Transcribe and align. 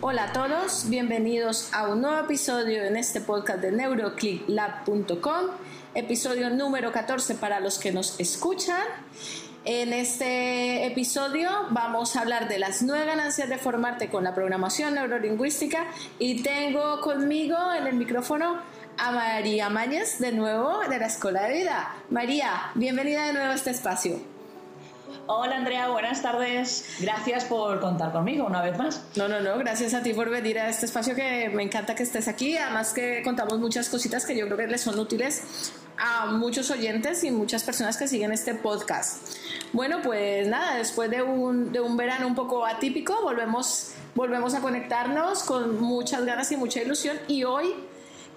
Hola 0.00 0.24
a 0.24 0.32
todos, 0.32 0.88
bienvenidos 0.88 1.74
a 1.74 1.88
un 1.88 2.00
nuevo 2.00 2.18
episodio 2.18 2.82
en 2.84 2.96
este 2.96 3.20
podcast 3.20 3.60
de 3.60 3.72
neuroclicklab.com, 3.72 5.46
episodio 5.94 6.48
número 6.48 6.90
14 6.90 7.34
para 7.34 7.60
los 7.60 7.78
que 7.78 7.92
nos 7.92 8.18
escuchan. 8.18 8.86
En 9.66 9.92
este 9.92 10.86
episodio 10.86 11.50
vamos 11.70 12.16
a 12.16 12.20
hablar 12.22 12.48
de 12.48 12.58
las 12.58 12.80
nueve 12.80 13.04
ganancias 13.04 13.50
de 13.50 13.58
formarte 13.58 14.08
con 14.08 14.24
la 14.24 14.34
programación 14.34 14.94
neurolingüística 14.94 15.84
y 16.18 16.42
tengo 16.42 17.02
conmigo 17.02 17.56
en 17.78 17.86
el 17.86 17.96
micrófono 17.96 18.56
a 18.98 19.12
María 19.12 19.70
Mañez 19.70 20.18
de 20.18 20.32
nuevo 20.32 20.80
de 20.88 20.98
la 20.98 21.06
Escuela 21.06 21.44
de 21.44 21.54
Vida. 21.54 21.94
María, 22.10 22.70
bienvenida 22.74 23.26
de 23.26 23.32
nuevo 23.32 23.52
a 23.52 23.54
este 23.54 23.70
espacio. 23.70 24.20
Hola 25.26 25.56
Andrea, 25.56 25.88
buenas 25.88 26.20
tardes. 26.20 26.96
Gracias 27.00 27.44
por 27.44 27.80
contar 27.80 28.12
conmigo 28.12 28.44
una 28.44 28.60
vez 28.60 28.76
más. 28.76 29.04
No, 29.14 29.28
no, 29.28 29.40
no, 29.40 29.56
gracias 29.58 29.94
a 29.94 30.02
ti 30.02 30.12
por 30.14 30.30
venir 30.30 30.58
a 30.58 30.68
este 30.68 30.86
espacio 30.86 31.14
que 31.14 31.48
me 31.50 31.62
encanta 31.62 31.94
que 31.94 32.02
estés 32.02 32.26
aquí. 32.28 32.56
Además 32.56 32.92
que 32.92 33.22
contamos 33.22 33.58
muchas 33.58 33.88
cositas 33.88 34.26
que 34.26 34.36
yo 34.36 34.46
creo 34.46 34.56
que 34.56 34.66
les 34.66 34.80
son 34.80 34.98
útiles 34.98 35.72
a 35.96 36.26
muchos 36.26 36.70
oyentes 36.70 37.22
y 37.24 37.30
muchas 37.30 37.62
personas 37.62 37.96
que 37.96 38.08
siguen 38.08 38.32
este 38.32 38.54
podcast. 38.54 39.18
Bueno, 39.72 39.98
pues 40.02 40.48
nada, 40.48 40.76
después 40.76 41.10
de 41.10 41.22
un, 41.22 41.72
de 41.72 41.80
un 41.80 41.96
verano 41.96 42.26
un 42.26 42.34
poco 42.34 42.66
atípico, 42.66 43.20
volvemos, 43.22 43.92
volvemos 44.14 44.54
a 44.54 44.60
conectarnos 44.60 45.44
con 45.44 45.80
muchas 45.80 46.24
ganas 46.24 46.50
y 46.52 46.56
mucha 46.56 46.82
ilusión 46.82 47.18
y 47.28 47.44
hoy 47.44 47.74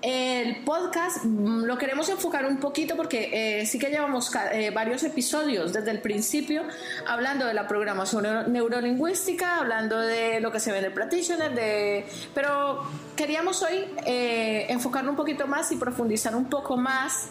el 0.01 0.63
podcast 0.63 1.23
mm, 1.23 1.63
lo 1.63 1.77
queremos 1.77 2.09
enfocar 2.09 2.45
un 2.45 2.57
poquito 2.57 2.95
porque 2.95 3.61
eh, 3.61 3.65
sí 3.65 3.77
que 3.77 3.89
llevamos 3.89 4.31
eh, 4.51 4.71
varios 4.71 5.03
episodios 5.03 5.73
desde 5.73 5.91
el 5.91 6.01
principio 6.01 6.63
hablando 7.07 7.45
de 7.45 7.53
la 7.53 7.67
programación 7.67 8.51
neurolingüística, 8.51 9.57
hablando 9.57 9.99
de 9.99 10.39
lo 10.39 10.51
que 10.51 10.59
se 10.59 10.71
ve 10.71 10.79
en 10.79 10.85
el 10.85 10.93
practitioner, 10.93 11.53
de... 11.53 12.05
pero 12.34 12.81
queríamos 13.15 13.61
hoy 13.61 13.85
eh, 14.05 14.65
enfocarlo 14.70 15.11
un 15.11 15.17
poquito 15.17 15.48
más 15.48 15.71
y 15.71 15.76
profundizar 15.76 16.35
un 16.35 16.45
poco 16.45 16.77
más 16.77 17.29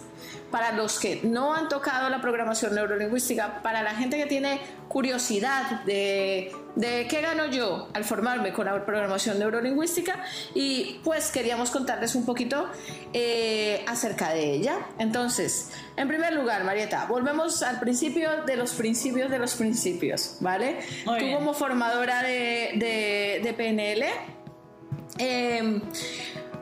para 0.51 0.73
los 0.73 0.99
que 0.99 1.21
no 1.23 1.55
han 1.55 1.69
tocado 1.69 2.09
la 2.11 2.21
programación 2.21 2.75
neurolingüística, 2.75 3.63
para 3.63 3.83
la 3.83 3.95
gente 3.95 4.17
que 4.17 4.27
tiene 4.27 4.61
curiosidad 4.89 5.83
de, 5.85 6.53
de 6.75 7.07
qué 7.09 7.21
gano 7.21 7.47
yo 7.47 7.89
al 7.95 8.05
formarme 8.05 8.53
con 8.53 8.67
la 8.67 8.85
programación 8.85 9.39
neurolingüística 9.39 10.23
y 10.55 11.01
pues 11.05 11.31
queríamos 11.31 11.71
contarles 11.71 12.15
un 12.15 12.25
poquito 12.25 12.69
eh, 13.13 13.85
acerca 13.87 14.31
de 14.31 14.53
ella. 14.53 14.79
Entonces, 14.99 15.71
en 15.97 16.09
primer 16.09 16.33
lugar, 16.33 16.65
Marieta, 16.65 17.07
volvemos 17.07 17.63
al 17.63 17.79
principio 17.79 18.45
de 18.45 18.57
los 18.57 18.73
principios 18.73 19.31
de 19.31 19.39
los 19.39 19.55
principios, 19.55 20.37
¿vale? 20.41 20.81
Tú 21.05 21.33
como 21.35 21.55
formadora 21.55 22.23
de, 22.23 23.41
de, 23.43 23.53
PNL, 23.53 24.05
eh, 25.19 25.81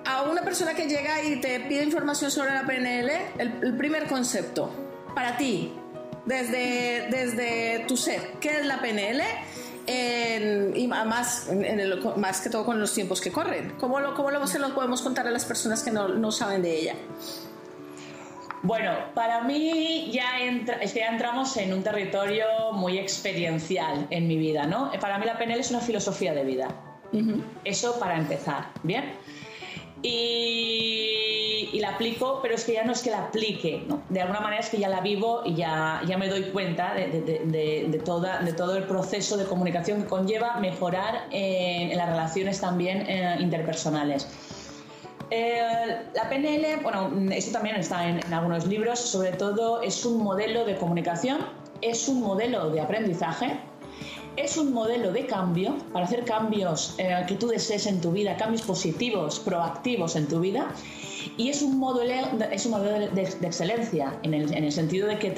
a 0.08 0.22
una 0.22 0.42
persona 0.42 0.72
que 0.72 0.88
llega 0.88 1.22
y 1.22 1.36
te 1.36 1.60
pide 1.60 1.84
información 1.84 2.30
sobre 2.30 2.54
la 2.54 2.66
PNL, 2.66 3.10
el, 3.38 3.76
primer 3.76 4.06
concepto, 4.06 4.70
para 5.14 5.36
ti, 5.36 5.74
desde, 6.24 7.08
desde 7.10 7.84
tu 7.86 7.94
ser, 7.96 8.32
¿qué 8.40 8.60
es 8.60 8.66
la 8.66 8.80
PNL? 8.80 9.22
y 10.74 10.86
más, 10.86 11.48
en 11.48 11.80
más 12.20 12.42
que 12.42 12.50
todo 12.50 12.64
con 12.66 12.78
los 12.78 12.92
tiempos 12.92 13.22
que 13.22 13.32
corren. 13.32 13.72
¿Cómo, 13.78 14.00
lo, 14.00 14.14
cómo 14.14 14.30
lo, 14.30 14.46
se 14.46 14.58
lo 14.58 14.74
podemos 14.74 15.00
contar 15.00 15.26
a 15.26 15.30
las 15.30 15.46
personas 15.46 15.82
que 15.82 15.90
no, 15.90 16.08
no 16.08 16.30
saben 16.30 16.60
de 16.60 16.78
ella? 16.78 16.94
Bueno, 18.62 18.92
para 19.14 19.42
mí 19.42 20.10
ya, 20.12 20.40
entra, 20.40 20.84
ya 20.84 21.06
entramos 21.06 21.56
en 21.56 21.72
un 21.72 21.82
territorio 21.82 22.44
muy 22.72 22.98
experiencial 22.98 24.06
en 24.10 24.28
mi 24.28 24.36
vida, 24.36 24.66
¿no? 24.66 24.90
Para 25.00 25.18
mí 25.18 25.24
la 25.24 25.38
PNL 25.38 25.60
es 25.60 25.70
una 25.70 25.80
filosofía 25.80 26.34
de 26.34 26.44
vida. 26.44 26.68
Eso 27.64 27.98
para 27.98 28.18
empezar, 28.18 28.68
¿bien? 28.82 29.14
Y, 30.02 31.78
la 31.80 31.90
aplico, 31.90 32.40
pero 32.42 32.56
es 32.56 32.64
que 32.64 32.72
ya 32.72 32.84
no 32.84 32.92
es 32.92 33.02
que 33.02 33.10
la 33.10 33.26
aplique, 33.26 33.84
¿no? 33.86 34.02
de 34.08 34.20
alguna 34.20 34.40
manera 34.40 34.60
es 34.60 34.68
que 34.68 34.78
ya 34.78 34.88
la 34.88 35.00
vivo 35.00 35.42
y 35.44 35.54
ya, 35.54 36.00
ya 36.06 36.18
me 36.18 36.28
doy 36.28 36.42
cuenta 36.50 36.92
de, 36.94 37.86
de, 37.88 37.98
toda, 38.04 38.40
de 38.40 38.52
todo 38.52 38.76
el 38.76 38.82
proceso 38.84 39.36
de 39.36 39.44
comunicación 39.44 40.02
que 40.02 40.08
conlleva 40.08 40.56
mejorar 40.58 41.28
en, 41.30 41.96
las 41.96 42.08
relaciones 42.08 42.60
también 42.60 43.04
eh, 43.08 43.36
interpersonales. 43.38 44.28
Eh, 45.30 45.60
la 46.14 46.28
PNL, 46.28 46.82
bueno, 46.82 47.12
eso 47.30 47.52
también 47.52 47.76
está 47.76 48.08
en 48.08 48.32
algunos 48.32 48.66
libros, 48.66 48.98
sobre 48.98 49.32
todo 49.32 49.82
es 49.82 50.04
un 50.04 50.22
modelo 50.22 50.64
de 50.64 50.76
comunicación, 50.76 51.46
es 51.80 52.08
un 52.08 52.20
modelo 52.22 52.70
de 52.70 52.80
aprendizaje 52.80 53.60
es 54.38 54.56
un 54.56 54.72
modelo 54.72 55.12
de 55.12 55.26
cambio 55.26 55.76
para 55.92 56.04
hacer 56.04 56.24
cambios 56.24 56.94
eh, 56.98 57.24
que 57.26 57.34
tú 57.34 57.48
desees 57.48 57.86
en 57.86 58.00
tu 58.00 58.12
vida, 58.12 58.36
cambios 58.36 58.62
positivos, 58.62 59.40
proactivos 59.40 60.16
en 60.16 60.28
tu 60.28 60.40
vida. 60.40 60.68
Y 61.36 61.48
es 61.48 61.62
un 61.62 61.78
modelo, 61.78 62.14
es 62.50 62.64
un 62.66 62.72
modelo 62.72 63.08
de, 63.08 63.22
excelencia 63.22 64.18
en 64.22 64.34
el, 64.34 64.72
sentido 64.72 65.08
de 65.08 65.18
que 65.18 65.30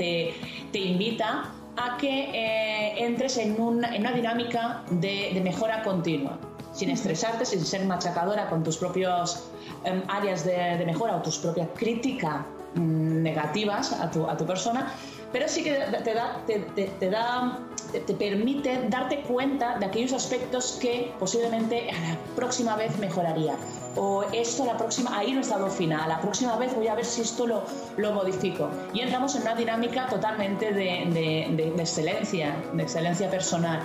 te, 0.73 0.79
invita 0.79 1.51
a 1.77 1.97
que 1.97 2.31
eh, 2.33 3.05
entres 3.05 3.39
en, 3.39 3.61
una 3.61 4.13
dinámica 4.13 4.85
de, 4.91 5.41
mejora 5.43 5.83
continua, 5.83 6.39
sin 6.73 6.91
estresarte, 6.91 7.47
sin 7.47 7.65
ser 7.65 7.85
machacadora 7.87 8.49
con 8.51 8.63
tus 8.63 8.77
propios 8.77 9.49
em, 9.85 10.03
áreas 10.09 10.45
de, 10.45 10.83
mejora 10.85 11.17
o 11.17 11.23
tus 11.23 11.39
propias 11.39 11.69
críticas 11.75 12.45
mm, 12.75 13.23
negativas 13.23 13.93
a 13.93 14.11
tu, 14.11 14.27
a 14.29 14.37
tu 14.37 14.45
persona, 14.45 14.93
pero 15.33 15.49
sí 15.49 15.63
que 15.63 15.73
te 16.05 16.15
da, 16.15 16.43
te, 16.47 17.11
da 17.11 17.59
te, 17.93 18.15
permite 18.15 18.89
darte 18.89 19.21
cuenta 19.23 19.79
de 19.79 19.87
aquellos 19.87 20.13
aspectos 20.13 20.79
que 20.81 21.13
posiblemente 21.19 21.91
a 21.91 22.01
la 22.01 22.19
próxima 22.37 22.77
vez 22.77 22.97
mejoraría. 22.99 23.55
O 23.97 24.23
esto 24.33 24.65
la 24.65 24.77
próxima, 24.77 25.19
ahí 25.19 25.33
no 25.33 25.39
he 25.39 25.43
estado 25.43 25.69
final, 25.69 26.09
la 26.09 26.21
próxima 26.21 26.57
vez 26.57 26.75
voy 26.75 26.87
a 26.87 26.95
ver 26.95 27.05
si 27.05 27.23
esto 27.23 27.47
lo, 27.47 27.65
lo 27.97 28.13
modifico. 28.13 28.69
Y 28.95 29.01
entramos 29.01 29.35
en 29.35 29.43
una 29.43 29.55
dinámica 29.55 30.07
totalmente 30.07 30.73
de, 30.73 31.07
de, 31.11 31.73
de 31.75 31.83
excelencia, 31.83 32.55
de 32.73 32.83
excelencia 32.83 33.29
personal. 33.29 33.81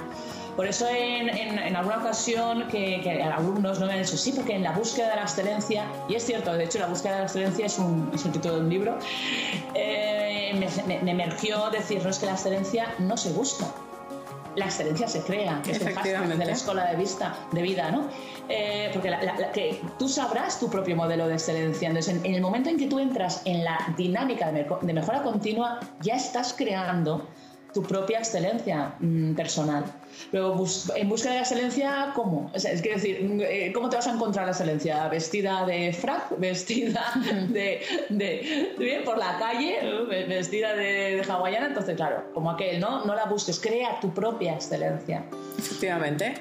Por 0.56 0.68
eso 0.68 0.88
en, 0.88 1.28
en, 1.30 1.76
alguna 1.76 1.98
ocasión 1.98 2.68
que, 2.70 3.02
que, 3.02 3.22
alumnos 3.22 3.80
no 3.80 3.88
me 3.88 3.94
han 3.94 4.02
dicho, 4.02 4.16
sí, 4.16 4.32
porque 4.32 4.56
en 4.56 4.64
la 4.64 4.72
búsqueda 4.72 5.10
de 5.10 5.16
la 5.18 5.24
excelencia, 5.24 5.86
y 6.08 6.16
es 6.16 6.26
cierto, 6.26 6.54
de 6.54 6.64
hecho 6.64 6.80
la 6.80 6.88
búsqueda 6.88 7.14
de 7.14 7.20
la 7.20 7.26
excelencia 7.26 7.66
es, 7.66 7.78
un, 7.78 8.10
es 8.14 8.26
el 8.26 8.32
título 8.32 8.56
de 8.56 8.62
un 8.62 8.70
libro, 8.70 8.98
eh, 9.74 10.54
me, 10.88 11.02
me, 11.02 11.12
emergió 11.12 11.70
decirnos 11.72 12.20
que 12.20 12.28
la 12.28 12.34
excelencia 12.34 12.96
no 13.00 13.18
se 13.18 13.34
busca, 13.34 13.66
la 14.56 14.66
excelencia 14.66 15.08
se 15.08 15.22
crea, 15.22 15.62
que 15.64 15.72
es 15.72 15.82
el 15.82 15.94
hashtag 15.94 16.38
de 16.38 16.46
la 16.46 16.52
escuela 16.52 16.86
de, 16.86 16.96
vista, 16.96 17.36
de 17.52 17.62
vida, 17.62 17.92
¿no? 17.92 18.08
Eh, 18.50 18.90
porque 18.94 19.12
que 19.54 19.82
tú 19.98 20.08
sabrás 20.08 20.60
tu 20.60 20.70
propio 20.70 20.96
modelo 20.96 21.28
de 21.28 21.34
excelencia. 21.34 21.88
Entonces, 21.88 22.16
en, 22.24 22.34
el 22.34 22.42
momento 22.42 22.70
en 22.70 22.78
que 22.78 22.88
tú 22.88 23.00
entras 23.00 23.42
en 23.46 23.64
la 23.64 23.78
dinámica 23.98 24.52
de 24.52 24.94
mejora 24.94 25.24
continua, 25.24 25.80
ya 26.02 26.16
estás 26.16 26.54
creando 26.54 27.28
tu 27.76 27.84
propia 27.84 28.20
excelencia 28.20 28.96
mm, 29.00 29.34
personal. 29.36 29.84
Pero 30.32 30.56
en 30.96 31.10
búsqueda 31.10 31.32
de 31.32 31.38
la 31.38 31.44
excelencia, 31.44 32.12
¿cómo? 32.16 32.52
es 32.54 32.64
decir, 32.64 33.42
eh, 33.42 33.72
¿cómo 33.74 33.90
te 33.90 33.96
vas 33.96 34.08
a 34.08 34.14
encontrar 34.14 34.46
la 34.46 34.52
excelencia? 34.52 35.08
¿Vestida 35.08 35.66
de 35.66 35.94
frac? 35.94 36.38
¿Vestida 36.38 37.12
de, 37.50 37.82
de, 38.10 39.02
por 39.06 39.18
la 39.18 39.38
calle? 39.38 39.78
¿Vestida 40.28 40.74
de, 40.76 41.16
de, 41.18 41.26
hawaiana? 41.28 41.68
Entonces, 41.68 41.96
claro, 41.96 42.26
como 42.34 42.52
aquel, 42.52 42.80
¿no? 42.80 43.06
No 43.06 43.16
la 43.16 43.26
busques, 43.26 43.60
crea 43.60 44.00
tu 44.00 44.14
propia 44.14 44.54
excelencia. 44.54 45.26
Efectivamente. 45.58 46.34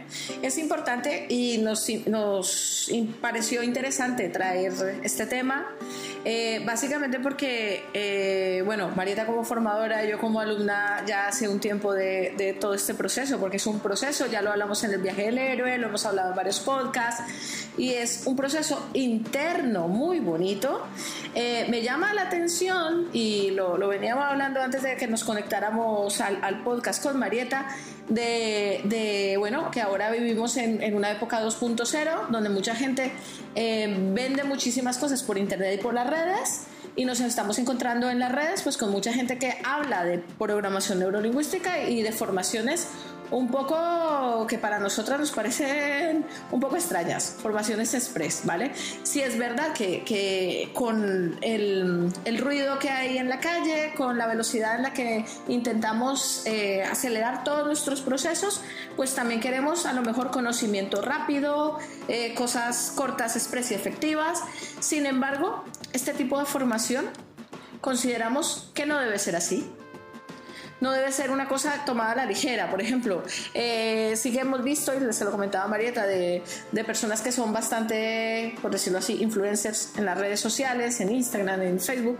Es 0.42 0.58
importante 0.58 1.26
y 1.28 1.58
nos, 1.58 1.88
nos 2.06 2.90
pareció 3.20 3.62
interesante 3.62 4.28
traer 4.28 4.72
este 5.02 5.26
tema, 5.26 5.66
eh, 6.24 6.62
básicamente 6.64 7.20
porque, 7.20 7.84
eh, 7.92 8.62
bueno, 8.64 8.90
Marieta 8.96 9.26
como 9.26 9.44
formadora, 9.44 10.04
yo 10.04 10.18
como 10.18 10.40
alumna 10.40 11.04
ya 11.06 11.28
hace 11.28 11.48
un 11.48 11.60
tiempo 11.60 11.92
de, 11.92 12.34
de, 12.36 12.54
todo 12.54 12.74
este 12.74 12.94
proceso, 12.94 13.38
porque 13.38 13.58
es 13.64 13.66
un 13.66 13.80
proceso, 13.80 14.26
ya 14.26 14.42
lo 14.42 14.50
hablamos 14.50 14.84
en 14.84 14.92
el 14.92 15.00
viaje 15.00 15.22
del 15.22 15.38
héroe, 15.38 15.78
lo 15.78 15.88
hemos 15.88 16.04
hablado 16.04 16.30
en 16.30 16.36
varios 16.36 16.60
podcasts, 16.60 17.22
y 17.78 17.94
es 17.94 18.26
un 18.26 18.36
proceso 18.36 18.90
interno 18.92 19.88
muy 19.88 20.20
bonito. 20.20 20.82
Eh, 21.34 21.66
me 21.70 21.82
llama 21.82 22.12
la 22.12 22.22
atención, 22.22 23.08
y 23.14 23.52
lo, 23.52 23.78
lo, 23.78 23.88
veníamos 23.88 24.24
hablando 24.24 24.60
antes 24.60 24.82
de 24.82 24.96
que 24.96 25.06
nos 25.06 25.24
conectáramos 25.24 26.20
al, 26.20 26.44
al 26.44 26.62
podcast 26.62 27.02
con 27.02 27.18
Marieta, 27.18 27.68
de, 28.10 28.82
de, 28.84 29.36
bueno, 29.38 29.70
que 29.70 29.80
ahora 29.80 30.10
vivimos 30.10 30.58
en, 30.58 30.82
en 30.82 30.94
una 30.94 31.10
época 31.10 31.42
2.0, 31.42 32.28
donde 32.28 32.50
mucha 32.50 32.74
gente 32.74 33.12
eh, 33.54 33.96
vende 34.12 34.44
muchísimas 34.44 34.98
cosas 34.98 35.22
por 35.22 35.38
internet 35.38 35.78
y 35.80 35.82
por 35.82 35.94
las 35.94 36.06
redes, 36.06 36.66
y 36.96 37.04
nos 37.04 37.20
estamos 37.20 37.58
encontrando 37.58 38.08
en 38.10 38.18
las 38.18 38.30
redes 38.30 38.62
pues 38.62 38.76
con 38.76 38.90
mucha 38.90 39.12
gente 39.12 39.38
que 39.38 39.56
habla 39.64 40.04
de 40.04 40.18
programación 40.38 41.00
neurolingüística 41.00 41.88
y 41.88 42.02
de 42.02 42.12
formaciones 42.12 42.86
un 43.34 43.48
poco 43.48 44.46
que 44.46 44.58
para 44.58 44.78
nosotras 44.78 45.18
nos 45.18 45.32
parecen 45.32 46.24
un 46.52 46.60
poco 46.60 46.76
extrañas, 46.76 47.36
formaciones 47.42 47.92
express, 47.92 48.42
¿vale? 48.44 48.70
Si 49.02 49.22
es 49.22 49.36
verdad 49.36 49.72
que, 49.72 50.04
que 50.04 50.70
con 50.72 51.36
el, 51.42 52.12
el, 52.24 52.38
ruido 52.38 52.78
que 52.78 52.90
hay 52.90 53.18
en 53.18 53.28
la 53.28 53.40
calle, 53.40 53.92
con 53.96 54.18
la 54.18 54.28
velocidad 54.28 54.76
en 54.76 54.82
la 54.82 54.92
que 54.92 55.24
intentamos 55.48 56.46
eh, 56.46 56.84
acelerar 56.84 57.42
todos 57.42 57.66
nuestros 57.66 58.02
procesos, 58.02 58.62
pues 58.94 59.16
también 59.16 59.40
queremos 59.40 59.84
a 59.84 59.92
lo 59.92 60.02
mejor 60.02 60.30
conocimiento 60.30 61.02
rápido, 61.02 61.78
eh, 62.06 62.34
cosas 62.34 62.92
cortas, 62.94 63.34
express 63.34 63.72
y 63.72 63.74
efectivas. 63.74 64.42
Sin 64.78 65.06
embargo, 65.06 65.64
este 65.92 66.14
tipo 66.14 66.38
de 66.38 66.44
formación 66.44 67.06
consideramos 67.80 68.70
que 68.74 68.86
no 68.86 69.00
debe 69.00 69.18
ser 69.18 69.34
así 69.34 69.68
no 70.80 70.92
debe 70.92 71.10
ser 71.12 71.30
una 71.30 71.48
cosa 71.48 71.84
tomada 71.84 72.12
a 72.12 72.16
la 72.16 72.26
ligera. 72.26 72.70
Por 72.70 72.80
ejemplo, 72.80 73.22
eh, 73.54 74.14
sí 74.16 74.32
que 74.32 74.40
hemos 74.40 74.62
visto, 74.62 74.92
y 74.94 75.12
se 75.12 75.24
lo 75.24 75.30
comentaba 75.30 75.66
Marieta, 75.68 76.06
de, 76.06 76.42
de, 76.72 76.84
personas 76.84 77.20
que 77.22 77.32
son 77.32 77.52
bastante, 77.52 78.54
por 78.60 78.70
decirlo 78.70 78.98
así, 78.98 79.22
influencers 79.22 79.92
en 79.96 80.04
las 80.04 80.18
redes 80.18 80.40
sociales, 80.40 81.00
en 81.00 81.12
Instagram, 81.12 81.62
en 81.62 81.80
Facebook, 81.80 82.18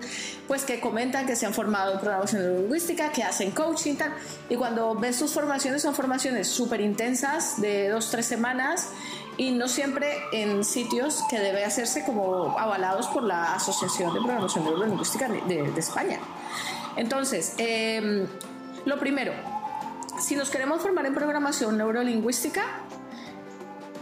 pues 0.48 0.64
que 0.64 0.80
comentan 0.80 1.26
que 1.26 1.36
se 1.36 1.46
han 1.46 1.54
formado 1.54 1.94
en 1.94 2.00
programación 2.00 2.56
lingüística, 2.56 3.10
que 3.10 3.22
hacen 3.22 3.50
coaching 3.50 3.96
tal. 3.96 4.12
Y 4.48 4.56
cuando 4.56 4.94
ves 4.94 5.16
sus 5.16 5.32
formaciones, 5.32 5.82
son 5.82 5.94
formaciones 5.94 6.48
súper 6.48 6.80
intensas, 6.80 7.60
de 7.60 7.88
dos, 7.88 8.10
tres 8.10 8.26
semanas, 8.26 8.88
y 9.36 9.50
no 9.50 9.68
siempre 9.68 10.16
en 10.32 10.64
sitios 10.64 11.22
que 11.28 11.40
debe 11.40 11.64
hacerse 11.64 12.04
como 12.04 12.56
avalados 12.58 13.08
por 13.08 13.24
la 13.24 13.54
Asociación 13.54 14.14
de 14.14 14.20
Programación 14.20 14.64
Neurolingüística 14.64 15.28
de, 15.28 15.70
de 15.70 15.80
España. 15.80 16.20
Entonces, 16.96 17.54
eh, 17.58 18.26
lo 18.84 18.98
primero, 18.98 19.32
si 20.20 20.36
nos 20.36 20.50
queremos 20.50 20.80
formar 20.82 21.06
en 21.06 21.14
programación 21.14 21.76
neurolingüística, 21.76 22.62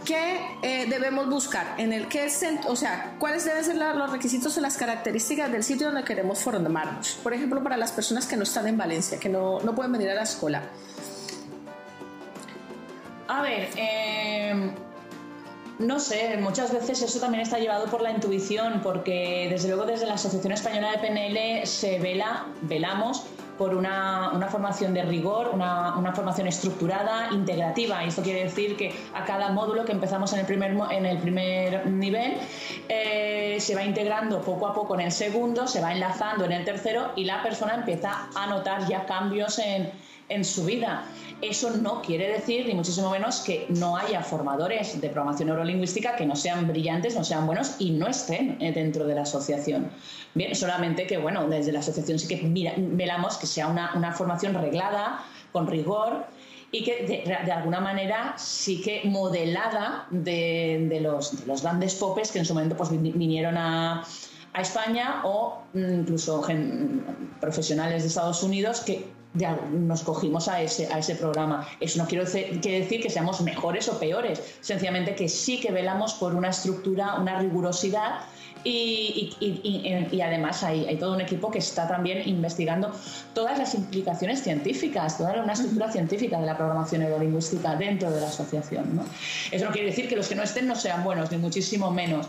¿qué 0.05 0.41
eh, 0.61 0.85
debemos 0.89 1.29
buscar? 1.29 1.75
En 1.77 1.93
el 1.93 2.07
que 2.07 2.29
o 2.67 2.75
sea, 2.75 3.15
¿cuáles 3.19 3.45
deben 3.45 3.63
ser 3.63 3.75
los 3.75 4.11
requisitos 4.11 4.57
o 4.57 4.61
las 4.61 4.77
características 4.77 5.51
del 5.51 5.63
sitio 5.63 5.87
donde 5.87 6.03
queremos 6.03 6.39
formarnos? 6.39 7.19
Por 7.23 7.33
ejemplo, 7.33 7.63
para 7.63 7.77
las 7.77 7.91
personas 7.91 8.27
que 8.27 8.35
no 8.37 8.43
están 8.43 8.67
en 8.67 8.77
Valencia, 8.77 9.19
que 9.19 9.29
no, 9.29 9.59
pueden 9.75 9.91
venir 9.91 10.09
a 10.09 10.15
la 10.15 10.23
escuela. 10.23 10.63
A 13.27 13.41
ver, 13.41 13.69
em, 13.75 14.71
no 15.79 15.99
sé, 15.99 16.37
muchas 16.37 16.71
veces 16.71 17.01
eso 17.01 17.19
también 17.19 17.41
está 17.41 17.59
llevado 17.59 17.85
por 17.85 18.01
la 18.01 18.11
intuición, 18.11 18.81
porque 18.83 19.47
desde 19.49 19.69
luego 19.69 19.85
desde 19.85 20.05
la 20.05 20.13
Asociación 20.15 20.53
Española 20.53 20.91
de 20.91 20.97
PNL 20.99 21.65
se 21.67 21.99
vela, 21.99 22.45
velamos 22.61 23.25
por 23.57 23.75
una, 23.75 24.31
formación 24.49 24.93
de 24.93 25.03
rigor, 25.03 25.49
una, 25.53 26.11
formación 26.15 26.47
estructurada, 26.47 27.29
integrativa. 27.31 28.03
Y 28.03 28.09
esto 28.09 28.21
quiere 28.21 28.43
decir 28.43 28.75
que 28.75 28.93
a 29.13 29.23
cada 29.25 29.51
módulo 29.51 29.85
que 29.85 29.91
empezamos 29.91 30.33
en 30.33 30.39
el 30.39 30.45
primer, 30.45 30.75
en 30.91 31.05
el 31.05 31.17
primer 31.19 31.85
nivel 31.87 32.37
eh, 32.89 33.57
se 33.59 33.75
va 33.75 33.83
integrando 33.83 34.41
poco 34.41 34.67
a 34.67 34.73
poco 34.73 34.95
en 34.95 35.01
el 35.01 35.11
segundo, 35.11 35.67
se 35.67 35.81
va 35.81 35.91
enlazando 35.91 36.45
en 36.45 36.51
el 36.51 36.65
tercero 36.65 37.11
y 37.15 37.25
la 37.25 37.43
persona 37.43 37.75
empieza 37.75 38.27
a 38.35 38.47
notar 38.47 38.87
ya 38.87 39.05
cambios 39.05 39.59
en, 39.59 39.91
en 40.33 40.45
su 40.45 40.65
vida. 40.65 41.05
Eso 41.41 41.71
no 41.71 42.01
quiere 42.01 42.29
decir, 42.29 42.65
ni 42.65 42.73
muchísimo 42.73 43.09
menos, 43.09 43.41
que 43.41 43.65
no 43.69 43.97
haya 43.97 44.21
formadores 44.23 45.01
de 45.01 45.09
programación 45.09 45.49
neurolingüística 45.49 46.15
que 46.15 46.25
no 46.25 46.37
sean 46.37 46.67
brillantes, 46.67 47.15
no 47.15 47.23
sean 47.23 47.45
buenos 47.45 47.75
y 47.79 47.91
no 47.91 48.07
estén 48.07 48.57
eh, 48.61 48.71
dentro 48.71 49.05
de 49.05 49.15
la 49.15 49.23
asociación. 49.23 49.89
Bien, 50.33 50.55
solamente 50.55 51.05
que, 51.05 51.17
bueno, 51.17 51.47
desde 51.49 51.73
la 51.73 51.79
asociación 51.79 52.17
sí 52.17 52.27
que 52.27 52.39
velamos 52.77 53.37
que 53.37 53.45
sea 53.45 53.67
una, 53.67 54.13
formación 54.13 54.53
reglada, 54.53 55.19
con 55.51 55.67
rigor 55.67 56.25
y 56.71 56.83
que 56.83 57.25
de, 57.25 57.51
alguna 57.51 57.81
manera 57.81 58.35
sí 58.37 58.81
que 58.81 59.01
modelada 59.03 60.07
de, 60.11 60.99
los, 61.01 61.61
grandes 61.61 61.95
popes 61.95 62.31
que 62.31 62.39
en 62.39 62.45
su 62.45 62.53
momento 62.53 62.77
pues, 62.77 62.89
vinieron 62.89 63.57
a, 63.57 64.03
a 64.53 64.61
España 64.61 65.21
o 65.23 65.61
incluso 65.73 66.41
profesionales 67.41 68.03
de 68.03 68.07
Estados 68.07 68.43
Unidos 68.43 68.81
que 68.81 69.05
ya 69.33 69.55
nos 69.71 70.03
cogimos 70.03 70.47
a 70.47 70.61
ese, 70.61 70.87
a 70.93 70.99
ese 70.99 71.15
programa. 71.15 71.67
Eso 71.79 71.99
no 71.99 72.07
quiero 72.07 72.25
decir, 72.25 72.61
decir 72.61 73.01
que 73.01 73.09
seamos 73.09 73.41
mejores 73.41 73.87
o 73.89 73.99
peores, 73.99 74.41
sencillamente 74.61 75.15
que 75.15 75.27
sí 75.27 75.59
que 75.59 75.71
velamos 75.71 76.13
por 76.15 76.35
una 76.35 76.49
estructura, 76.49 77.15
una 77.15 77.39
rigurosidad 77.39 78.21
y, 78.63 79.35
y, 79.41 80.21
además 80.21 80.63
hay, 80.63 80.85
hay, 80.85 80.95
todo 80.95 81.13
un 81.13 81.21
equipo 81.21 81.51
que 81.51 81.59
está 81.59 81.85
también 81.85 82.27
investigando 82.27 82.91
todas 83.33 83.57
las 83.57 83.75
implicaciones 83.75 84.41
científicas, 84.41 85.17
toda 85.17 85.43
una 85.43 85.51
estructura 85.51 85.91
científica 85.91 86.39
de 86.39 86.45
la 86.45 86.55
programación 86.55 87.01
neurolingüística 87.01 87.75
dentro 87.75 88.09
de 88.09 88.21
la 88.21 88.27
asociación. 88.27 88.95
¿no? 88.95 89.03
Eso 89.51 89.65
no 89.65 89.71
quiere 89.71 89.87
decir 89.87 90.07
que 90.07 90.15
los 90.15 90.29
que 90.29 90.35
no 90.35 90.43
estén 90.43 90.67
no 90.67 90.75
sean 90.75 91.03
buenos, 91.03 91.29
ni 91.31 91.37
muchísimo 91.39 91.91
menos. 91.91 92.27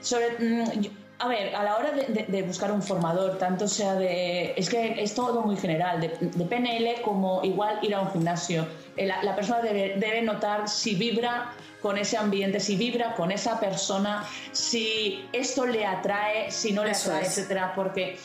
Sobre, 0.00 0.30
mm, 0.38 0.88
a 1.20 1.26
ver, 1.26 1.54
a 1.54 1.64
la 1.64 1.76
hora 1.76 1.90
de, 1.90 2.42
buscar 2.42 2.70
un 2.70 2.82
formador, 2.82 3.38
tanto 3.38 3.66
sea 3.66 3.94
de... 3.94 4.54
Es 4.56 4.68
que 4.68 5.02
es 5.02 5.14
todo 5.14 5.42
muy 5.42 5.56
general, 5.56 6.00
de, 6.00 6.10
PNL 6.10 7.02
como 7.02 7.42
igual 7.42 7.80
ir 7.82 7.94
a 7.94 8.02
un 8.02 8.12
gimnasio. 8.12 8.66
Eh, 8.96 9.06
la, 9.06 9.34
persona 9.34 9.60
debe, 9.60 10.22
notar 10.22 10.68
si 10.68 10.94
vibra 10.94 11.52
con 11.82 11.98
ese 11.98 12.16
ambiente, 12.16 12.60
si 12.60 12.76
vibra 12.76 13.14
con 13.16 13.32
esa 13.32 13.58
persona, 13.58 14.24
si 14.52 15.28
esto 15.32 15.66
le 15.66 15.84
atrae, 15.84 16.52
si 16.52 16.72
no 16.72 16.84
le 16.84 16.92
atrae, 16.92 17.26
etcétera, 17.26 17.72
porque 17.74 18.18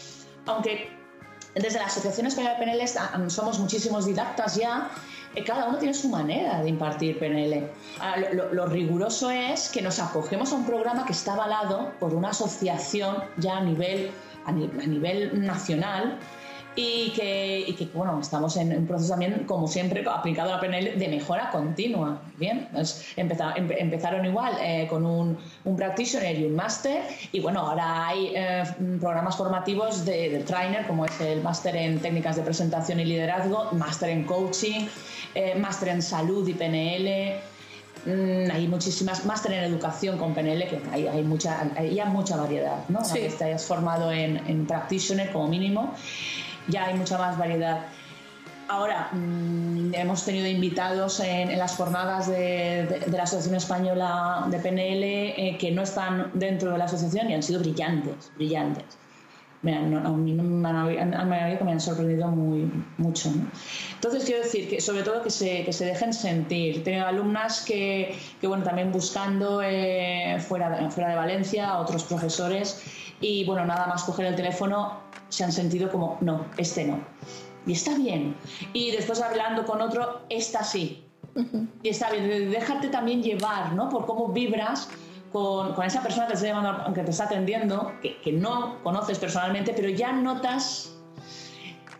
aunque 0.45 0.91
desde 1.55 1.79
la 1.79 1.85
Asociación 1.85 2.27
Española 2.27 2.59
de 2.59 2.65
PNL 2.65 3.29
somos 3.29 3.59
muchísimos 3.59 4.05
didactas 4.05 4.55
ya, 4.55 4.91
cada 5.41 5.67
uno 5.67 5.77
tiene 5.77 5.93
su 5.93 6.09
manera 6.09 6.61
de 6.61 6.69
impartir 6.69 7.17
PNL. 7.17 7.67
Ah, 7.99 8.15
lo, 8.33 8.65
riguroso 8.67 9.31
es 9.31 9.69
que 9.69 9.81
nos 9.81 9.99
acogemos 9.99 10.51
a 10.53 10.55
un 10.55 10.65
programa 10.65 11.05
que 11.05 11.13
está 11.13 11.33
avalado 11.33 11.91
por 11.99 12.13
una 12.13 12.29
asociación 12.29 13.17
ya 13.37 13.57
a 13.57 13.61
a 14.45 14.51
nivel 14.51 15.45
nacional 15.45 16.19
y 16.75 17.11
que, 17.11 17.89
bueno, 17.93 18.19
estamos 18.19 18.57
en 18.57 18.75
un 18.75 18.87
proceso 18.87 19.11
también, 19.11 19.43
como 19.45 19.67
siempre, 19.67 20.03
aplicado 20.09 20.51
a 20.51 20.55
la 20.55 20.61
PNL 20.61 20.97
de 20.97 21.07
mejora 21.07 21.51
continua. 21.51 22.21
Bien, 22.37 22.67
empezaron 23.15 24.25
igual 24.25 24.53
eh, 24.59 24.87
con 24.89 25.05
un, 25.05 25.37
un, 25.65 25.75
practitioner 25.75 26.39
y 26.39 26.45
un 26.45 26.55
máster, 26.55 27.03
y 27.31 27.39
bueno, 27.39 27.61
ahora 27.61 28.07
hay 28.07 28.33
eh, 28.35 28.63
programas 28.99 29.37
formativos 29.37 30.03
de, 30.05 30.43
trainer, 30.47 30.87
como 30.87 31.05
es 31.05 31.19
el 31.21 31.41
máster 31.41 31.75
en 31.75 31.99
técnicas 31.99 32.35
de 32.35 32.41
presentación 32.41 32.99
y 32.99 33.05
liderazgo, 33.05 33.69
máster 33.73 34.09
en 34.09 34.23
coaching, 34.23 34.87
eh, 35.35 35.55
máster 35.55 35.89
en 35.89 36.01
salud 36.01 36.47
y 36.47 36.53
PNL. 36.53 37.35
Mm, 38.05 38.51
hay 38.51 38.67
muchísimas, 38.67 39.25
máster 39.25 39.53
en 39.53 39.63
educación 39.63 40.17
con 40.17 40.33
PNL, 40.33 40.67
que 40.67 40.81
hay, 40.91 41.07
hay 41.07 41.23
mucha, 41.23 41.69
hay 41.77 41.93
ya 41.93 42.05
mucha 42.05 42.35
variedad, 42.35 42.83
¿no? 42.89 43.05
Sí. 43.05 43.19
Que 43.19 43.43
hayas 43.43 43.63
formado 43.63 44.11
en, 44.11 44.37
en 44.47 44.65
practitioner 44.65 45.31
como 45.31 45.47
mínimo 45.47 45.93
ya 46.67 46.85
hay 46.85 46.95
mucha 46.95 47.17
más 47.17 47.37
variedad. 47.37 47.81
Ahora, 48.67 49.09
mm, 49.11 49.93
hemos 49.93 50.23
tenido 50.25 50.47
invitados 50.47 51.19
en, 51.19 51.57
las 51.57 51.75
jornadas 51.75 52.27
de, 52.27 53.05
la 53.11 53.23
Asociación 53.23 53.55
Española 53.55 54.47
de 54.49 54.57
PNL 54.59 55.03
eh, 55.03 55.57
que 55.59 55.71
no 55.71 55.83
están 55.83 56.31
dentro 56.33 56.71
de 56.71 56.77
la 56.77 56.85
asociación 56.85 57.29
y 57.29 57.33
han 57.33 57.43
sido 57.43 57.59
brillantes, 57.59 58.31
brillantes. 58.35 58.85
Me 59.61 59.77
han, 59.77 59.95
a 59.95 60.09
mí 60.09 60.33
me 60.33 60.69
han, 60.69 61.29
me 61.29 61.71
han 61.71 61.79
sorprendido 61.79 62.27
muy, 62.27 62.69
mucho. 62.97 63.31
Entonces, 63.93 64.25
quiero 64.25 64.43
decir 64.43 64.67
que 64.69 64.81
sobre 64.81 65.03
todo 65.03 65.21
que 65.21 65.29
se, 65.29 65.63
que 65.63 65.71
se 65.71 65.85
dejen 65.85 66.13
sentir. 66.13 66.83
Tengo 66.83 67.05
alumnas 67.05 67.61
que, 67.61 68.17
que 68.41 68.47
bueno, 68.47 68.63
también 68.63 68.91
buscando 68.91 69.61
eh, 69.63 70.37
fuera, 70.45 70.89
fuera 70.89 71.11
de 71.11 71.15
Valencia, 71.15 71.77
otros 71.77 72.03
profesores, 72.03 72.83
y 73.21 73.45
bueno, 73.45 73.65
nada 73.65 73.87
más 73.87 74.03
coger 74.03 74.25
el 74.25 74.35
teléfono 74.35 75.02
se 75.33 75.43
han 75.43 75.51
sentido 75.51 75.91
como, 75.91 76.17
no, 76.21 76.45
este 76.57 76.85
no. 76.85 76.99
Y 77.65 77.73
está 77.73 77.97
bien. 77.97 78.35
Y 78.73 78.91
después 78.91 79.19
hablando 79.21 79.65
con 79.65 79.81
otro, 79.81 80.21
esta 80.29 80.63
sí. 80.63 81.03
Y 81.81 81.89
está 81.89 82.11
bien. 82.11 82.51
Déjate 82.51 82.89
también 82.89 83.23
llevar, 83.23 83.73
¿no? 83.73 83.89
Por 83.89 84.05
cómo 84.05 84.27
vibras 84.27 84.89
con, 85.31 85.73
con 85.73 85.85
esa 85.85 86.03
persona 86.03 86.27
que 86.27 86.33
te, 86.33 86.47
está 86.47 86.93
que 86.93 87.01
te 87.01 87.09
está 87.09 87.23
atendiendo, 87.23 87.91
que, 88.03 88.21
que, 88.21 88.31
no 88.31 88.83
conoces 88.83 89.17
personalmente, 89.17 89.73
pero 89.75 89.89
ya 89.89 90.11
notas 90.11 90.92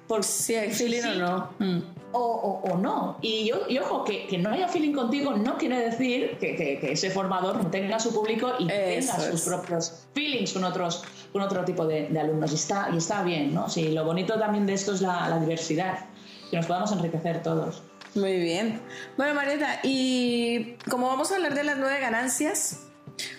por 0.08 0.24
si 0.24 0.56
hay 0.56 0.72
feeling 0.72 1.04
o 1.04 1.16
no. 1.16 1.50
Mm. 1.60 1.80
O, 2.16 2.62
o, 2.70 2.78
no. 2.78 3.18
Y, 3.22 3.48
yo, 3.48 3.62
y 3.68 3.80
ojo, 3.80 4.04
que, 4.04 4.28
que, 4.28 4.38
no 4.38 4.52
haya 4.52 4.68
feeling 4.68 4.94
contigo 4.94 5.34
no 5.36 5.58
quiere 5.58 5.80
decir 5.80 6.38
que, 6.40 6.56
que, 6.56 6.92
ese 6.92 7.10
formador 7.10 7.58
no 7.64 7.72
tenga 7.72 8.00
su 8.00 8.14
público 8.14 8.54
y 8.60 8.68
tenga 8.68 9.20
sus 9.20 9.42
propios 9.42 10.06
feelings 10.14 10.54
con 10.54 10.64
otros, 10.64 11.04
con 11.32 11.42
otro 11.42 11.66
tipo 11.66 11.88
de, 11.88 12.10
de, 12.10 12.20
alumnos. 12.20 12.52
Y 12.52 12.56
está, 12.56 12.90
y 12.94 12.98
está 12.98 13.24
bien, 13.24 13.54
¿no? 13.54 13.68
Sí, 13.68 13.90
lo 13.90 14.06
bonito 14.06 14.38
también 14.38 14.68
de 14.68 14.74
esto 14.74 14.94
es 14.94 15.02
la, 15.02 15.28
la 15.28 15.40
diversidad, 15.40 16.06
que 16.52 16.58
nos 16.58 16.68
podamos 16.68 16.92
enriquecer 16.92 17.42
todos. 17.42 17.82
Muy 18.14 18.38
bien. 18.38 18.80
Bueno, 19.18 19.34
Marieta, 19.34 19.80
y 19.82 20.76
como 20.88 21.08
vamos 21.08 21.32
a 21.32 21.36
hablar 21.36 21.56
de 21.56 21.64
las 21.64 21.78
nueve 21.80 22.00
ganancias, 22.00 22.92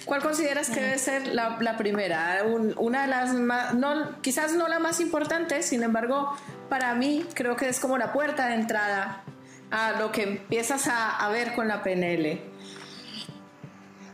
¿Cuál 0.04 0.22
consideras 0.22 0.70
que 0.70 0.80
debe 0.80 0.98
ser 0.98 1.28
la, 1.28 1.76
primera? 1.76 2.42
una 2.76 3.02
de 3.02 3.08
las 3.08 3.32
más, 3.32 3.74
no, 3.74 4.20
quizás 4.20 4.54
no 4.54 4.68
la 4.68 4.78
más 4.78 5.00
importante, 5.00 5.62
sin 5.62 5.82
embargo, 5.82 6.36
para 6.68 6.94
mí 6.94 7.24
creo 7.34 7.56
que 7.56 7.68
es 7.68 7.80
como 7.80 7.98
la 7.98 8.12
puerta 8.12 8.48
de 8.48 8.54
entrada 8.54 9.24
a 9.70 9.92
lo 9.98 10.12
que 10.12 10.22
empiezas 10.22 10.88
a, 10.88 11.28
ver 11.30 11.54
con 11.54 11.66
la 11.66 11.82
PNL? 11.82 12.40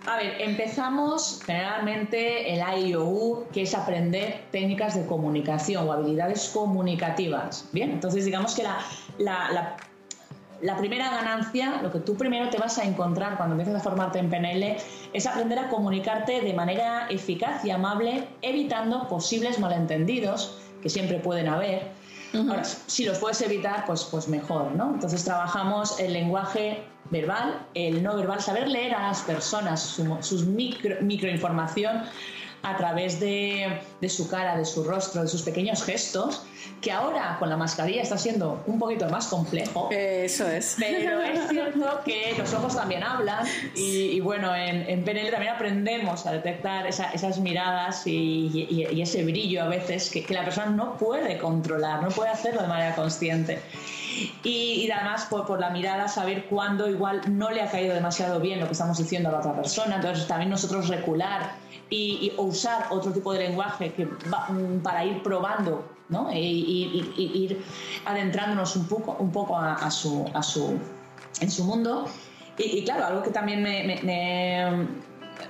A 0.07 0.17
ver, 0.17 0.41
empezamos 0.41 1.43
generalmente 1.45 2.55
el 2.55 2.87
IOU, 2.87 3.47
que 3.53 3.63
es 3.63 3.75
aprender 3.75 4.47
técnicas 4.51 4.95
de 4.95 5.05
comunicación 5.05 5.87
o 5.87 5.93
habilidades 5.93 6.49
comunicativas. 6.49 7.69
Bien, 7.73 7.91
entonces 7.91 8.25
digamos 8.25 8.55
que 8.55 8.63
la, 9.19 9.77
primera 10.79 11.11
ganancia, 11.11 11.81
lo 11.83 11.91
que 11.91 12.01
tú 12.01 12.17
primero 12.17 12.49
te 12.51 12.59
vas 12.59 12.79
a 12.79 12.85
encontrar 12.85 13.37
cuando 13.37 13.55
empiezas 13.55 13.81
a 13.81 13.85
formarte 13.85 14.19
en 14.19 14.31
PNL, 14.31 14.77
es 15.13 15.27
aprender 15.27 15.59
a 15.59 15.69
comunicarte 15.69 16.41
de 16.41 16.53
manera 16.53 17.07
eficaz 17.09 17.65
y 17.65 17.71
amable, 17.71 18.29
evitando 18.43 19.09
posibles 19.09 19.59
malentendidos 19.59 20.57
que 20.83 20.89
siempre 20.89 21.19
pueden 21.19 21.49
haber 21.49 22.01
Ahora, 22.33 22.63
si 22.65 23.05
los 23.05 23.19
puedes 23.19 23.41
evitar, 23.41 23.85
pues, 23.87 24.05
pues 24.05 24.29
mejor, 24.29 24.73
¿no? 24.73 24.95
Entonces 24.95 25.25
trabajamos 25.25 25.99
el 25.99 26.13
lenguaje 26.13 26.85
verbal, 27.11 27.67
el 27.75 28.03
no 28.03 28.15
verbal, 28.17 28.41
saber 28.41 28.69
leer 28.69 28.95
a 28.95 29.03
las 29.09 29.23
personas, 29.23 29.83
su, 29.83 30.17
sus 30.21 30.45
micro, 30.45 30.97
microinformación 31.01 32.05
a 32.63 32.77
través 32.77 33.21
de, 33.21 33.81
de, 34.01 34.09
su 34.09 34.29
cara, 34.29 34.57
de 34.57 34.65
su 34.65 34.85
rostro, 34.85 35.23
de 35.23 35.29
sus 35.29 35.43
pequeños 35.43 35.83
gestos, 35.83 36.43
que 36.81 36.93
ahora 36.93 37.37
con 37.39 37.49
la 37.49 37.57
mascarilla 37.57 38.03
está 38.03 38.19
siendo 38.19 38.63
un 38.67 38.79
poquito 38.79 39.09
más 39.09 39.27
complejo. 39.27 39.89
Eso 39.91 40.49
es. 40.49 40.77
Pero 40.79 41.21
es 41.21 41.49
cierto 41.49 42.01
que 42.05 42.35
los 42.37 42.53
ojos 42.55 42.77
también 42.77 43.03
hablan 43.03 43.47
y, 43.75 44.19
bueno, 44.21 44.55
en, 44.55 44.89
en, 44.89 45.05
PNL 45.05 45.31
también 45.31 45.55
aprendemos 45.55 46.27
a 46.27 46.33
detectar 46.33 46.87
esas 46.87 47.39
miradas 47.39 48.07
y, 48.07 48.67
y, 48.71 49.01
ese 49.01 49.25
brillo 49.25 49.63
a 49.63 49.69
veces 49.69 50.11
que, 50.11 50.25
que, 50.25 50.35
la 50.35 50.45
persona 50.45 50.67
no 50.67 50.97
puede 50.97 51.39
controlar, 51.39 52.03
no 52.03 52.09
puede 52.09 52.31
hacerlo 52.31 52.63
de 52.63 52.69
manera 52.69 52.95
consciente. 52.95 53.61
Y, 54.43 54.91
además 54.91 55.27
por, 55.31 55.47
por, 55.47 55.61
la 55.61 55.71
mirada 55.71 56.09
saber 56.09 56.47
cuándo 56.47 56.89
igual 56.89 57.21
no 57.29 57.51
le 57.51 57.63
ha 57.63 57.71
caído 57.71 57.95
demasiado 57.95 58.41
bien 58.41 58.61
lo 58.61 58.67
que 58.67 58.73
estamos 58.73 58.99
diciendo 58.99 59.29
a 59.29 59.33
la 59.33 59.39
otra 59.39 59.55
persona. 59.55 59.97
Entonces 59.97 60.27
también 60.27 60.51
nosotros 60.51 60.89
recular 60.89 61.53
y, 61.91 62.33
usar 62.39 62.87
otro 62.91 63.13
tipo 63.13 63.33
de 63.33 63.41
lenguaje 63.41 63.93
que 63.93 64.07
mm, 64.07 64.81
para 64.83 65.05
ir 65.05 65.23
probando 65.23 65.85
¿no? 66.09 66.33
y, 66.33 67.05
ir 67.17 67.63
adentrándonos 68.05 68.77
un 68.77 68.87
poco, 68.87 69.17
un 69.19 69.31
poco 69.31 69.57
a, 69.57 69.91
su, 69.91 70.29
a 70.33 70.43
su, 70.43 70.79
en 71.41 71.51
su 71.51 71.65
mundo. 71.65 72.07
Y, 72.59 72.85
claro, 72.85 73.07
algo 73.07 73.23
que 73.23 73.31
también 73.31 73.63
me, 73.63 74.87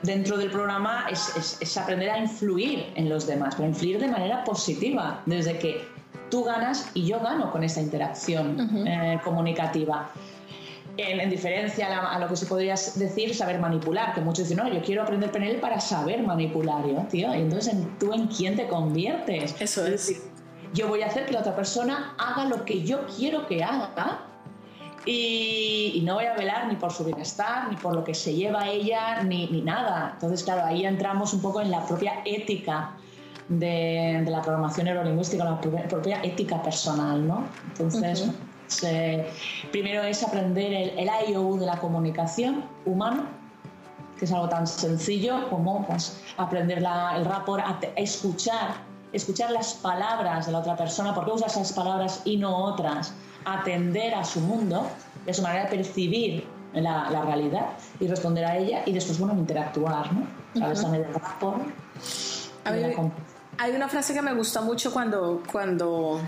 dentro 0.02 0.36
del 0.36 0.50
programa 0.50 1.06
es, 1.10 1.58
es, 1.60 1.76
aprender 1.76 2.10
a 2.10 2.18
influir 2.18 2.92
en 2.94 3.08
los 3.08 3.26
demás, 3.26 3.54
pero 3.56 3.68
influir 3.68 3.98
de 3.98 4.08
manera 4.08 4.44
positiva, 4.44 5.20
desde 5.26 5.58
que 5.58 5.84
tú 6.30 6.44
ganas 6.44 6.90
y 6.94 7.06
yo 7.06 7.20
gano 7.20 7.50
con 7.50 7.62
esta 7.64 7.80
interacción 7.80 8.86
eh, 8.86 9.20
comunicativa 9.24 10.10
en, 10.96 11.30
diferencia 11.30 12.10
a, 12.10 12.18
lo 12.18 12.28
que 12.28 12.36
se 12.36 12.46
podría 12.46 12.74
decir 12.74 13.34
saber 13.34 13.58
manipular, 13.58 14.14
que 14.14 14.20
muchos 14.20 14.48
dicen, 14.48 14.64
no, 14.64 14.72
yo 14.72 14.82
quiero 14.82 15.02
aprender 15.02 15.30
PNL 15.30 15.58
para 15.60 15.80
saber 15.80 16.22
manipular, 16.22 16.86
yo, 16.86 17.06
tío, 17.10 17.34
y 17.34 17.40
entonces 17.40 17.74
¿tú 17.98 18.12
en 18.12 18.26
quién 18.26 18.56
te 18.56 18.66
conviertes? 18.68 19.54
Eso 19.60 19.86
es. 19.86 20.22
yo 20.74 20.88
voy 20.88 21.02
a 21.02 21.06
hacer 21.06 21.26
que 21.26 21.32
la 21.32 21.40
otra 21.40 21.56
persona 21.56 22.14
haga 22.18 22.44
lo 22.46 22.64
que 22.64 22.82
yo 22.82 23.06
quiero 23.16 23.46
que 23.46 23.64
haga 23.64 24.26
y, 25.06 26.02
no 26.04 26.14
voy 26.14 26.26
a 26.26 26.34
velar 26.34 26.68
ni 26.68 26.76
por 26.76 26.92
su 26.92 27.04
bienestar, 27.04 27.68
ni 27.70 27.76
por 27.76 27.94
lo 27.94 28.04
que 28.04 28.14
se 28.14 28.34
lleva 28.34 28.68
ella, 28.68 29.22
ni, 29.22 29.46
ni 29.46 29.62
nada. 29.62 30.10
Entonces, 30.14 30.44
claro, 30.44 30.64
ahí 30.64 30.84
entramos 30.84 31.32
un 31.32 31.40
poco 31.40 31.60
en 31.60 31.70
la 31.70 31.84
propia 31.86 32.20
ética 32.24 32.96
de, 33.50 34.24
la 34.26 34.40
programación 34.40 34.86
neurolingüística, 34.86 35.44
la 35.44 35.60
propia, 35.60 36.22
ética 36.22 36.62
personal, 36.62 37.26
¿no? 37.26 37.44
Entonces 37.68 38.30
primero 39.72 40.04
es 40.04 40.22
aprender 40.22 40.72
el, 40.72 40.98
el 40.98 41.10
IOU 41.28 41.58
de 41.58 41.66
la 41.66 41.76
comunicación 41.78 42.64
humana, 42.86 43.26
que 44.16 44.26
es 44.26 44.32
algo 44.32 44.48
tan 44.48 44.66
sencillo 44.66 45.48
como 45.50 45.84
pues, 45.86 46.20
aprender 46.36 46.78
el 46.78 47.24
rapport, 47.24 47.64
a, 47.64 47.80
escuchar, 47.96 48.74
escuchar 49.12 49.50
las 49.50 49.74
palabras 49.74 50.46
de 50.46 50.52
la 50.52 50.58
otra 50.58 50.76
persona, 50.76 51.14
por 51.14 51.24
qué 51.24 51.32
usa 51.32 51.48
esas 51.48 51.72
palabras 51.72 52.22
y 52.24 52.36
no 52.36 52.54
otras, 52.54 53.12
atender 53.44 54.14
a 54.14 54.24
su 54.24 54.40
mundo, 54.40 54.86
de 55.26 55.34
su 55.34 55.42
manera 55.42 55.64
de 55.64 55.76
percibir 55.76 56.46
la, 56.74 57.08
realidad 57.24 57.66
y 57.98 58.06
responder 58.06 58.44
a 58.44 58.56
ella 58.56 58.82
y 58.86 58.92
después, 58.92 59.18
bueno, 59.18 59.34
interactuar, 59.34 60.12
¿no? 60.12 60.26
rapport. 61.14 61.62
Hay 63.60 63.72
una 63.72 63.88
frase 63.88 64.14
que 64.14 64.22
me 64.22 64.32
gusta 64.32 64.62
mucho 64.62 64.90
cuando, 64.90 65.42
cuando 65.52 66.18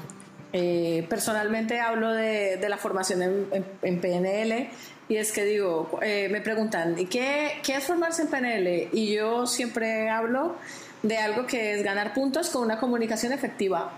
eh, 0.52 1.06
personalmente 1.08 1.80
hablo 1.80 2.12
de, 2.12 2.62
la 2.68 2.76
formación 2.76 3.22
en, 3.22 4.00
PNL 4.00 4.68
y 5.08 5.16
es 5.16 5.32
que 5.32 5.46
digo, 5.46 5.98
eh, 6.02 6.28
me 6.30 6.42
preguntan, 6.42 6.98
¿y 6.98 7.06
qué, 7.06 7.52
qué, 7.62 7.76
es 7.76 7.84
formarse 7.84 8.22
en 8.22 8.28
PNL? 8.28 8.90
Y 8.92 9.14
yo 9.14 9.46
siempre 9.46 10.10
hablo 10.10 10.56
de 11.02 11.16
algo 11.16 11.46
que 11.46 11.74
es 11.74 11.82
ganar 11.82 12.12
puntos 12.12 12.50
con 12.50 12.64
una 12.64 12.78
comunicación 12.78 13.32
efectiva. 13.32 13.92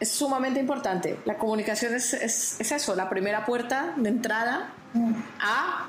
Es 0.00 0.10
sumamente 0.10 0.60
importante. 0.60 1.18
La 1.24 1.38
comunicación 1.38 1.94
es, 1.94 2.12
es, 2.12 2.60
es 2.60 2.72
eso, 2.72 2.94
la 2.94 3.08
primera 3.08 3.46
puerta 3.46 3.94
de 3.96 4.10
entrada 4.10 4.68
a 5.40 5.88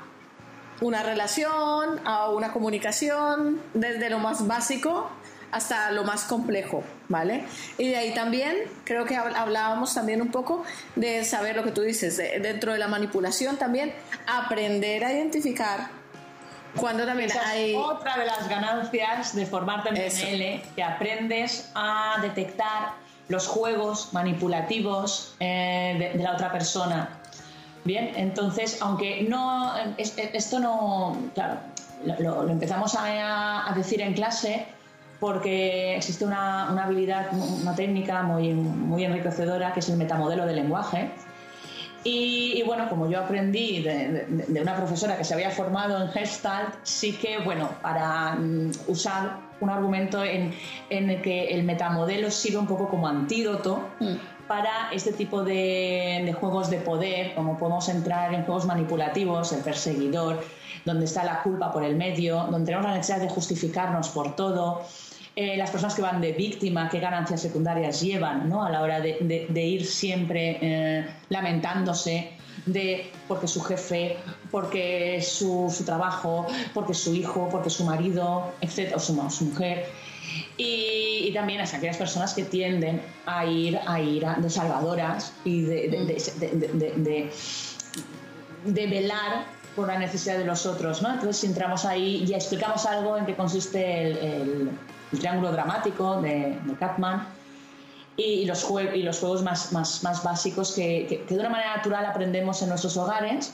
una 0.80 1.02
relación, 1.02 2.00
a 2.06 2.30
una 2.30 2.50
comunicación, 2.50 3.60
desde 3.74 4.08
lo 4.08 4.20
más 4.20 4.46
básico 4.46 5.10
hasta 5.52 5.90
lo 5.92 6.04
más 6.04 6.24
complejo, 6.24 6.82
¿vale? 7.08 7.44
Y 7.78 7.88
de 7.88 7.96
ahí 7.96 8.14
también 8.14 8.56
creo 8.84 9.04
que 9.04 9.16
hablábamos 9.16 9.94
también 9.94 10.20
un 10.20 10.30
poco 10.30 10.64
de 10.96 11.24
saber 11.24 11.56
lo 11.56 11.62
que 11.62 11.72
tú 11.72 11.82
dices, 11.82 12.16
dentro 12.16 12.72
de 12.72 12.78
la 12.78 12.88
manipulación 12.88 13.56
también, 13.56 13.92
aprender 14.26 15.04
a 15.04 15.12
identificar 15.12 15.88
cuando 16.76 17.06
también 17.06 17.30
hay... 17.44 17.74
otra 17.74 18.18
de 18.18 18.26
las 18.26 18.48
ganancias 18.48 19.34
de 19.34 19.46
formarte 19.46 19.88
en 19.88 19.94
PNL, 19.94 20.62
que 20.74 20.82
aprendes 20.82 21.70
a 21.74 22.18
detectar 22.20 22.92
los 23.28 23.48
juegos 23.48 24.12
manipulativos 24.12 25.34
eh, 25.40 26.12
de, 26.14 26.22
la 26.22 26.32
otra 26.32 26.52
persona. 26.52 27.08
Bien, 27.84 28.12
entonces, 28.16 28.78
aunque 28.80 29.22
no, 29.22 29.72
esto 29.96 30.58
no, 30.58 31.16
claro, 31.34 31.60
lo, 32.18 32.48
empezamos 32.48 32.94
a, 32.94 33.68
a 33.68 33.72
decir 33.74 34.00
en 34.00 34.12
clase, 34.12 34.66
porque 35.20 35.96
existe 35.96 36.24
una, 36.24 36.70
una, 36.70 36.84
habilidad, 36.84 37.28
una 37.32 37.74
técnica 37.74 38.22
muy, 38.22 38.52
muy 38.52 39.04
enriquecedora 39.04 39.72
que 39.72 39.80
es 39.80 39.88
el 39.88 39.96
metamodelo 39.96 40.46
del 40.46 40.56
lenguaje. 40.56 41.10
Y, 42.08 42.62
bueno, 42.64 42.88
como 42.88 43.10
yo 43.10 43.18
aprendí 43.18 43.82
de, 43.82 44.26
de, 44.28 44.60
una 44.62 44.76
profesora 44.76 45.18
que 45.18 45.24
se 45.24 45.34
había 45.34 45.50
formado 45.50 46.00
en 46.00 46.08
Gestalt, 46.10 46.76
sí 46.84 47.14
que, 47.14 47.38
bueno, 47.38 47.68
para 47.82 48.36
mm, 48.36 48.70
usar 48.86 49.40
un 49.60 49.70
argumento 49.70 50.22
en, 50.22 50.54
en, 50.88 51.10
el 51.10 51.20
que 51.20 51.48
el 51.48 51.64
metamodelo 51.64 52.30
sirve 52.30 52.58
un 52.58 52.68
poco 52.68 52.88
como 52.88 53.08
antídoto 53.08 53.88
mm. 53.98 54.46
para 54.46 54.92
este 54.92 55.12
tipo 55.14 55.42
de, 55.42 56.22
de, 56.24 56.32
juegos 56.32 56.70
de 56.70 56.76
poder, 56.76 57.34
como 57.34 57.58
podemos 57.58 57.88
entrar 57.88 58.32
en 58.32 58.44
juegos 58.44 58.66
manipulativos, 58.66 59.52
el 59.52 59.62
perseguidor, 59.62 60.44
donde 60.84 61.06
está 61.06 61.24
la 61.24 61.42
culpa 61.42 61.72
por 61.72 61.82
el 61.82 61.96
medio, 61.96 62.46
donde 62.52 62.66
tenemos 62.66 62.86
la 62.86 62.94
necesidad 62.94 63.20
de 63.20 63.28
justificarnos 63.28 64.10
por 64.10 64.36
todo, 64.36 64.82
eh, 65.38 65.54
las 65.58 65.70
personas 65.70 65.94
que 65.94 66.00
van 66.00 66.22
de 66.22 66.32
víctima, 66.32 66.88
qué 66.88 66.98
ganancias 66.98 67.42
secundarias 67.42 68.00
llevan 68.00 68.48
¿no? 68.48 68.64
a 68.64 68.70
la 68.70 68.80
hora 68.80 69.00
de, 69.00 69.66
ir 69.66 69.84
siempre 69.84 70.58
eh, 70.62 71.06
lamentándose 71.28 72.30
de 72.64 73.12
porque 73.28 73.46
su 73.46 73.60
jefe, 73.60 74.16
porque 74.50 75.20
su, 75.20 75.70
trabajo, 75.84 76.46
porque 76.72 76.94
su 76.94 77.14
hijo, 77.14 77.50
porque 77.52 77.68
su 77.68 77.84
marido, 77.84 78.50
etc., 78.62 78.94
o 78.96 78.98
su, 78.98 79.12
mujer. 79.44 79.84
Y, 80.56 81.30
también 81.34 81.60
a 81.60 81.64
aquellas 81.64 81.98
personas 81.98 82.32
que 82.32 82.44
tienden 82.44 83.02
a 83.26 83.44
ir 83.44 83.78
a 83.86 84.00
ir 84.00 84.24
de 84.24 84.48
salvadoras 84.48 85.34
y 85.44 85.60
de, 85.60 87.30
velar 88.64 89.44
por 89.76 89.88
la 89.88 89.98
necesidad 89.98 90.38
de 90.38 90.46
los 90.46 90.64
otros. 90.64 91.02
¿no? 91.02 91.12
Entonces, 91.12 91.44
entramos 91.44 91.84
ahí 91.84 92.24
y 92.26 92.32
explicamos 92.32 92.86
algo 92.86 93.18
en 93.18 93.26
qué 93.26 93.34
consiste 93.34 94.12
el 94.12 94.70
triángulo 95.10 95.52
dramático 95.52 96.20
de, 96.20 96.58
de 96.64 96.74
Catman 96.78 97.26
y, 98.16 98.46
los, 98.46 98.66
y 98.94 99.02
los 99.02 99.18
juegos 99.18 99.42
más, 99.42 99.72
más, 99.72 100.02
más 100.02 100.22
básicos 100.22 100.72
que, 100.72 101.06
que, 101.26 101.34
de 101.34 101.40
una 101.40 101.50
manera 101.50 101.76
natural 101.76 102.06
aprendemos 102.06 102.62
en 102.62 102.70
nuestros 102.70 102.96
hogares 102.96 103.52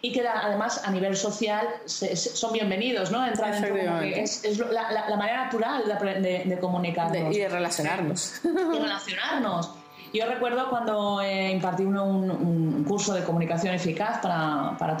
y 0.00 0.12
que 0.12 0.26
además 0.26 0.82
a 0.84 0.90
nivel 0.90 1.16
social 1.16 1.66
son 1.86 2.52
bienvenidos, 2.52 3.10
¿no? 3.10 3.26
Entrar 3.26 3.54
en 3.54 4.14
es, 4.14 4.44
es 4.44 4.58
la, 4.58 4.92
la, 5.08 5.16
manera 5.16 5.44
natural 5.44 5.82
de, 6.22 6.44
de, 6.44 6.58
comunicarnos. 6.58 7.34
y 7.34 7.40
de 7.40 7.48
relacionarnos. 7.48 8.40
Y 8.44 8.78
relacionarnos. 8.78 9.72
Yo 10.14 10.26
recuerdo 10.26 10.70
cuando 10.70 11.20
eh, 11.20 11.50
impartí 11.50 11.82
un, 11.82 11.98
un, 11.98 12.84
curso 12.84 13.12
de 13.12 13.24
comunicación 13.24 13.74
eficaz 13.74 14.20
para, 14.22 14.76
para, 14.78 14.96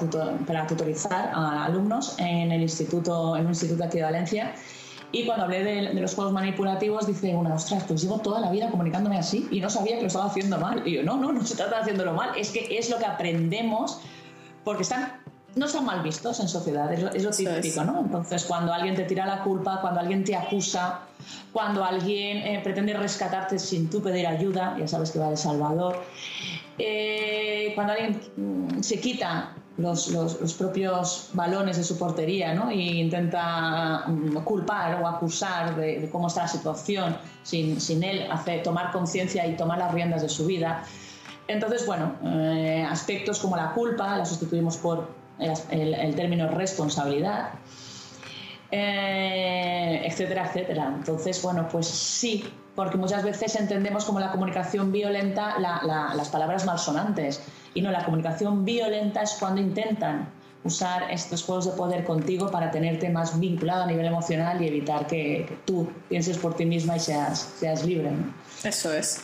para 0.46 0.66
tutorizar 0.66 1.30
a 1.32 1.64
alumnos 1.64 2.18
en 2.18 2.52
el 2.52 2.60
instituto, 2.60 3.36
en 3.36 3.44
un 3.44 3.50
instituto 3.50 3.84
aquí 3.84 3.98
de 3.98 4.02
Valencia 4.02 4.52
Y 5.10 5.24
cuando 5.24 5.44
hablé 5.44 5.64
de, 5.64 5.94
los 5.94 6.14
juegos 6.14 6.32
manipulativos, 6.32 7.06
dice 7.06 7.34
una, 7.34 7.54
ostras, 7.54 7.84
pues 7.88 8.02
llevo 8.02 8.18
toda 8.18 8.40
la 8.40 8.50
vida 8.50 8.70
comunicándome 8.70 9.18
así 9.18 9.48
y 9.50 9.60
no 9.60 9.70
sabía 9.70 9.96
que 9.96 10.02
lo 10.02 10.08
estaba 10.08 10.26
haciendo 10.26 10.58
mal. 10.58 10.86
Y 10.86 10.96
yo, 10.96 11.02
no, 11.02 11.16
no, 11.16 11.32
no 11.32 11.44
se 11.44 11.56
trata 11.56 11.76
de 11.76 11.80
haciéndolo 11.82 12.12
mal, 12.12 12.30
es 12.36 12.50
que 12.50 12.78
es 12.78 12.90
lo 12.90 12.98
que 12.98 13.06
aprendemos 13.06 14.00
porque 14.64 14.82
están 14.82 15.12
no 15.58 15.66
están 15.66 15.84
mal 15.84 16.02
vistos 16.02 16.40
en 16.40 16.48
sociedad, 16.48 16.92
es 16.92 17.24
lo, 17.24 17.30
típico, 17.30 17.84
¿no? 17.84 18.00
Entonces, 18.00 18.44
cuando 18.44 18.72
alguien 18.72 18.94
te 18.94 19.04
tira 19.04 19.26
la 19.26 19.42
culpa, 19.42 19.80
cuando 19.80 20.00
alguien 20.00 20.22
te 20.22 20.36
acusa, 20.36 21.00
cuando 21.52 21.84
alguien 21.84 22.38
eh, 22.38 22.60
pretende 22.62 22.94
rescatarte 22.94 23.58
sin 23.58 23.90
tú 23.90 24.00
pedir 24.02 24.26
ayuda, 24.26 24.76
ya 24.78 24.86
sabes 24.86 25.10
que 25.10 25.18
va 25.18 25.30
de 25.30 25.36
Salvador, 25.36 26.04
eh, 26.78 27.72
cuando 27.74 27.94
alguien 27.94 28.20
mm, 28.36 28.82
se 28.82 29.00
quita 29.00 29.54
los, 29.78 30.54
propios 30.58 31.30
balones 31.32 31.76
de 31.76 31.84
su 31.84 31.96
portería 31.96 32.52
¿no? 32.52 32.68
e 32.68 32.74
intenta 32.74 34.04
mm, 34.08 34.38
culpar 34.44 35.00
o 35.00 35.06
acusar 35.06 35.76
de, 35.76 36.08
cómo 36.10 36.26
está 36.26 36.42
la 36.42 36.48
situación 36.48 37.16
sin, 37.44 37.80
sin 37.80 38.02
él 38.02 38.30
hacer, 38.30 38.62
tomar 38.62 38.90
conciencia 38.90 39.46
y 39.46 39.56
tomar 39.56 39.78
las 39.78 39.94
riendas 39.94 40.22
de 40.22 40.28
su 40.28 40.46
vida. 40.46 40.82
Entonces, 41.46 41.86
bueno, 41.86 42.12
eh, 42.24 42.86
aspectos 42.88 43.38
como 43.38 43.56
la 43.56 43.72
culpa 43.72 44.18
la 44.18 44.26
sustituimos 44.26 44.76
por 44.76 45.08
el, 45.38 46.14
término 46.14 46.48
responsabilidad, 46.48 47.50
eh, 48.70 50.02
etcétera, 50.04 50.46
etcétera. 50.46 50.92
Entonces, 50.96 51.40
bueno, 51.42 51.68
pues 51.70 51.86
sí, 51.86 52.44
porque 52.78 52.96
muchas 52.96 53.24
veces 53.24 53.56
entendemos 53.56 54.04
como 54.04 54.20
la 54.20 54.30
comunicación 54.30 54.92
violenta 54.92 55.58
las 55.58 56.28
palabras 56.28 56.64
malsonantes. 56.64 57.40
Y 57.74 57.82
no, 57.82 57.90
la 57.90 58.04
comunicación 58.04 58.64
violenta 58.64 59.22
es 59.22 59.32
cuando 59.32 59.60
intentan 59.60 60.28
usar 60.62 61.10
estos 61.10 61.42
juegos 61.42 61.64
de 61.64 61.72
poder 61.72 62.04
contigo 62.04 62.52
para 62.52 62.70
tenerte 62.70 63.08
más 63.08 63.40
vinculado 63.40 63.82
a 63.82 63.86
nivel 63.86 64.06
emocional 64.06 64.62
y 64.62 64.68
evitar 64.68 65.08
que, 65.08 65.58
tú 65.64 65.90
pienses 66.08 66.38
por 66.38 66.54
ti 66.54 66.66
misma 66.66 66.96
y 66.98 67.00
seas, 67.00 67.52
seas 67.58 67.84
libre. 67.84 68.12
Eso 68.62 68.92
es. 68.92 69.22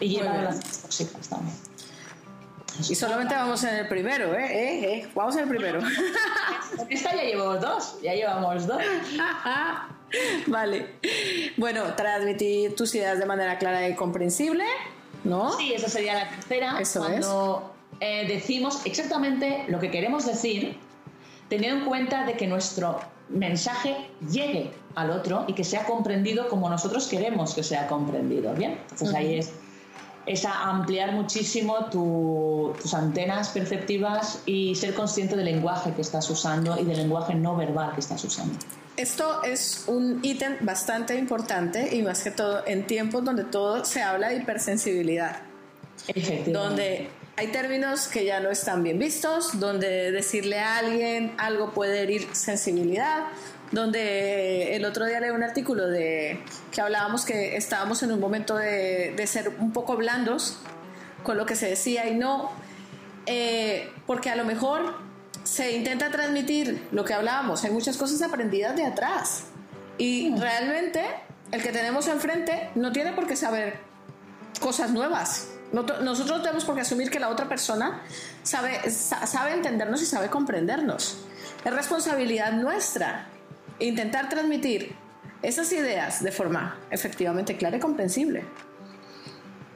Y 0.00 0.08
llevar 0.08 0.36
relaciones 0.38 0.78
tóxicas 0.80 1.28
también. 1.28 1.56
Y 2.88 2.94
solamente 2.94 3.34
vamos 3.34 3.64
en 3.64 3.74
el 3.74 3.88
primero, 3.88 4.32
¿eh? 4.32 4.46
¿Eh? 4.46 4.94
¿Eh? 4.94 5.08
Vamos 5.14 5.36
en 5.36 5.42
el 5.42 5.48
primero. 5.50 5.80
Esta 6.88 7.14
ya 7.14 7.22
llevamos 7.22 7.60
dos, 7.60 8.00
ya 8.00 8.14
llevamos 8.14 8.66
dos. 8.66 8.80
vale. 10.46 10.86
Bueno, 11.56 11.94
transmitir 11.94 12.74
tus 12.74 12.94
ideas 12.94 13.18
de 13.18 13.26
manera 13.26 13.58
clara 13.58 13.88
y 13.88 13.94
comprensible, 13.94 14.64
¿no? 15.24 15.56
Sí, 15.56 15.72
esa 15.72 15.88
sería 15.88 16.14
la 16.14 16.28
tercera. 16.28 16.78
Eso 16.80 17.00
cuando 17.00 17.74
eh, 18.00 18.26
decimos 18.28 18.80
exactamente 18.84 19.64
lo 19.68 19.78
que 19.80 19.90
queremos 19.90 20.26
decir, 20.26 20.76
teniendo 21.48 21.80
en 21.80 21.84
cuenta 21.86 22.24
de 22.24 22.34
que 22.34 22.46
nuestro 22.46 23.00
mensaje 23.28 23.96
llegue 24.30 24.70
al 24.94 25.10
otro 25.10 25.44
y 25.46 25.52
que 25.52 25.64
sea 25.64 25.84
comprendido 25.84 26.48
como 26.48 26.68
nosotros 26.70 27.08
queremos 27.08 27.54
que 27.54 27.62
sea 27.62 27.86
comprendido, 27.86 28.54
¿bien? 28.54 28.78
Entonces 28.90 29.14
ahí 29.14 29.38
es 29.38 29.52
es 30.28 30.44
ampliar 30.44 31.12
muchísimo 31.12 31.86
tus 31.86 32.92
antenas 32.92 33.48
perceptivas 33.48 34.42
y 34.44 34.74
ser 34.74 34.94
consciente 34.94 35.36
del 35.36 35.46
lenguaje 35.46 35.92
que 35.94 36.02
estás 36.02 36.28
usando 36.28 36.78
y 36.78 36.84
del 36.84 36.98
lenguaje 36.98 37.34
no 37.34 37.56
verbal 37.56 37.94
que 37.94 38.00
estás 38.00 38.22
usando. 38.24 38.54
Esto 38.98 39.44
es 39.44 39.84
un 39.86 40.18
ítem 40.24 40.56
bastante 40.62 41.14
importante 41.14 41.94
y 41.94 42.02
más 42.02 42.24
que 42.24 42.32
todo 42.32 42.66
en 42.66 42.84
tiempos 42.84 43.24
donde 43.24 43.44
todo 43.44 43.84
se 43.84 44.02
habla 44.02 44.30
de 44.30 44.38
hipersensibilidad. 44.38 45.36
Donde 46.46 47.08
hay 47.36 47.46
términos 47.52 48.08
que 48.08 48.24
ya 48.24 48.40
no 48.40 48.50
están 48.50 48.82
bien 48.82 48.98
vistos, 48.98 49.60
donde 49.60 50.10
decirle 50.10 50.58
a 50.58 50.78
alguien 50.78 51.32
algo 51.38 51.70
puede 51.70 52.02
herir 52.02 52.26
sensibilidad, 52.32 53.26
donde 53.70 54.74
el 54.74 54.84
otro 54.84 55.06
día 55.06 55.20
leí 55.20 55.30
un 55.30 55.44
artículo 55.44 55.86
de 55.86 56.40
que 56.72 56.80
hablábamos 56.80 57.24
que 57.24 57.56
estábamos 57.56 58.02
en 58.02 58.10
un 58.10 58.18
momento 58.18 58.56
de, 58.56 59.14
ser 59.28 59.50
un 59.60 59.72
poco 59.72 59.96
blandos 59.96 60.58
con 61.22 61.36
lo 61.36 61.46
que 61.46 61.54
se 61.54 61.68
decía 61.68 62.08
y 62.08 62.16
no, 62.16 62.50
eh, 63.26 63.92
porque 64.08 64.28
a 64.30 64.34
lo 64.34 64.44
mejor 64.44 65.07
se 65.48 65.72
intenta 65.72 66.10
transmitir 66.10 66.86
lo 66.92 67.06
que 67.06 67.14
hablábamos, 67.14 67.64
hay 67.64 67.70
muchas 67.70 67.96
cosas 67.96 68.20
aprendidas 68.20 68.76
de 68.76 68.84
atrás 68.84 69.44
y 69.96 70.28
mm. 70.28 70.40
realmente 70.40 71.02
el 71.50 71.62
que 71.62 71.70
tenemos 71.70 72.06
enfrente 72.06 72.68
no 72.74 72.92
tiene 72.92 73.12
por 73.14 73.26
qué 73.26 73.34
saber 73.34 73.78
cosas 74.60 74.90
nuevas. 74.90 75.48
Nosotros 75.72 76.42
tenemos 76.42 76.64
por 76.64 76.74
qué 76.74 76.82
asumir 76.82 77.10
que 77.10 77.18
la 77.18 77.30
otra 77.30 77.48
persona 77.48 78.02
sabe, 78.42 78.90
sabe 78.90 79.52
entendernos 79.52 80.02
y 80.02 80.06
sabe 80.06 80.28
comprendernos. 80.28 81.18
Es 81.64 81.72
responsabilidad 81.72 82.52
nuestra 82.52 83.26
intentar 83.78 84.28
transmitir 84.28 84.94
esas 85.42 85.72
ideas 85.72 86.22
de 86.22 86.32
forma 86.32 86.78
efectivamente 86.90 87.56
clara 87.56 87.78
y 87.78 87.80
comprensible. 87.80 88.44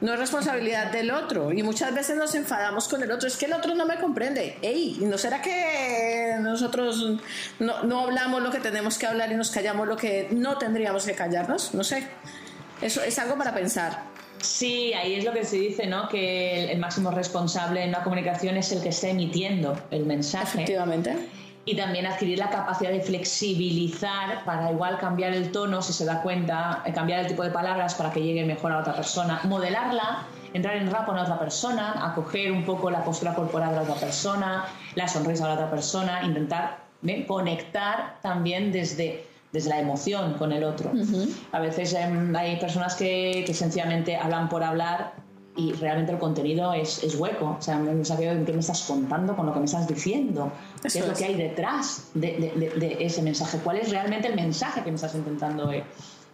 No 0.03 0.11
es 0.11 0.19
responsabilidad 0.19 0.91
del 0.91 1.11
otro 1.11 1.53
y 1.53 1.63
muchas 1.63 1.95
veces 1.95 2.17
nos 2.17 2.35
enfadamos 2.35 2.89
con 2.89 3.01
el 3.01 3.09
otro. 3.09 3.25
Es 3.25 3.37
que 3.37 3.45
el 3.45 3.53
otro 3.53 3.73
no 3.73 3.85
me 3.85 3.95
comprende. 3.95 4.57
Ey, 4.61 4.97
¿no 4.99 5.17
será 5.17 5.41
que 5.41 6.35
nosotros 6.41 7.21
no, 7.59 7.83
no 7.83 8.01
hablamos 8.01 8.43
lo 8.43 8.51
que 8.51 8.59
tenemos 8.59 8.97
que 8.97 9.05
hablar 9.05 9.31
y 9.31 9.35
nos 9.35 9.49
callamos 9.49 9.87
lo 9.87 9.95
que 9.95 10.27
no 10.31 10.57
tendríamos 10.57 11.05
que 11.05 11.13
callarnos? 11.13 11.73
No 11.73 11.85
sé. 11.85 12.05
Eso 12.81 13.01
es 13.01 13.17
algo 13.17 13.37
para 13.37 13.53
pensar. 13.53 14.03
Sí, 14.41 14.93
ahí 14.93 15.13
es 15.13 15.23
lo 15.23 15.31
que 15.31 15.45
se 15.45 15.55
dice, 15.55 15.87
¿no? 15.87 16.09
Que 16.09 16.69
el, 16.69 16.79
máximo 16.79 17.09
responsable 17.09 17.81
en 17.81 17.89
una 17.91 18.03
comunicación 18.03 18.57
es 18.57 18.73
el 18.73 18.81
que 18.81 18.89
está 18.89 19.07
emitiendo 19.07 19.81
el 19.89 20.05
mensaje. 20.05 20.63
Efectivamente 20.63 21.15
y 21.65 21.75
también 21.75 22.05
adquirir 22.05 22.39
la 22.39 22.49
capacidad 22.49 22.91
de 22.91 23.01
flexibilizar 23.01 24.43
para 24.43 24.71
igual 24.71 24.97
cambiar 24.97 25.33
el 25.33 25.51
tono 25.51 25.81
si 25.81 25.93
se 25.93 26.05
da 26.05 26.21
cuenta, 26.21 26.83
eh, 26.85 26.91
cambiar 26.91 27.21
el 27.21 27.27
tipo 27.27 27.43
de 27.43 27.51
palabras 27.51 27.95
para 27.95 28.11
que 28.11 28.21
llegue 28.21 28.43
mejor 28.43 28.71
a 28.73 28.79
otra 28.79 28.95
persona, 28.95 29.39
modelarla, 29.45 30.25
entrar 30.53 30.75
en 30.75 30.91
rap 30.91 31.05
con 31.05 31.15
la 31.15 31.23
otra 31.23 31.39
persona, 31.39 32.05
acoger 32.05 32.51
un 32.51 32.63
poco 32.63 32.89
la 32.91 33.03
postura 33.03 33.33
corporal 33.33 33.69
de 33.69 33.75
la 33.77 33.81
otra 33.83 33.95
persona, 33.95 34.65
la 34.95 35.07
sonrisa 35.07 35.43
de 35.43 35.49
la 35.49 35.55
otra 35.55 35.69
persona, 35.69 36.23
intentar 36.23 36.83
conectar 37.27 38.17
también 38.21 38.71
desde, 38.71 39.25
desde 39.51 39.69
la 39.69 39.79
emoción 39.79 40.33
con 40.33 40.51
el 40.51 40.63
otro. 40.63 40.91
A 41.51 41.59
veces 41.59 41.93
em, 41.93 42.35
hay 42.35 42.57
personas 42.57 42.95
que, 42.95 43.43
que 43.45 43.53
sencillamente 43.53 44.15
hablan 44.15 44.47
por 44.49 44.63
hablar 44.63 45.13
y 45.55 45.71
realmente 45.73 46.11
el 46.11 46.17
contenido 46.17 46.73
es, 46.73 47.03
es 47.03 47.15
hueco. 47.15 47.57
O 47.59 47.61
sea, 47.61 47.77
no 47.77 48.05
sabía 48.05 48.33
qué 48.45 48.53
me 48.53 48.59
estás 48.59 48.81
contando 48.83 49.35
con 49.35 49.45
lo 49.45 49.53
que 49.53 49.59
me 49.59 49.65
estás 49.65 49.87
diciendo. 49.87 50.51
¿Qué 50.81 50.87
es, 50.87 51.07
lo 51.07 51.13
que 51.13 51.25
hay 51.25 51.35
detrás 51.35 52.09
de, 52.13 52.71
de, 52.75 52.97
ese 52.99 53.21
mensaje? 53.21 53.59
¿Cuál 53.63 53.77
es 53.77 53.91
realmente 53.91 54.27
el 54.27 54.35
mensaje 54.35 54.83
que 54.83 54.89
me 54.89 54.95
estás 54.95 55.13
intentando 55.15 55.71
eh, 55.71 55.83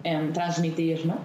em, 0.04 0.32
transmitir? 0.32 1.06
¿no? 1.06 1.18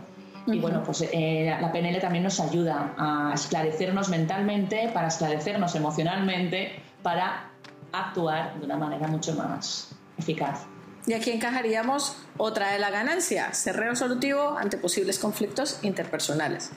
Y 0.47 0.59
bueno, 0.59 0.83
pues 0.85 1.05
eh, 1.11 1.57
la 1.61 1.73
PNL 1.73 2.01
también 2.01 2.25
nos 2.25 2.41
ayuda 2.41 2.95
a 2.99 3.33
esclarecernos 3.35 4.09
mentalmente, 4.09 4.91
para 4.93 5.09
esclarecernos 5.09 5.75
emocionalmente, 5.75 6.73
para 7.03 7.51
actuar 7.93 8.59
de 8.59 8.67
una 8.67 8.77
manera 8.77 9.07
mucho 9.07 9.35
más 9.35 9.91
eficaz. 10.19 10.67
Y 11.07 11.13
aquí 11.13 11.31
encajaríamos 11.31 12.17
otra 12.37 12.73
de 12.73 12.79
la 12.79 12.91
ganancia, 12.91 13.53
ser 13.53 13.77
resolutivo 13.77 14.57
ante 14.59 14.79
posibles 14.79 15.19
conflictos 15.19 15.79
interpersonales. 15.83 16.73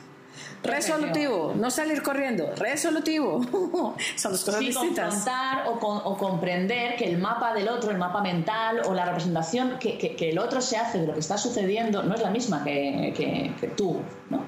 Resolutivo, 0.63 1.53
no 1.55 1.69
salir 1.69 2.01
corriendo, 2.01 2.53
resolutivo. 2.55 3.41
Son 4.15 4.31
dos 4.31 4.43
cosas 4.43 4.59
distintas. 4.59 5.13
Confrontar 5.13 5.67
o, 5.67 5.73
o, 5.73 6.17
comprender 6.17 6.95
que 6.95 7.05
el 7.05 7.17
mapa 7.17 7.53
del 7.53 7.69
otro, 7.69 7.91
el 7.91 7.97
mapa 7.97 8.21
mental 8.21 8.81
o 8.85 8.93
la 8.93 9.05
representación 9.05 9.77
que, 9.79 9.97
que, 9.97 10.29
el 10.29 10.39
otro 10.39 10.61
se 10.61 10.77
hace 10.77 10.99
de 10.99 11.07
lo 11.07 11.13
que 11.13 11.19
está 11.19 11.37
sucediendo 11.37 12.03
no 12.03 12.15
es 12.15 12.21
la 12.21 12.29
misma 12.29 12.63
que, 12.63 13.53
que 13.59 13.67
tú. 13.67 14.01
¿no? 14.29 14.43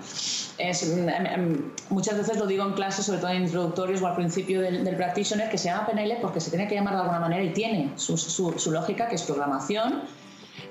Es, 0.58 0.84
em, 0.84 1.08
em, 1.10 1.72
muchas 1.90 2.18
veces 2.18 2.38
lo 2.38 2.46
digo 2.46 2.66
en 2.66 2.74
clases, 2.74 3.06
sobre 3.06 3.20
todo 3.20 3.32
en 3.32 3.44
introductorios 3.44 4.02
o 4.02 4.08
al 4.08 4.16
principio 4.16 4.62
del, 4.62 4.84
del 4.84 4.96
practitioner, 4.96 5.50
que 5.50 5.58
se 5.58 5.70
llama 5.70 5.88
PNL 5.88 6.18
porque 6.22 6.40
se 6.40 6.50
tiene 6.50 6.68
que 6.68 6.76
llamar 6.76 6.96
de 6.96 7.02
alguna 7.02 7.20
manera 7.20 7.44
y 7.44 7.54
tiene 7.54 7.94
su, 7.96 8.18
su, 8.18 8.58
su 8.58 8.72
lógica, 8.72 9.08
que 9.08 9.16
es 9.16 9.24
programación 9.24 10.04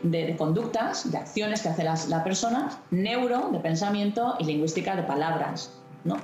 de, 0.02 0.36
conductas, 0.36 1.10
de 1.10 1.18
acciones 1.18 1.62
que 1.62 1.68
hace 1.68 1.84
la 1.84 2.24
persona, 2.24 2.80
neuro, 2.90 3.50
de 3.52 3.58
pensamiento 3.58 4.36
y 4.38 4.44
lingüística, 4.44 4.96
de 4.96 5.02
palabras. 5.02 5.72
¿no? 6.04 6.16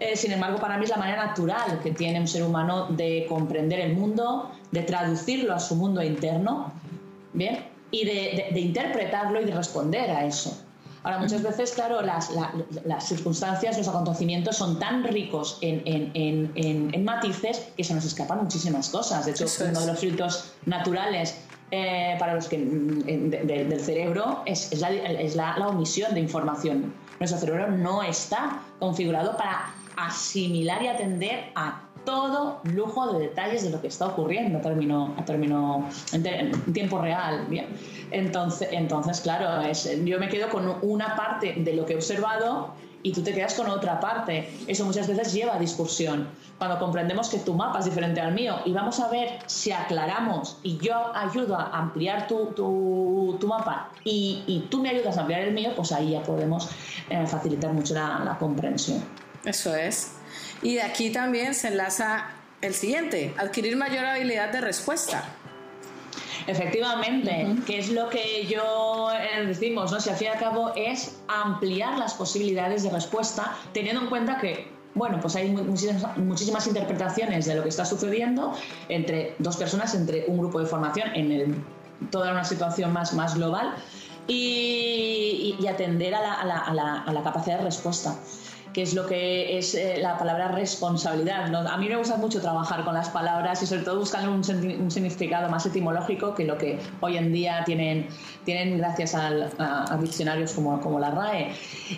Eh, 0.00 0.16
sin 0.16 0.32
embargo, 0.32 0.58
para 0.58 0.78
mí 0.78 0.84
es 0.84 0.90
la 0.90 0.96
manera 0.96 1.26
natural 1.26 1.78
que 1.82 1.90
tiene 1.92 2.18
un 2.18 2.26
ser 2.26 2.42
humano 2.42 2.86
de 2.88 3.26
comprender 3.28 3.80
el 3.80 3.94
mundo, 3.94 4.50
de 4.70 4.82
traducirlo 4.82 5.54
a 5.54 5.60
su 5.60 5.76
mundo 5.76 6.02
interno, 6.02 6.72
¿bien? 7.34 7.66
Y 7.90 8.06
de, 8.06 8.58
interpretarlo 8.58 9.42
y 9.42 9.44
de 9.44 9.54
responder 9.54 10.10
a 10.10 10.24
eso. 10.24 10.58
Ahora, 11.02 11.18
muchas 11.18 11.42
veces, 11.42 11.72
claro, 11.72 12.00
las, 12.00 12.30
las 12.84 13.08
circunstancias, 13.08 13.76
los 13.76 13.88
acontecimientos 13.88 14.56
son 14.56 14.78
tan 14.78 15.04
ricos 15.04 15.58
en, 15.60 15.82
en, 15.84 16.52
en, 16.54 17.04
matices 17.04 17.68
que 17.76 17.84
se 17.84 17.94
nos 17.94 18.04
escapan 18.04 18.42
muchísimas 18.42 18.88
cosas. 18.90 19.26
De 19.26 19.32
hecho, 19.32 19.46
uno 19.68 19.80
de 19.80 19.86
los 19.86 19.98
filtros 19.98 20.52
naturales 20.66 21.36
eh, 21.70 22.16
para 22.18 22.34
los 22.34 22.48
que 22.48 22.58
mm, 22.58 23.30
del 23.46 23.80
cerebro 23.80 24.42
es, 24.46 24.72
es, 24.72 24.80
la, 24.80 24.90
es 24.90 25.36
la, 25.36 25.56
la, 25.56 25.68
omisión 25.68 26.14
de 26.14 26.20
información. 26.20 26.92
Nuestro 27.18 27.38
cerebro 27.38 27.70
no 27.70 28.02
está 28.02 28.62
configurado 28.78 29.36
para 29.36 29.72
asimilar 29.96 30.82
y 30.82 30.88
atender 30.88 31.50
a 31.54 31.82
todo 32.04 32.60
lujo 32.64 33.12
de 33.12 33.26
detalles 33.26 33.62
de 33.62 33.70
lo 33.70 33.80
que 33.80 33.88
está 33.88 34.06
ocurriendo 34.06 34.58
a 34.58 34.62
término, 34.62 35.14
a 35.18 35.24
término 35.24 35.88
en, 36.12 36.72
tiempo 36.72 37.00
real. 37.00 37.46
Bien. 37.48 37.66
Entonces, 38.10 38.68
entonces 38.72 39.20
claro, 39.20 39.62
es, 39.62 39.88
yo 40.04 40.18
me 40.18 40.28
quedo 40.28 40.48
con 40.48 40.76
una 40.82 41.14
parte 41.14 41.54
de 41.56 41.74
lo 41.74 41.86
que 41.86 41.92
he 41.92 41.96
observado 41.96 42.72
y 43.02 43.12
tú 43.12 43.22
te 43.22 43.32
quedas 43.32 43.54
con 43.54 43.68
otra 43.68 44.00
parte. 44.00 44.50
Eso 44.66 44.84
muchas 44.84 45.08
veces 45.08 45.32
lleva 45.32 45.54
a 45.54 45.58
discusión. 45.58 46.28
Cuando 46.58 46.78
comprendemos 46.78 47.28
que 47.28 47.38
tu 47.38 47.54
mapa 47.54 47.78
es 47.78 47.86
diferente 47.86 48.20
al 48.20 48.34
mío 48.34 48.60
y 48.64 48.72
vamos 48.72 49.00
a 49.00 49.08
ver 49.08 49.38
si 49.46 49.72
aclaramos 49.72 50.58
y 50.62 50.76
yo 50.78 51.14
ayudo 51.16 51.56
a 51.56 51.70
ampliar 51.78 52.26
tu, 52.26 52.52
tu, 52.54 53.46
mapa 53.46 53.90
y, 54.04 54.44
y, 54.46 54.66
tú 54.70 54.82
me 54.82 54.90
ayudas 54.90 55.16
a 55.16 55.20
ampliar 55.20 55.42
el 55.42 55.54
mío, 55.54 55.72
pues 55.74 55.92
ahí 55.92 56.10
ya 56.10 56.22
podemos 56.22 56.68
eh, 57.08 57.26
facilitar 57.26 57.72
mucho 57.72 57.94
la, 57.94 58.20
la 58.24 58.38
comprensión. 58.38 59.02
Eso 59.44 59.74
es. 59.74 60.16
Y 60.62 60.74
de 60.74 60.82
aquí 60.82 61.10
también 61.10 61.54
se 61.54 61.68
enlaza 61.68 62.26
el 62.60 62.74
siguiente, 62.74 63.34
adquirir 63.38 63.76
mayor 63.76 64.04
habilidad 64.04 64.52
de 64.52 64.60
respuesta. 64.60 65.24
Efectivamente, 66.46 67.46
que 67.66 67.78
es 67.78 67.90
lo 67.90 68.08
que 68.08 68.46
yo 68.46 69.10
eh, 69.12 69.46
decimos, 69.46 69.92
¿no? 69.92 70.00
Si 70.00 70.10
al 70.10 70.16
fin 70.16 70.28
y 70.28 70.30
al 70.30 70.38
cabo 70.38 70.72
es 70.76 71.20
ampliar 71.28 71.98
las 71.98 72.14
posibilidades 72.14 72.82
de 72.82 72.90
respuesta, 72.90 73.56
teniendo 73.72 74.02
en 74.02 74.08
cuenta 74.08 74.38
que 74.38 74.68
bueno, 74.92 75.20
pues 75.20 75.36
hay 75.36 75.48
muchísimas, 75.48 76.66
interpretaciones 76.66 77.46
de 77.46 77.54
lo 77.54 77.62
que 77.62 77.68
está 77.68 77.84
sucediendo 77.84 78.52
entre 78.88 79.36
dos 79.38 79.56
personas, 79.56 79.94
entre 79.94 80.24
un 80.26 80.38
grupo 80.38 80.58
de 80.58 80.66
formación, 80.66 81.10
en 81.14 81.64
toda 82.10 82.32
una 82.32 82.44
situación 82.44 82.92
más, 82.92 83.14
más 83.14 83.36
global, 83.36 83.72
y, 84.26 85.56
atender 85.68 86.14
a 86.16 86.44
la 86.44 87.22
capacidad 87.22 87.58
de 87.58 87.64
respuesta 87.64 88.16
que 88.72 88.82
es 88.82 88.94
lo 88.94 89.06
que 89.06 89.58
es 89.58 89.74
eh, 89.74 89.98
la 90.00 90.16
palabra 90.16 90.48
responsabilidad. 90.48 91.54
A 91.66 91.76
mí 91.76 91.88
me 91.88 91.96
gusta 91.96 92.16
mucho 92.16 92.40
trabajar 92.40 92.84
con 92.84 92.94
las 92.94 93.08
palabras 93.08 93.62
y 93.62 93.66
sobre 93.66 93.82
todo 93.82 93.98
buscar 93.98 94.28
un, 94.28 94.44
significado 94.44 95.48
más 95.48 95.66
etimológico 95.66 96.34
que 96.34 96.44
lo 96.44 96.56
que 96.56 96.78
hoy 97.00 97.16
en 97.16 97.32
día 97.32 97.64
tienen, 97.64 98.08
tienen 98.44 98.78
gracias 98.78 99.14
a, 99.14 99.96
diccionarios 100.00 100.52
como, 100.52 100.80
como, 100.80 101.00
la 101.00 101.10
RAE. 101.10 101.52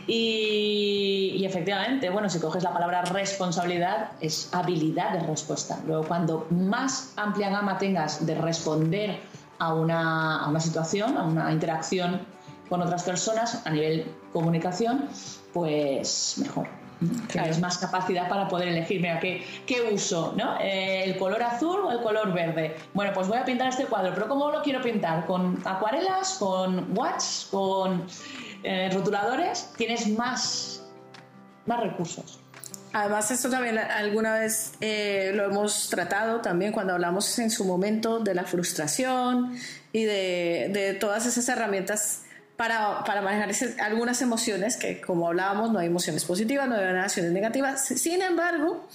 Y, 0.06 1.42
efectivamente, 1.44 2.08
bueno, 2.10 2.28
si 2.30 2.38
coges 2.40 2.62
la 2.62 2.72
palabra 2.72 3.02
responsabilidad, 3.02 4.12
es 4.20 4.48
habilidad 4.52 5.12
de 5.12 5.20
respuesta. 5.20 5.78
Luego, 5.86 6.04
cuando 6.04 6.46
más 6.50 7.12
amplia 7.16 7.50
gama 7.50 7.78
tengas 7.78 8.24
de 8.24 8.34
responder 8.34 9.18
a 9.58 9.74
una, 9.74 10.44
a 10.44 10.48
una 10.48 10.60
situación, 10.60 11.16
a 11.16 11.24
una 11.24 11.52
interacción 11.52 12.20
con 12.68 12.80
otras 12.80 13.02
personas 13.02 13.66
a 13.66 13.70
nivel 13.70 14.06
comunicación, 14.32 15.08
pues 15.52 16.34
mejor. 16.38 16.66
Es 17.34 17.58
más 17.58 17.78
capacidad 17.78 18.28
para 18.28 18.48
poder 18.48 18.68
elegir, 18.68 19.00
mira, 19.00 19.18
¿qué, 19.18 19.44
qué 19.66 19.90
uso? 19.92 20.34
¿no? 20.36 20.58
Eh, 20.60 21.04
¿El 21.04 21.16
color 21.16 21.42
azul 21.42 21.80
o 21.80 21.90
el 21.90 22.00
color 22.00 22.32
verde? 22.32 22.76
Bueno, 22.94 23.12
pues 23.12 23.26
voy 23.28 23.38
a 23.38 23.44
pintar 23.44 23.68
este 23.68 23.86
cuadro, 23.86 24.12
pero 24.14 24.28
¿cómo 24.28 24.50
lo 24.50 24.62
quiero 24.62 24.80
pintar? 24.80 25.26
¿Con 25.26 25.60
acuarelas? 25.64 26.36
¿Con 26.38 26.96
watch? 26.96 27.48
¿Con 27.50 28.06
eh, 28.62 28.88
rotuladores? 28.92 29.72
Tienes 29.76 30.08
más, 30.08 30.84
más 31.66 31.80
recursos. 31.80 32.38
Además, 32.92 33.30
esto 33.30 33.48
también 33.48 33.78
alguna 33.78 34.34
vez 34.34 34.74
eh, 34.80 35.32
lo 35.34 35.46
hemos 35.46 35.88
tratado 35.88 36.40
también 36.40 36.72
cuando 36.72 36.92
hablamos 36.92 37.38
en 37.38 37.50
su 37.50 37.64
momento 37.64 38.20
de 38.20 38.34
la 38.34 38.44
frustración 38.44 39.56
y 39.92 40.04
de, 40.04 40.70
de 40.72 40.94
todas 40.94 41.24
esas 41.24 41.48
herramientas 41.48 42.22
para, 42.62 43.02
para 43.02 43.22
manejar 43.22 43.50
algunas 43.80 44.22
emociones, 44.22 44.76
que 44.76 45.00
como 45.00 45.26
hablábamos, 45.26 45.72
no 45.72 45.80
hay 45.80 45.88
emociones 45.88 46.24
positivas, 46.24 46.68
no 46.68 46.76
hay 46.76 46.84
emociones 46.84 47.32
negativas. 47.32 47.84
Sin 47.84 48.22
embargo, 48.22 48.86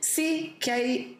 sí 0.00 0.56
que 0.58 0.72
hay 0.72 1.18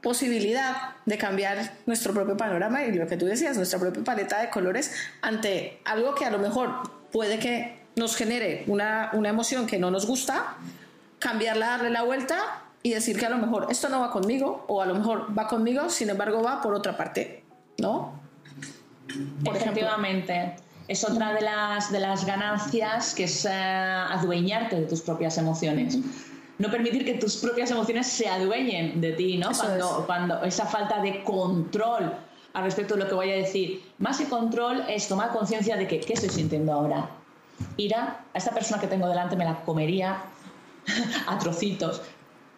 posibilidad 0.00 0.94
de 1.04 1.18
cambiar 1.18 1.72
nuestro 1.86 2.14
propio 2.14 2.36
panorama 2.36 2.84
y 2.84 2.92
lo 2.92 3.08
que 3.08 3.16
tú 3.16 3.26
decías, 3.26 3.56
nuestra 3.56 3.80
propia 3.80 4.04
paleta 4.04 4.40
de 4.42 4.48
colores 4.48 4.94
ante 5.22 5.80
algo 5.84 6.14
que 6.14 6.24
a 6.24 6.30
lo 6.30 6.38
mejor 6.38 6.70
puede 7.10 7.40
que 7.40 7.80
nos 7.96 8.14
genere 8.14 8.62
una, 8.68 9.10
una 9.12 9.30
emoción 9.30 9.66
que 9.66 9.80
no 9.80 9.90
nos 9.90 10.06
gusta, 10.06 10.54
cambiarla, 11.18 11.66
darle 11.66 11.90
la 11.90 12.02
vuelta 12.02 12.62
y 12.84 12.90
decir 12.90 13.18
que 13.18 13.26
a 13.26 13.30
lo 13.30 13.38
mejor 13.38 13.66
esto 13.70 13.88
no 13.88 13.98
va 13.98 14.12
conmigo 14.12 14.66
o 14.68 14.82
a 14.82 14.86
lo 14.86 14.94
mejor 14.94 15.36
va 15.36 15.48
conmigo, 15.48 15.90
sin 15.90 16.10
embargo 16.10 16.44
va 16.44 16.62
por 16.62 16.74
otra 16.74 16.96
parte, 16.96 17.42
¿no? 17.78 18.22
Por 19.44 19.56
Efectivamente 19.56 20.62
es 20.88 21.04
otra 21.04 21.32
de 21.32 21.40
las, 21.40 21.90
de 21.90 22.00
las 22.00 22.24
ganancias 22.26 23.14
que 23.14 23.24
es 23.24 23.44
eh, 23.44 23.50
adueñarte 23.50 24.80
de 24.80 24.86
tus 24.86 25.00
propias 25.00 25.38
emociones. 25.38 25.98
No 26.58 26.70
permitir 26.70 27.04
que 27.04 27.14
tus 27.14 27.36
propias 27.36 27.70
emociones 27.70 28.06
se 28.06 28.28
adueñen 28.28 29.00
de 29.00 29.12
ti, 29.12 29.38
¿no? 29.38 29.50
Cuando, 29.52 30.04
cuando 30.06 30.42
esa 30.44 30.66
falta 30.66 31.00
de 31.00 31.24
control 31.24 32.12
al 32.54 32.62
respecto 32.62 32.94
de 32.94 33.02
lo 33.02 33.08
que 33.08 33.14
voy 33.14 33.30
a 33.30 33.34
decir. 33.34 33.82
Más 33.98 34.18
que 34.18 34.28
control 34.28 34.84
es 34.88 35.08
tomar 35.08 35.30
conciencia 35.30 35.76
de 35.76 35.86
que, 35.86 36.00
¿qué 36.00 36.14
estoy 36.14 36.30
sintiendo 36.30 36.72
ahora? 36.72 37.10
Ira, 37.76 38.24
a 38.32 38.38
esta 38.38 38.52
persona 38.52 38.80
que 38.80 38.86
tengo 38.86 39.08
delante 39.08 39.36
me 39.36 39.44
la 39.44 39.64
comería 39.64 40.22
a 41.26 41.38
trocitos. 41.38 42.00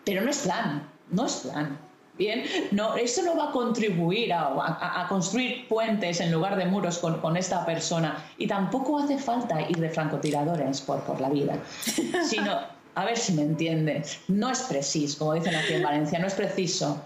Pero 0.05 0.23
no 0.23 0.31
es 0.31 0.39
plan, 0.39 0.89
no 1.11 1.27
es 1.27 1.37
plan. 1.37 1.79
Bien, 2.19 2.45
no, 2.71 2.97
eso 2.97 3.23
no 3.23 3.37
va 3.37 3.51
a 3.51 3.53
contribuir 3.53 4.33
a, 4.33 5.07
construir 5.09 5.69
puentes 5.69 6.21
en 6.21 6.33
lugar 6.33 6.57
de 6.57 6.65
muros 6.65 6.99
con, 6.99 7.37
esta 7.37 7.67
persona. 7.67 8.25
Y 8.39 8.47
tampoco 8.47 8.99
hace 8.99 9.19
falta 9.19 9.61
ir 9.69 9.77
de 9.77 9.91
francotiradores 9.91 10.81
por, 10.81 11.01
por 11.03 11.21
la 11.21 11.29
vida, 11.29 11.59
sino, 12.25 12.59
a 12.95 13.05
ver 13.05 13.19
si 13.19 13.35
me 13.35 13.43
entiendes, 13.43 14.21
no 14.29 14.51
es 14.51 14.61
preciso, 14.63 15.19
como 15.19 15.35
dicen 15.35 15.55
aquí 15.55 15.75
en 15.75 15.83
Valencia, 15.83 16.19
no 16.19 16.27
es 16.27 16.35
preciso. 16.35 17.03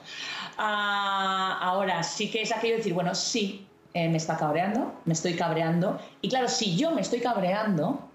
Ah, 0.57 1.59
ahora, 1.61 2.03
sí 2.03 2.31
que 2.31 2.43
es 2.43 2.53
aquello 2.53 2.75
de 2.75 2.79
decir, 2.79 2.95
bueno, 2.95 3.15
sí, 3.15 3.67
eh, 3.95 4.09
me 4.09 4.19
está 4.19 4.37
cabreando, 4.37 4.93
me 5.07 5.15
estoy 5.15 5.35
cabreando. 5.35 5.99
Y 6.21 6.29
claro, 6.29 6.49
si 6.49 6.77
yo 6.77 6.93
me 6.93 7.01
estoy 7.01 7.21
cabreando, 7.21 8.10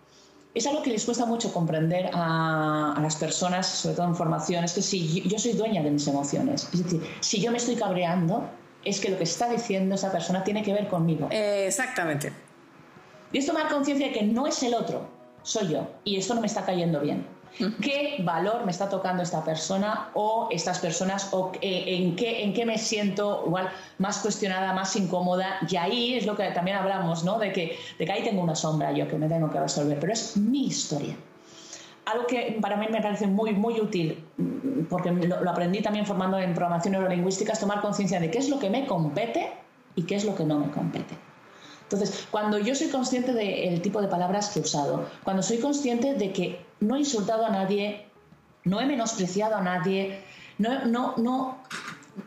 es 0.56 0.65
algo 0.65 0.82
que 0.82 0.89
les 0.89 1.06
cuesta 1.06 1.26
mucho 1.26 1.54
comprender 1.54 2.10
a, 2.13 2.98
las 3.02 3.18
personas, 3.18 3.68
sobre 3.68 3.96
todo 3.96 4.08
en 4.08 4.15
formación, 4.15 4.63
es 4.63 4.74
que 4.74 4.82
si 4.82 5.22
yo, 5.22 5.38
soy 5.38 5.52
dueña 5.52 5.84
de 5.84 5.91
mis 5.91 6.08
emociones, 6.08 6.68
es 6.74 6.84
decir, 6.84 7.04
si 7.20 7.41
yo 7.41 7.52
me 7.52 7.58
estoy 7.58 7.76
cabreando, 7.76 8.50
es 8.84 9.00
que 9.00 9.10
lo 9.10 9.18
que 9.18 9.26
está 9.26 9.50
diciendo 9.50 9.96
esa 9.96 10.12
persona 10.12 10.44
tiene 10.44 10.63
que 10.63 10.74
ver 10.74 10.88
conmigo. 10.88 11.28
exactamente. 11.30 12.32
Y 13.32 13.39
es 13.39 13.46
tomar 13.46 13.68
conciencia 13.68 14.08
de 14.08 14.13
que 14.13 14.24
no 14.24 14.48
es 14.48 14.63
el 14.63 14.74
otro, 14.74 15.10
soy 15.44 15.68
yo, 15.68 15.88
y 16.06 16.15
esto 16.18 16.34
no 16.34 16.41
me 16.41 16.48
está 16.48 16.65
cayendo 16.65 17.02
bien 17.02 17.35
qué 17.82 18.18
valor 18.24 18.65
me 18.65 18.72
está 18.72 18.89
tocando 18.89 19.24
esta 19.24 19.44
persona 19.44 20.10
o 20.13 20.48
estas 20.52 20.80
personas 20.80 21.30
o 21.32 21.52
en 21.62 22.15
qué, 22.15 22.44
en 22.44 22.54
qué 22.54 22.65
me 22.65 22.78
siento 22.78 23.44
igual 23.46 23.70
más 23.98 24.20
cuestionada, 24.20 24.74
más 24.74 24.96
incómoda. 24.96 25.60
Y 25.70 25.76
ahí 25.76 26.15
es 26.15 26.26
lo 26.26 26.36
que 26.36 26.44
también 26.52 26.78
hablamos, 26.78 27.24
¿no? 27.24 27.39
De 27.39 27.52
que, 27.52 27.78
de 27.98 28.06
que 28.06 28.12
ahí 28.12 28.24
tengo 28.24 28.41
una 28.41 28.56
sombra 28.56 28.91
yo 28.91 29.08
que 29.08 29.18
me 29.18 29.28
tengo 29.28 29.50
que 29.50 29.60
resolver, 29.60 30.00
pero 30.00 30.13
es 30.13 30.38
mi 30.38 30.68
historia. 30.68 31.15
Algo 32.06 32.28
que 32.28 32.58
para 32.62 32.78
mí 32.78 32.86
me 32.91 33.02
parece 33.02 33.26
muy, 33.26 33.54
muy 33.54 33.80
útil, 33.82 34.24
porque 34.89 35.12
lo, 35.12 35.44
lo 35.44 35.50
aprendí 35.50 35.82
también 35.82 36.06
formando 36.06 36.38
en 36.38 36.54
programación 36.54 36.91
neurolingüística, 36.91 37.54
es 37.54 37.60
tomar 37.60 37.82
conciencia 37.82 38.20
de 38.20 38.30
qué 38.30 38.38
es 38.38 38.50
lo 38.50 38.60
que 38.60 38.70
me 38.70 38.86
compete 38.86 39.52
y 39.96 40.04
qué 40.04 40.15
es 40.15 40.26
lo 40.26 40.36
que 40.36 40.44
no 40.44 40.60
me 40.60 40.70
compete. 40.70 41.18
Entonces, 41.84 42.28
cuando 42.32 42.58
yo 42.58 42.74
soy 42.74 42.88
consciente 42.88 43.32
del 43.34 43.82
tipo 43.82 44.02
de 44.02 44.08
palabras 44.08 44.50
que 44.50 44.60
he 44.60 44.62
usado, 44.63 45.06
cuando 45.24 45.44
soy 45.44 45.60
consciente 45.60 46.15
de 46.15 46.32
que 46.32 46.64
no 46.86 46.95
he 46.95 47.00
insultado 47.00 47.45
a 47.45 47.50
nadie, 47.50 48.06
no 48.63 48.80
he 48.80 48.86
menospreciado 48.86 49.56
a 49.56 49.62
nadie, 49.62 50.21
no, 50.58 50.86
no, 50.86 51.13
no, 51.17 51.58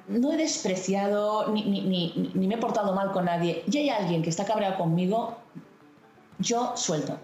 no 0.09 0.33
he 0.33 0.37
despreciado 0.37 1.49
ni, 1.49 1.65
ni, 1.65 2.31
ni, 2.35 2.47
me 2.47 2.55
he 2.55 2.59
portado 2.59 2.95
mal 2.95 3.13
con 3.13 3.25
nadie 3.25 3.65
y 3.71 3.79
hay 3.79 3.89
alguien 3.91 4.23
que 4.23 4.31
está 4.31 4.45
cabreado 4.45 4.77
conmigo, 4.77 5.37
yo 6.39 6.77
suelto. 6.77 7.19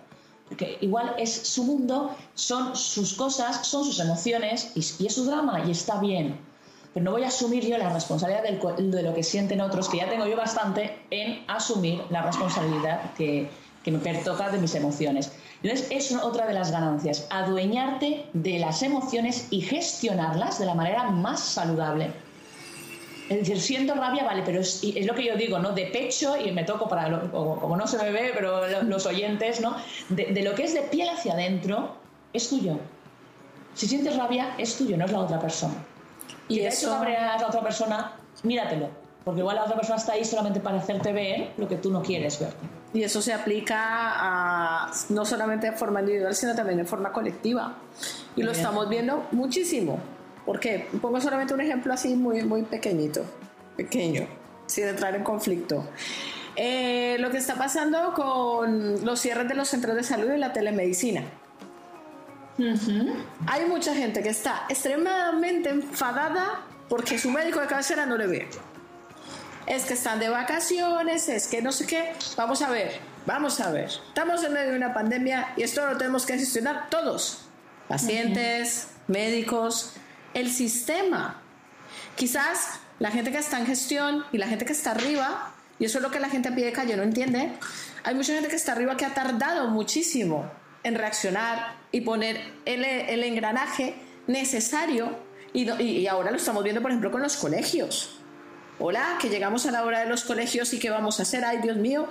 Porque 0.49 0.77
igual 0.83 1.15
es 1.19 1.33
su 1.33 1.65
mundo, 1.65 2.15
son 2.35 2.77
sus 2.77 3.15
cosas, 3.15 3.67
son 3.67 3.85
sus 3.85 3.99
emociones 4.01 4.73
y, 4.75 5.03
y 5.03 5.07
es 5.07 5.15
su 5.15 5.25
drama 5.25 5.65
y 5.67 5.71
está 5.71 5.99
bien 6.01 6.39
pero 6.95 7.05
no 7.05 7.11
voy 7.11 7.25
a 7.25 7.29
asumir 7.29 7.67
yo 7.67 7.77
la 7.77 7.93
responsabilidad 7.93 8.45
de 8.45 9.03
lo 9.03 9.13
que 9.13 9.25
sienten 9.25 9.61
otros, 9.61 9.89
que 9.89 9.97
ya 9.97 10.09
tengo 10.09 10.27
yo 10.27 10.37
bastante, 10.37 10.97
en 11.11 11.43
asumir 11.49 12.01
la 12.09 12.23
responsabilidad 12.23 13.13
que, 13.15 13.51
que 13.83 13.91
me 13.91 13.99
pertoca 13.99 14.49
de 14.51 14.59
mis 14.59 14.77
emociones. 14.77 15.33
Entonces, 15.65 15.87
es 15.91 16.15
otra 16.23 16.47
de 16.47 16.53
las 16.53 16.71
ganancias, 16.71 17.27
adueñarte 17.31 18.27
de 18.35 18.59
las 18.59 18.83
emociones 18.83 19.49
y 19.51 19.63
gestionarlas 19.63 20.59
de 20.59 20.67
la 20.67 20.75
manera 20.75 21.05
más 21.05 21.41
saludable. 21.41 22.13
Es 23.31 23.39
decir, 23.39 23.59
siento 23.59 23.95
rabia, 23.95 24.25
vale, 24.25 24.43
pero 24.45 24.61
es, 24.61 24.85
lo 25.07 25.15
que 25.15 25.25
yo 25.25 25.37
digo, 25.37 25.59
¿no? 25.59 25.73
De 25.73 25.87
pecho, 25.87 26.37
y 26.37 26.53
me 26.53 26.65
toco 26.65 26.87
para, 26.87 27.31
como, 27.31 27.77
no 27.79 27.87
se 27.87 27.97
me 27.97 28.11
ve, 28.11 28.33
pero 28.35 28.83
los 28.83 29.07
oyentes, 29.07 29.63
¿no? 29.63 29.75
De, 30.11 30.27
de, 30.27 30.43
lo 30.43 30.55
que 30.55 30.65
es 30.65 30.75
de 30.75 30.83
piel 30.83 31.09
hacia 31.09 31.33
adentro, 31.33 31.97
es 32.35 32.51
tuyo. 32.51 32.79
Si 33.73 33.87
sientes 33.87 34.19
rabia, 34.19 34.55
es 34.59 34.77
tuyo, 34.77 34.99
no 34.99 35.07
es 35.07 35.13
la 35.13 35.21
otra 35.21 35.41
persona. 35.41 35.75
Y 36.47 36.59
de 36.59 36.67
eso... 36.67 36.91
cabreas 36.91 37.43
a 37.43 37.47
otra 37.47 37.63
persona, 37.63 38.13
míratelo. 38.43 38.91
Porque 39.25 39.41
igual 39.41 39.57
la 39.57 39.65
otra 39.65 39.77
persona 39.77 39.97
está 39.97 40.13
ahí 40.13 40.27
solamente 40.27 40.61
para 40.61 40.77
hacerte 40.77 41.11
ver 41.15 41.53
lo 41.57 41.67
que 41.67 41.77
tú 41.77 41.91
no 41.91 42.03
quieres 42.03 42.39
ver. 42.39 42.53
Y 42.95 43.03
eso 43.03 43.21
se 43.21 43.33
aplica 43.33 43.77
a, 43.77 44.93
no 45.09 45.25
solamente 45.25 45.71
de 45.71 45.77
forma 45.77 46.01
individual, 46.01 46.35
sino 46.35 46.55
también 46.55 46.79
de 46.79 46.85
forma 46.85 47.13
colectiva. 47.13 47.75
Y 48.37 48.43
lo 48.43 48.53
estamos 48.53 48.89
viendo 48.89 49.27
muchísimo. 49.33 49.99
¿Por 50.47 50.61
qué? 50.61 50.89
Pongo 51.03 51.21
solamente 51.21 51.55
un 51.55 51.61
ejemplo 51.61 51.93
así 51.93 52.15
muy, 52.15 52.43
muy 52.45 52.63
pequeñito, 52.63 53.25
pequeño, 53.77 54.27
sin 54.67 54.89
entrar 54.89 55.17
en 55.17 55.25
conflicto. 55.25 55.85
Eh, 56.57 57.17
lo 57.19 57.31
que 57.31 57.39
está 57.39 57.57
pasando 57.57 58.15
con 58.15 59.05
los 59.05 59.19
cierres 59.19 59.49
de 59.49 59.55
los 59.55 59.69
centros 59.69 59.97
de 59.97 60.05
salud 60.05 60.33
y 60.33 60.39
la 60.39 60.53
telemedicina. 60.53 61.25
Hay 63.49 63.67
mucha 63.67 63.95
gente 63.95 64.23
que 64.23 64.29
está 64.29 64.67
extremadamente 64.69 65.71
enfadada 65.71 66.63
porque 66.89 67.19
su 67.19 67.31
médico 67.31 67.61
de 67.61 67.67
cabecera 67.67 68.07
no 68.07 68.17
le 68.17 68.27
ve. 68.29 68.49
Es 69.67 69.85
que 69.85 69.95
están 69.95 70.19
de 70.19 70.29
vacaciones, 70.29 71.29
es 71.29 71.47
que 71.49 71.63
no 71.63 71.73
sé 71.73 71.87
qué. 71.87 72.13
Vamos 72.37 72.63
a 72.63 72.71
ver, 72.71 73.01
vamos 73.27 73.61
a 73.61 73.71
ver. 73.71 73.91
Estamos 74.09 74.45
en 74.45 74.53
medio 74.53 74.71
de 74.71 74.77
una 74.77 74.93
pandemia 74.93 75.55
y 75.57 75.63
esto 75.63 75.87
lo 75.87 75.97
tenemos 75.97 76.27
que 76.27 76.39
gestionar 76.39 76.91
todos. 76.91 77.47
Pacientes, 77.89 78.89
médicos, 79.09 79.93
el 80.35 80.51
sistema. 80.51 81.41
Quizás 82.17 82.81
la 82.99 83.11
gente 83.11 83.33
que 83.33 83.39
está 83.39 83.59
en 83.59 83.67
gestión 83.67 84.25
y 84.33 84.39
la 84.39 84.47
gente 84.47 84.65
que 84.65 84.73
está 84.73 84.93
arriba, 84.93 85.53
y 85.79 85.87
eso 85.87 85.99
es 85.99 86.03
lo 86.03 86.11
que 86.11 86.21
la 86.21 86.29
gente 86.29 86.49
a 86.49 86.55
pie 86.55 86.67
de 86.67 86.73
calle 86.73 86.97
no 86.97 87.03
entiende, 87.03 87.53
hay 88.05 88.15
mucha 88.15 88.35
gente 88.35 88.49
que 88.49 88.57
está 88.57 88.73
arriba 88.73 88.97
que 88.97 89.05
ha 89.05 89.15
tardado 89.15 89.69
muchísimo 89.69 90.51
en 90.83 90.95
reaccionar 90.95 91.77
y 91.91 92.03
poner 92.03 92.53
el, 92.67 92.85
el 92.85 93.25
engranaje 93.25 93.95
necesario 94.27 95.19
y, 95.53 95.71
y, 95.83 96.07
ahora 96.07 96.31
lo 96.31 96.37
estamos 96.37 96.63
viendo 96.65 96.83
por 96.83 96.91
ejemplo 96.91 97.11
con 97.11 97.23
los 97.23 97.37
colegios. 97.37 98.19
Hola, 98.81 99.19
que 99.21 99.29
llegamos 99.29 99.67
a 99.67 99.71
la 99.71 99.85
hora 99.85 100.01
de 100.01 100.07
los 100.07 100.25
colegios 100.25 100.73
y 100.75 100.81
qué 100.81 100.91
vamos 100.91 101.21
a 101.21 101.23
hacer, 101.23 101.45
ay 101.45 101.59
Dios 101.59 101.77
mío, 101.77 102.09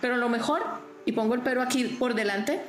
pero 0.00 0.16
lo 0.16 0.28
mejor, 0.28 0.62
y 1.04 1.12
pongo 1.12 1.34
el 1.34 1.40
pero 1.40 1.60
aquí 1.60 1.84
por 1.84 2.14
delante, 2.14 2.62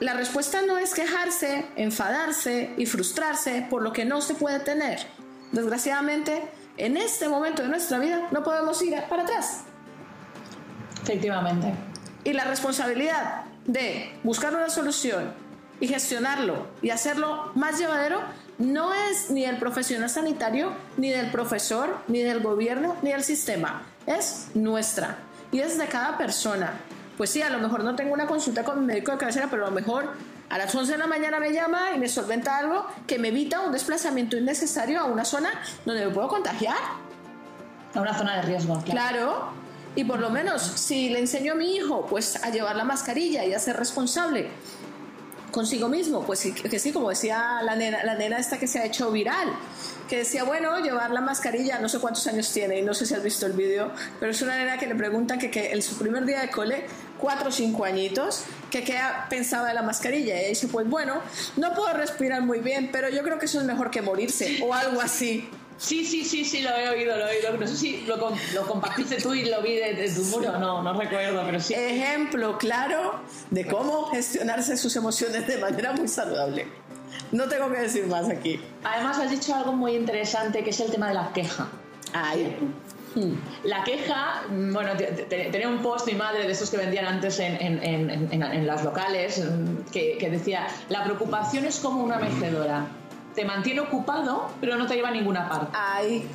la 0.00 0.14
respuesta 0.14 0.62
no 0.62 0.76
es 0.76 0.92
quejarse, 0.92 1.66
enfadarse 1.76 2.74
y 2.76 2.86
frustrarse 2.86 3.66
por 3.70 3.82
lo 3.82 3.92
que 3.92 4.04
no 4.04 4.20
se 4.20 4.34
puede 4.34 4.58
tener. 4.58 4.98
Desgraciadamente, 5.52 6.42
en 6.76 6.96
este 6.96 7.28
momento 7.28 7.62
de 7.62 7.68
nuestra 7.68 7.98
vida 7.98 8.26
no 8.32 8.42
podemos 8.42 8.82
ir 8.82 8.94
para 9.08 9.22
atrás. 9.22 9.62
Efectivamente. 11.02 11.72
Y 12.24 12.32
la 12.32 12.44
responsabilidad 12.44 13.44
de 13.66 14.18
buscar 14.24 14.54
una 14.54 14.68
solución 14.68 15.32
y 15.80 15.86
gestionarlo 15.86 16.66
y 16.82 16.90
hacerlo 16.90 17.52
más 17.54 17.78
llevadero 17.78 18.20
no 18.58 18.92
es 18.92 19.30
ni 19.30 19.44
del 19.46 19.56
profesional 19.56 20.10
sanitario, 20.10 20.72
ni 20.96 21.10
del 21.10 21.30
profesor, 21.30 21.98
ni 22.08 22.20
del 22.20 22.40
gobierno, 22.40 22.96
ni 23.02 23.10
del 23.10 23.22
sistema. 23.22 23.82
Es 24.06 24.48
nuestra. 24.54 25.18
Y 25.52 25.60
es 25.60 25.78
de 25.78 25.86
cada 25.86 26.18
persona 26.18 26.72
pues 27.18 27.30
sí, 27.30 27.42
a 27.42 27.50
lo 27.50 27.58
mejor 27.58 27.82
no 27.82 27.96
tengo 27.96 28.14
una 28.14 28.26
consulta 28.26 28.62
con 28.62 28.78
mi 28.78 28.86
médico 28.86 29.10
de 29.10 29.18
cabecera, 29.18 29.48
pero 29.50 29.66
a 29.66 29.70
lo 29.70 29.74
mejor 29.74 30.08
a 30.48 30.56
las 30.56 30.72
11 30.72 30.92
de 30.92 30.98
la 30.98 31.08
mañana 31.08 31.40
me 31.40 31.52
llama 31.52 31.90
y 31.94 31.98
me 31.98 32.08
solventa 32.08 32.56
algo 32.56 32.86
que 33.08 33.18
me 33.18 33.28
evita 33.28 33.60
un 33.60 33.72
desplazamiento 33.72 34.36
innecesario 34.36 35.00
a 35.00 35.04
una 35.04 35.24
zona 35.24 35.50
donde 35.84 36.06
me 36.06 36.12
puedo 36.12 36.28
contagiar. 36.28 36.76
A 37.92 38.00
una 38.00 38.16
zona 38.16 38.36
de 38.36 38.42
riesgo, 38.42 38.80
claro. 38.84 38.92
Claro. 38.92 39.52
Y 39.96 40.04
por 40.04 40.20
lo 40.20 40.30
menos, 40.30 40.62
si 40.62 41.08
le 41.08 41.18
enseño 41.18 41.54
a 41.54 41.56
mi 41.56 41.74
hijo 41.74 42.06
pues 42.06 42.42
a 42.44 42.50
llevar 42.50 42.76
la 42.76 42.84
mascarilla 42.84 43.44
y 43.44 43.52
a 43.52 43.58
ser 43.58 43.76
responsable 43.76 44.48
consigo 45.50 45.88
mismo, 45.88 46.24
pues 46.24 46.42
que 46.42 46.78
sí, 46.78 46.92
como 46.92 47.08
decía 47.10 47.60
la 47.62 47.76
nena, 47.76 48.04
la 48.04 48.14
nena 48.14 48.38
esta 48.38 48.58
que 48.58 48.66
se 48.66 48.78
ha 48.78 48.84
hecho 48.84 49.10
viral, 49.10 49.48
que 50.08 50.18
decía, 50.18 50.44
bueno, 50.44 50.78
llevar 50.78 51.10
la 51.10 51.20
mascarilla, 51.20 51.78
no 51.78 51.88
sé 51.88 51.98
cuántos 51.98 52.26
años 52.26 52.50
tiene, 52.52 52.78
y 52.78 52.82
no 52.82 52.94
sé 52.94 53.06
si 53.06 53.14
has 53.14 53.22
visto 53.22 53.46
el 53.46 53.52
vídeo, 53.52 53.92
pero 54.18 54.32
es 54.32 54.40
una 54.42 54.56
nena 54.56 54.78
que 54.78 54.86
le 54.86 54.94
preguntan 54.94 55.38
que, 55.38 55.50
que 55.50 55.72
en 55.72 55.82
su 55.82 55.96
primer 55.96 56.24
día 56.24 56.40
de 56.40 56.50
cole 56.50 56.86
cuatro 57.18 57.48
o 57.48 57.52
cinco 57.52 57.84
añitos, 57.84 58.44
que 58.70 58.84
qué 58.84 58.98
pensaba 59.28 59.68
de 59.68 59.74
la 59.74 59.82
mascarilla. 59.82 60.40
Y 60.42 60.50
dice, 60.50 60.68
pues 60.68 60.88
bueno, 60.88 61.20
no 61.56 61.74
puedo 61.74 61.92
respirar 61.92 62.42
muy 62.42 62.60
bien, 62.60 62.90
pero 62.92 63.08
yo 63.08 63.22
creo 63.22 63.38
que 63.38 63.46
eso 63.46 63.60
es 63.60 63.66
mejor 63.66 63.90
que 63.90 64.02
morirse, 64.02 64.60
o 64.62 64.72
algo 64.72 65.00
así. 65.00 65.48
Sí, 65.78 66.04
sí, 66.04 66.24
sí, 66.24 66.44
sí, 66.44 66.60
lo 66.60 66.70
he 66.70 66.88
oído, 66.88 67.16
lo 67.16 67.28
he 67.28 67.38
oído. 67.38 67.56
No 67.56 67.66
sé 67.66 67.76
si 67.76 68.00
lo, 68.02 68.16
lo 68.16 68.66
compartiste 68.66 69.16
tú 69.16 69.32
y 69.32 69.44
lo 69.44 69.62
vi 69.62 69.76
desde 69.76 70.20
tu 70.20 70.26
muro, 70.26 70.58
no, 70.58 70.82
no 70.82 70.92
recuerdo, 70.92 71.42
pero 71.46 71.60
sí. 71.60 71.74
Ejemplo 71.74 72.58
claro 72.58 73.20
de 73.50 73.64
cómo 73.66 74.06
gestionarse 74.06 74.76
sus 74.76 74.94
emociones 74.96 75.46
de 75.46 75.56
manera 75.58 75.92
muy 75.92 76.08
saludable. 76.08 76.66
No 77.30 77.48
tengo 77.48 77.70
que 77.70 77.80
decir 77.80 78.06
más 78.06 78.28
aquí. 78.28 78.60
Además, 78.82 79.18
has 79.18 79.30
dicho 79.30 79.54
algo 79.54 79.72
muy 79.72 79.94
interesante 79.94 80.64
que 80.64 80.70
es 80.70 80.80
el 80.80 80.90
tema 80.90 81.08
de 81.08 81.14
la 81.14 81.32
queja. 81.32 81.68
Ay. 82.12 82.56
La 83.64 83.82
queja, 83.84 84.42
bueno, 84.48 84.90
tenía 85.28 85.68
un 85.68 85.78
post 85.78 86.06
mi 86.06 86.14
madre 86.14 86.46
de 86.46 86.52
esos 86.52 86.70
que 86.70 86.76
vendían 86.76 87.06
antes 87.06 87.40
en, 87.40 87.56
en, 87.60 88.66
las 88.66 88.84
locales 88.84 89.42
que, 89.92 90.28
decía, 90.30 90.68
la 90.88 91.04
preocupación 91.04 91.64
es 91.64 91.78
como 91.80 92.02
una 92.02 92.18
mecedora, 92.18 92.86
te 93.38 93.44
mantiene 93.44 93.78
ocupado 93.78 94.50
pero 94.60 94.74
no 94.74 94.88
te 94.88 94.96
lleva 94.96 95.10
a 95.10 95.12
ninguna 95.12 95.48
parte. 95.48 95.70
Ay. 95.72 96.26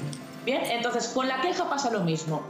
Bien, 0.45 0.61
entonces 0.71 1.09
con 1.09 1.27
la 1.27 1.41
queja 1.41 1.69
pasa 1.69 1.91
lo 1.91 1.99
mismo. 1.99 2.41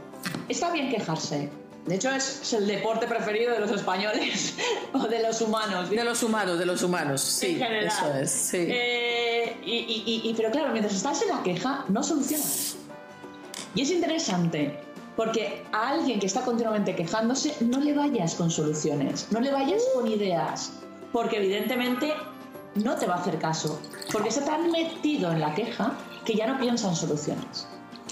Está 0.48 0.70
bien 0.70 0.90
quejarse, 0.90 1.50
de 1.86 1.96
hecho, 1.96 2.10
es, 2.12 2.52
el 2.52 2.68
deporte 2.68 3.08
preferido 3.08 3.52
de 3.52 3.58
los 3.58 3.72
españoles 3.72 4.54
o 4.92 5.08
de 5.08 5.22
los 5.22 5.40
humanos. 5.40 5.90
De 5.90 6.04
los 6.04 6.22
humanos, 6.22 6.58
de 6.58 6.66
los 6.66 6.82
humanos, 6.84 7.20
sí. 7.20 7.60
Eso 7.60 8.14
es, 8.14 8.30
sí. 8.30 8.68
Eh, 8.70 9.56
y, 9.66 10.32
pero 10.36 10.52
claro, 10.52 10.70
mientras 10.70 10.94
estás 10.94 11.20
en 11.22 11.28
la 11.28 11.42
queja, 11.42 11.84
no 11.88 12.04
solucionas. 12.04 12.76
Y 13.74 13.82
es 13.82 13.90
interesante 13.90 14.78
porque 15.16 15.64
a 15.72 15.88
alguien 15.88 16.20
que 16.20 16.26
está 16.26 16.42
continuamente 16.42 16.94
quejándose, 16.94 17.56
no 17.60 17.80
le 17.80 17.92
vayas 17.92 18.36
con 18.36 18.52
soluciones, 18.52 19.26
no 19.32 19.40
le 19.40 19.50
vayas 19.50 19.82
con 19.94 20.06
ideas, 20.06 20.72
porque 21.12 21.38
evidentemente 21.38 22.14
no 22.74 22.96
te 22.96 23.06
va 23.06 23.14
a 23.14 23.18
hacer 23.18 23.38
caso, 23.38 23.80
porque 24.12 24.28
está 24.28 24.44
tan 24.44 24.70
metido 24.70 25.32
en 25.32 25.40
la 25.40 25.54
queja 25.54 25.92
que 26.24 26.34
ya 26.34 26.46
no 26.46 26.58
piensa 26.58 26.88
en 26.88 26.96
soluciones. 26.96 27.66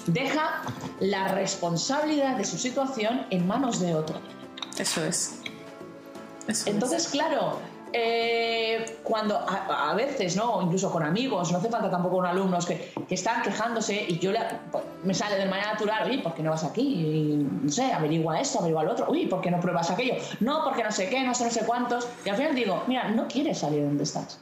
Deja 0.07 0.63
la 1.01 1.29
responsabilidad 1.29 2.37
de 2.37 2.45
su 2.45 2.59
situación 2.59 3.27
en 3.31 3.47
manos 3.47 3.81
de 3.81 3.95
otro. 3.95 4.21
Eso 4.79 5.05
es. 5.05 5.39
Entonces, 6.67 7.09
claro, 7.09 7.59
eh, 7.93 8.99
cuando 9.03 9.39
a, 9.39 9.95
veces, 9.95 10.35
¿no? 10.37 10.63
incluso 10.63 10.91
con 10.91 11.03
amigos, 11.03 11.53
no 11.53 11.59
hace 11.59 11.69
falta 11.69 11.91
tampoco 11.91 12.17
con 12.17 12.27
alumnos 12.27 12.67
que, 12.67 12.93
están 13.11 13.43
quejándose 13.43 14.07
y 14.09 14.19
yo 14.19 14.33
pues, 14.71 14.85
me 15.05 15.13
sale 15.13 15.37
de 15.37 15.45
manera 15.45 15.73
natural, 15.73 16.09
oye, 16.09 16.19
¿por 16.19 16.35
qué 16.35 16.43
no 16.43 16.51
vas 16.51 16.65
aquí? 16.65 17.47
no 17.63 17.71
sé, 17.71 17.93
averigua 17.93 18.41
esto, 18.41 18.59
averigua 18.59 18.85
lo 18.85 18.93
otro, 18.93 19.07
uy, 19.11 19.27
¿por 19.27 19.41
qué 19.43 19.51
no 19.51 19.61
pruebas 19.61 19.91
aquello? 19.91 20.15
No, 20.41 20.65
porque 20.65 20.83
no 20.83 20.91
sé 20.91 21.11
qué, 21.11 21.23
no 21.23 21.35
sé, 21.35 21.45
no 21.45 21.51
sé 21.51 21.65
cuántos. 21.67 22.09
Y 22.25 22.31
al 22.31 22.37
final 22.37 22.55
digo, 22.55 22.83
mira, 22.87 23.11
no 23.11 23.29
quieres 23.29 23.59
salir 23.59 23.81
de 23.81 23.87
donde 23.87 24.05
estás. 24.05 24.39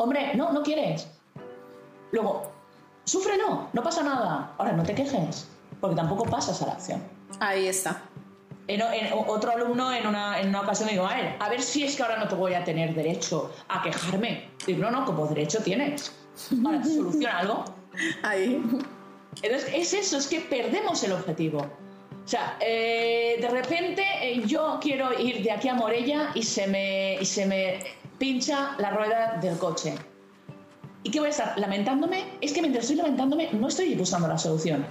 Hombre, 0.00 0.34
no, 0.34 0.52
no 0.52 0.62
quieres. 0.62 1.06
Luego, 2.12 2.50
sufrelo, 3.04 3.68
no 3.72 3.82
pasa 3.82 4.02
nada. 4.02 4.54
Ahora, 4.56 4.72
no 4.72 4.82
te 4.82 4.94
quejes, 4.94 5.48
porque 5.80 5.94
tampoco 5.94 6.24
pasas 6.24 6.60
a 6.62 6.66
la 6.66 6.72
acción. 6.72 7.02
Ahí 7.38 7.68
está 7.68 8.02
en, 8.74 9.12
otro 9.26 9.50
alumno 9.50 9.92
en 9.92 10.06
una, 10.06 10.40
en 10.40 10.48
una 10.48 10.60
ocasión 10.60 10.86
me 10.86 10.92
dijo, 10.92 11.06
a 11.06 11.14
ver, 11.14 11.34
a 11.38 11.48
ver 11.48 11.62
si 11.62 11.84
es 11.84 11.96
que 11.96 12.02
ahora 12.02 12.18
no 12.18 12.28
te 12.28 12.34
voy 12.34 12.54
a 12.54 12.64
tener 12.64 12.94
derecho 12.94 13.50
a 13.68 13.82
quejarme. 13.82 14.48
Digo, 14.66 14.80
no, 14.80 14.90
no, 14.90 15.04
como 15.04 15.26
derecho 15.26 15.62
tienes. 15.62 16.12
Ahora, 16.64 16.82
¿soluciona 16.84 17.38
algo? 17.38 17.64
Ahí. 18.22 18.62
Entonces, 19.42 19.70
es 19.74 19.94
eso, 19.94 20.18
es 20.18 20.26
que 20.26 20.40
perdemos 20.40 21.02
el 21.02 21.12
objetivo. 21.12 21.58
O 21.58 22.28
sea, 22.30 22.56
eh, 22.60 23.38
de 23.40 23.48
repente 23.48 24.04
eh, 24.22 24.42
yo 24.46 24.78
quiero 24.80 25.18
ir 25.18 25.42
de 25.42 25.50
aquí 25.50 25.68
a 25.68 25.74
Morella 25.74 26.30
y 26.34 26.42
se, 26.42 26.66
me, 26.68 27.14
y 27.20 27.24
se 27.24 27.46
me 27.46 27.80
pincha 28.20 28.76
la 28.78 28.90
rueda 28.90 29.38
del 29.40 29.56
coche. 29.58 29.94
¿Y 31.02 31.10
qué 31.10 31.18
voy 31.18 31.28
a 31.28 31.30
estar 31.30 31.58
lamentándome? 31.58 32.36
Es 32.42 32.52
que 32.52 32.60
mientras 32.60 32.84
estoy 32.84 32.98
lamentándome 32.98 33.48
no 33.52 33.66
estoy 33.66 33.94
buscando 33.94 34.28
la 34.28 34.36
solución. 34.36 34.86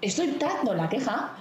Estoy 0.00 0.36
dando 0.40 0.74
la 0.74 0.88
queja 0.88 1.36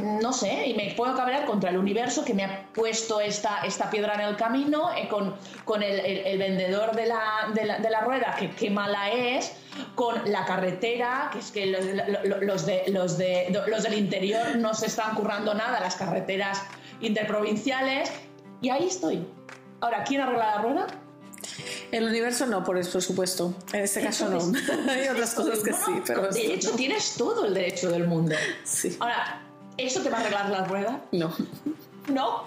no 0.00 0.32
sé, 0.32 0.68
y 0.68 0.74
me 0.74 0.94
puedo 0.96 1.14
cabrear 1.14 1.44
contra 1.44 1.68
el 1.68 1.76
universo 1.76 2.24
que 2.24 2.32
me 2.32 2.44
ha 2.44 2.66
puesto 2.72 3.20
esta, 3.20 3.60
esta 3.62 3.90
piedra 3.90 4.14
en 4.14 4.20
el 4.20 4.36
camino, 4.36 4.90
eh, 4.96 5.06
con, 5.08 5.34
con 5.64 5.82
el, 5.82 6.38
vendedor 6.38 6.96
de 6.96 7.06
la, 7.06 7.50
de, 7.52 7.90
la, 7.90 8.00
rueda, 8.00 8.34
que 8.38 8.50
qué 8.52 8.70
mala 8.70 9.10
es, 9.10 9.52
con 9.94 10.14
la 10.30 10.46
carretera, 10.46 11.28
que 11.30 11.40
es 11.40 11.50
que 11.50 11.66
los, 11.66 11.84
de, 12.64 12.84
los, 12.88 13.18
de, 13.18 13.62
los 13.68 13.82
del 13.82 13.94
interior 13.94 14.56
no 14.56 14.72
se 14.72 14.86
están 14.86 15.14
currando 15.14 15.52
nada, 15.52 15.78
las 15.78 15.96
carreteras 15.96 16.62
interprovinciales, 17.02 18.10
y 18.62 18.70
ahí 18.70 18.86
estoy. 18.86 19.26
Ahora, 19.82 20.02
¿quién 20.04 20.22
arregla 20.22 20.56
la 20.56 20.62
rueda? 20.62 20.86
El 21.90 22.04
universo 22.04 22.46
no, 22.46 22.64
por, 22.64 22.82
supuesto. 22.82 23.54
En 23.74 23.80
este 23.80 24.00
caso 24.00 24.30
no. 24.30 24.38
Hay 24.90 25.08
otras 25.08 25.34
cosas 25.34 25.58
que 25.58 25.74
sí, 25.74 26.02
pero. 26.06 26.28
De 26.28 26.54
hecho, 26.54 26.70
tienes 26.70 27.16
todo 27.18 27.44
el 27.44 27.52
derecho 27.52 27.90
del 27.90 28.06
mundo. 28.06 28.34
Sí. 28.64 28.96
Ahora, 28.98 29.42
¿Eso 29.76 30.00
te 30.02 30.10
va 30.10 30.18
a 30.18 30.20
arreglar 30.20 30.50
la 30.50 30.64
rueda? 30.64 31.00
No. 31.12 31.34
¿No? 32.08 32.44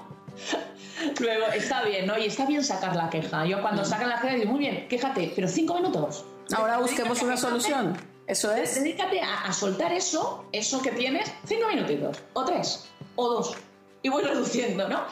Luego, 1.19 1.47
está 1.47 1.83
bien, 1.83 2.07
¿no? 2.07 2.17
Y 2.17 2.25
está 2.25 2.45
bien 2.45 2.63
sacar 2.63 2.95
la 2.95 3.09
queja. 3.09 3.45
Yo 3.45 3.61
cuando 3.61 3.83
sacan 3.83 4.09
la 4.09 4.21
queja 4.21 4.35
digo, 4.35 4.51
muy 4.51 4.59
bien, 4.59 4.87
quéjate, 4.87 5.31
pero 5.35 5.47
cinco 5.47 5.75
minutos. 5.75 6.25
Ahora 6.55 6.77
busquemos 6.77 7.21
una 7.21 7.37
solución. 7.37 7.97
Eso 8.27 8.53
es. 8.53 8.75
Dedícate 8.75 9.21
a, 9.21 9.51
soltar 9.53 9.91
eso, 9.91 10.45
eso 10.51 10.81
que 10.81 10.91
tienes, 10.91 11.31
cinco 11.45 11.67
minutitos, 11.67 12.17
o 12.33 12.43
tres, 12.43 12.87
o 13.15 13.29
dos. 13.29 13.55
Y 14.01 14.09
voy 14.09 14.23
reduciendo, 14.23 14.87
¿no? 14.87 15.03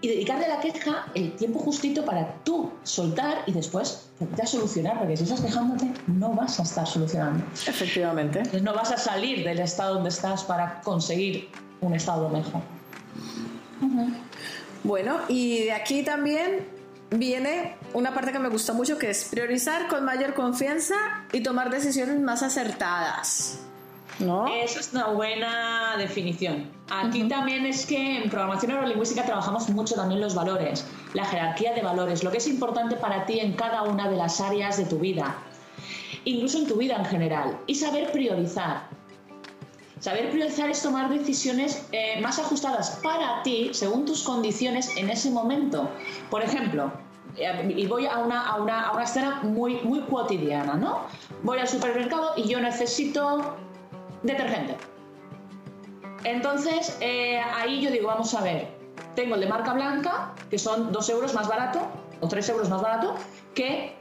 Y 0.00 0.08
dedicarle 0.08 0.46
a 0.46 0.56
la 0.56 0.60
queja 0.60 1.06
el 1.14 1.32
tiempo 1.36 1.58
justito 1.58 2.04
para 2.04 2.34
tú 2.44 2.72
soltar 2.82 3.42
y 3.46 3.52
después 3.52 4.06
a 4.40 4.46
solucionar, 4.46 4.98
porque 4.98 5.16
si 5.16 5.24
estás 5.24 5.40
quejándote 5.40 5.90
no 6.06 6.34
vas 6.34 6.58
a 6.60 6.62
estar 6.62 6.86
solucionando. 6.86 7.44
Efectivamente. 7.66 8.42
no 8.60 8.74
vas 8.74 8.92
a 8.92 8.96
salir 8.96 9.44
del 9.44 9.60
estado 9.60 9.94
donde 9.94 10.10
estás 10.10 10.44
para 10.44 10.80
conseguir 10.82 11.48
un 11.80 11.94
estado 11.94 12.28
mejor. 12.28 12.62
Bueno, 14.84 15.18
y 15.28 15.64
de 15.64 15.72
aquí 15.72 16.02
también 16.02 16.68
viene 17.10 17.76
una 17.92 18.14
parte 18.14 18.32
que 18.32 18.38
me 18.38 18.48
gusta 18.48 18.72
mucho, 18.72 18.98
que 18.98 19.10
es 19.10 19.24
priorizar 19.24 19.88
con 19.88 20.04
mayor 20.04 20.34
confianza 20.34 20.94
y 21.32 21.42
tomar 21.42 21.70
decisiones 21.70 22.18
más 22.20 22.42
acertadas. 22.42 23.60
¿No? 24.20 24.46
Eso 24.46 24.80
es 24.80 24.92
una 24.92 25.08
buena 25.08 25.96
definición. 25.96 26.70
Aquí 26.90 27.26
también 27.28 27.64
es 27.64 27.86
que 27.86 28.22
en 28.22 28.28
programación 28.28 28.72
neurolingüística 28.72 29.24
trabajamos 29.24 29.68
mucho 29.70 29.94
también 29.94 30.20
los 30.20 30.34
valores, 30.34 30.86
la 31.14 31.24
jerarquía 31.24 31.72
de 31.72 31.82
valores, 31.82 32.22
lo 32.22 32.30
que 32.30 32.38
es 32.38 32.46
importante 32.46 32.96
para 32.96 33.24
ti 33.24 33.40
en 33.40 33.54
cada 33.54 33.82
una 33.82 34.08
de 34.08 34.16
las 34.16 34.40
áreas 34.40 34.76
de 34.76 34.84
tu 34.84 34.98
vida, 34.98 35.36
incluso 36.24 36.58
en 36.58 36.66
tu 36.66 36.76
vida 36.76 36.96
en 36.96 37.06
general, 37.06 37.58
y 37.66 37.74
saber 37.74 38.12
priorizar. 38.12 38.88
Saber 40.00 40.30
priorizar 40.30 40.70
es 40.70 40.82
tomar 40.82 41.10
decisiones 41.10 41.86
eh, 41.92 42.20
más 42.22 42.38
ajustadas 42.38 43.00
para 43.02 43.42
ti, 43.42 43.70
según 43.72 44.06
tus 44.06 44.22
condiciones 44.22 44.96
en 44.96 45.10
ese 45.10 45.30
momento. 45.30 45.90
Por 46.30 46.42
ejemplo, 46.42 46.90
eh, 47.36 47.74
y 47.76 47.86
voy 47.86 48.06
a 48.06 48.18
una, 48.18 48.46
a 48.46 48.60
una, 48.60 48.88
a 48.88 48.92
una 48.92 49.04
escena 49.04 49.40
muy, 49.42 49.76
muy 49.82 50.00
cotidiana, 50.00 50.74
¿no? 50.74 51.02
Voy 51.42 51.58
al 51.58 51.68
supermercado 51.68 52.32
y 52.36 52.48
yo 52.48 52.60
necesito 52.60 53.56
detergente. 54.22 54.76
Entonces, 56.24 56.98
eh, 57.00 57.40
ahí 57.40 57.80
yo 57.80 57.90
digo, 57.90 58.08
vamos 58.08 58.34
a 58.34 58.42
ver, 58.42 58.68
tengo 59.14 59.34
el 59.36 59.40
de 59.40 59.46
marca 59.46 59.72
blanca, 59.72 60.34
que 60.50 60.58
son 60.58 60.92
dos 60.92 61.08
euros 61.08 61.34
más 61.34 61.48
barato, 61.48 61.80
o 62.20 62.28
tres 62.28 62.48
euros 62.48 62.68
más 62.68 62.82
barato, 62.82 63.14
que 63.54 63.94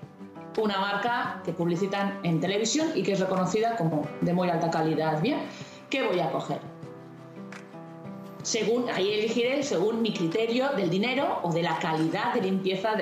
una 0.57 0.79
marca 0.79 1.41
que 1.45 1.53
publicitan 1.53 2.19
en 2.23 2.39
televisión 2.39 2.89
y 2.95 3.03
que 3.03 3.13
es 3.13 3.19
reconocida 3.19 3.77
como 3.77 4.05
de 4.21 4.33
muy 4.33 4.49
alta 4.49 4.69
calidad. 4.69 5.21
Bien, 5.21 5.39
¿qué 5.89 6.05
voy 6.05 6.19
a 6.19 6.29
coger? 6.31 6.59
Según, 8.43 8.89
ahí 8.89 9.13
elegiré 9.13 9.63
según 9.63 10.01
mi 10.01 10.13
criterio 10.13 10.69
del 10.69 10.89
dinero 10.89 11.39
o 11.43 11.51
de 11.53 11.61
la 11.61 11.77
calidad 11.79 12.33
de 12.33 12.41
limpieza, 12.41 12.93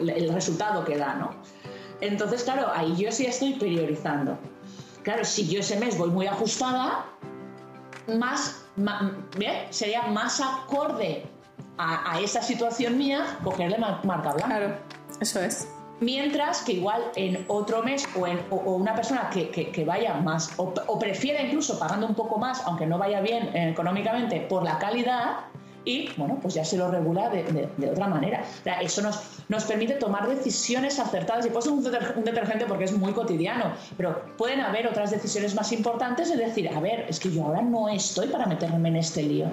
el 0.00 0.32
resultado 0.32 0.84
que 0.84 0.96
da, 0.96 1.14
¿no? 1.14 1.30
Entonces, 2.00 2.44
claro, 2.44 2.70
ahí 2.74 2.94
yo 2.96 3.10
sí 3.10 3.26
estoy 3.26 3.54
priorizando. 3.54 4.38
Claro, 5.04 5.24
si 5.24 5.46
yo 5.46 5.60
ese 5.60 5.76
mes 5.78 5.96
voy 5.98 6.10
muy 6.10 6.26
ajustada, 6.26 7.04
más, 8.18 8.64
¿bien? 9.36 9.66
sería 9.70 10.02
más 10.06 10.40
acorde 10.40 11.26
a, 11.78 12.18
esa 12.20 12.42
situación 12.42 12.96
mía 12.96 13.38
cogerle 13.44 13.78
marca 13.78 14.32
blanca. 14.32 14.46
Claro, 14.46 14.76
eso 15.20 15.40
es. 15.40 15.68
Mientras 16.00 16.62
que 16.62 16.72
igual 16.72 17.02
en 17.16 17.44
otro 17.48 17.82
mes 17.82 18.06
o, 18.18 18.26
en, 18.26 18.40
una 18.50 18.94
persona 18.94 19.30
que, 19.30 19.84
vaya 19.86 20.14
más, 20.14 20.58
o, 20.58 20.72
o, 20.86 20.98
prefiera 20.98 21.42
incluso 21.42 21.78
pagando 21.78 22.06
un 22.06 22.14
poco 22.14 22.38
más, 22.38 22.62
aunque 22.64 22.86
no 22.86 22.98
vaya 22.98 23.20
bien 23.20 23.54
eh, 23.54 23.70
económicamente, 23.70 24.40
por 24.40 24.64
la 24.64 24.78
calidad, 24.78 25.36
y 25.84 26.10
bueno, 26.16 26.38
pues 26.40 26.54
ya 26.54 26.64
se 26.64 26.76
lo 26.76 26.90
regula 26.90 27.28
de, 27.28 27.68
otra 27.90 28.08
manera. 28.08 28.44
eso 28.80 29.02
nos, 29.02 29.20
nos 29.48 29.64
permite 29.64 29.94
tomar 29.94 30.28
decisiones 30.28 30.98
acertadas 30.98 31.46
y 31.46 31.50
puede 31.50 31.62
ser 31.62 31.72
un, 31.72 32.24
detergente 32.24 32.64
porque 32.66 32.84
es 32.84 32.92
muy 32.92 33.12
cotidiano, 33.12 33.72
pero 33.96 34.22
pueden 34.36 34.60
haber 34.60 34.86
otras 34.86 35.10
decisiones 35.10 35.54
más 35.54 35.72
importantes 35.72 36.28
de 36.30 36.36
decir, 36.36 36.68
a 36.68 36.80
ver, 36.80 37.06
es 37.08 37.20
que 37.20 37.30
yo 37.30 37.44
ahora 37.44 37.62
no 37.62 37.88
estoy 37.88 38.28
para 38.28 38.46
meterme 38.46 38.88
en 38.88 38.96
este 38.96 39.22
lío. 39.22 39.46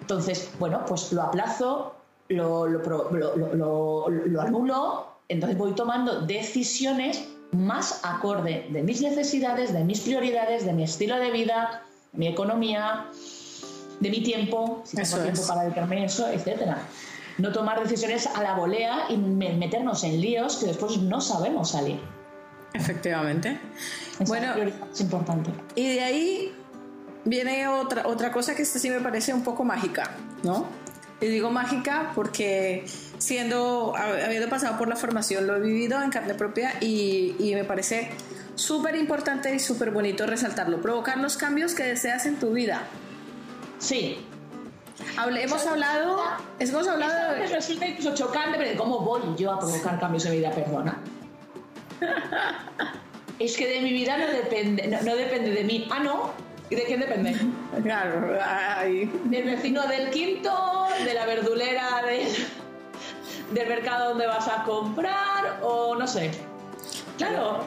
Entonces, 0.00 0.50
bueno, 0.58 0.84
pues 0.86 1.12
lo 1.12 1.22
aplazo, 1.22 1.94
lo, 2.28 2.66
lo, 2.66 4.08
lo 4.08 4.40
anulo, 4.40 5.06
entonces 5.28 5.58
voy 5.58 5.72
tomando 5.72 6.20
decisiones 6.20 7.28
más 7.52 8.04
acorde 8.04 8.66
de 8.70 8.82
mis 8.82 9.02
necesidades, 9.02 9.72
de 9.72 9.84
mis 9.84 10.00
prioridades, 10.00 10.64
de 10.64 10.72
mi 10.72 10.84
estilo 10.84 11.16
de 11.16 11.30
vida, 11.30 11.82
mi 12.12 12.28
economía, 12.28 13.06
de 14.00 14.10
mi 14.10 14.22
tiempo, 14.22 14.82
si 14.84 14.96
tengo 14.96 15.18
tiempo 15.22 15.46
para 15.46 15.62
dedicarme 15.62 16.02
a 16.02 16.04
eso, 16.06 16.28
etcétera. 16.28 16.78
No 17.38 17.52
tomar 17.52 17.82
decisiones 17.82 18.26
a 18.26 18.42
la 18.42 18.54
volea 18.54 19.06
y 19.10 19.16
meternos 19.18 20.04
en 20.04 20.20
líos 20.20 20.56
que 20.56 20.66
después 20.66 20.98
no 20.98 21.20
sabemos 21.20 21.70
salir. 21.70 22.00
Efectivamente. 22.72 23.58
bueno, 24.26 24.54
es 24.92 25.00
importante. 25.00 25.50
Y 25.74 25.94
de 25.94 26.00
ahí 26.02 26.54
viene 27.24 27.68
otra, 27.68 28.06
otra 28.06 28.32
cosa 28.32 28.54
que 28.54 28.62
esta 28.62 28.78
sí 28.78 28.90
me 28.90 29.00
parece 29.00 29.34
un 29.34 29.42
poco 29.42 29.64
mágica, 29.64 30.10
¿no? 30.42 30.66
Y 31.20 31.26
digo 31.26 31.50
mágica 31.50 32.12
porque 32.14 32.84
siendo, 33.18 33.94
habiendo 33.96 34.48
pasado 34.50 34.76
por 34.78 34.88
la 34.88 34.96
formación, 34.96 35.46
lo 35.46 35.56
he 35.56 35.60
vivido 35.60 36.02
en 36.02 36.10
carne 36.10 36.34
propia 36.34 36.74
y, 36.80 37.34
y 37.38 37.54
me 37.54 37.64
parece 37.64 38.10
súper 38.54 38.96
importante 38.96 39.54
y 39.54 39.58
súper 39.58 39.90
bonito 39.90 40.26
resaltarlo. 40.26 40.82
Provocar 40.82 41.18
los 41.18 41.36
cambios 41.36 41.74
que 41.74 41.84
deseas 41.84 42.26
en 42.26 42.36
tu 42.36 42.52
vida. 42.52 42.82
Sí. 43.78 44.18
hemos 45.18 45.66
hablado, 45.66 46.20
hemos 46.58 46.88
hablado 46.88 47.34
de... 47.34 47.46
resulta 47.46 47.86
incluso 47.86 48.14
chocante, 48.14 48.58
pero 48.58 48.78
¿cómo 48.78 49.00
voy 49.00 49.20
yo 49.36 49.52
a 49.52 49.58
provocar 49.58 50.00
cambios 50.00 50.24
en 50.26 50.32
mi 50.32 50.38
vida? 50.38 50.50
Perdona. 50.50 50.98
es 53.38 53.56
que 53.56 53.68
de 53.68 53.80
mi 53.80 53.92
vida 53.92 54.16
no 54.16 54.26
depende, 54.26 54.86
no, 54.88 55.14
depende 55.14 55.50
de 55.50 55.64
mí. 55.64 55.86
Ah, 55.90 56.00
no. 56.00 56.30
¿Y 56.68 56.74
de 56.74 56.84
quién 56.84 57.00
depende? 57.00 57.36
Claro, 57.82 58.38
del 59.24 59.44
vecino 59.44 59.86
del 59.86 60.10
quinto, 60.10 60.86
de 61.04 61.12
la 61.12 61.26
verdulera 61.26 62.02
del, 62.06 62.28
del 63.52 63.68
mercado 63.68 64.10
donde 64.10 64.26
vas 64.26 64.48
a 64.48 64.64
comprar, 64.64 65.60
o 65.62 65.94
no 65.94 66.06
sé. 66.06 66.30
Claro, 67.18 67.64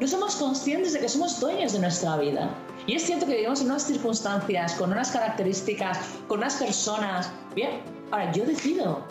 no 0.00 0.06
somos 0.06 0.36
conscientes 0.36 0.92
de 0.92 1.00
que 1.00 1.08
somos 1.08 1.40
dueños 1.40 1.72
de 1.72 1.80
nuestra 1.80 2.16
vida. 2.16 2.48
Y 2.88 2.94
es 2.94 3.02
cierto 3.02 3.26
que 3.26 3.34
vivimos 3.34 3.60
en 3.60 3.66
unas 3.66 3.82
circunstancias, 3.82 4.72
con 4.72 4.90
unas 4.90 5.10
características, 5.10 5.98
con 6.26 6.38
unas 6.38 6.54
personas. 6.54 7.30
Bien, 7.54 7.82
ahora 8.10 8.32
yo 8.32 8.46
decido. 8.46 9.04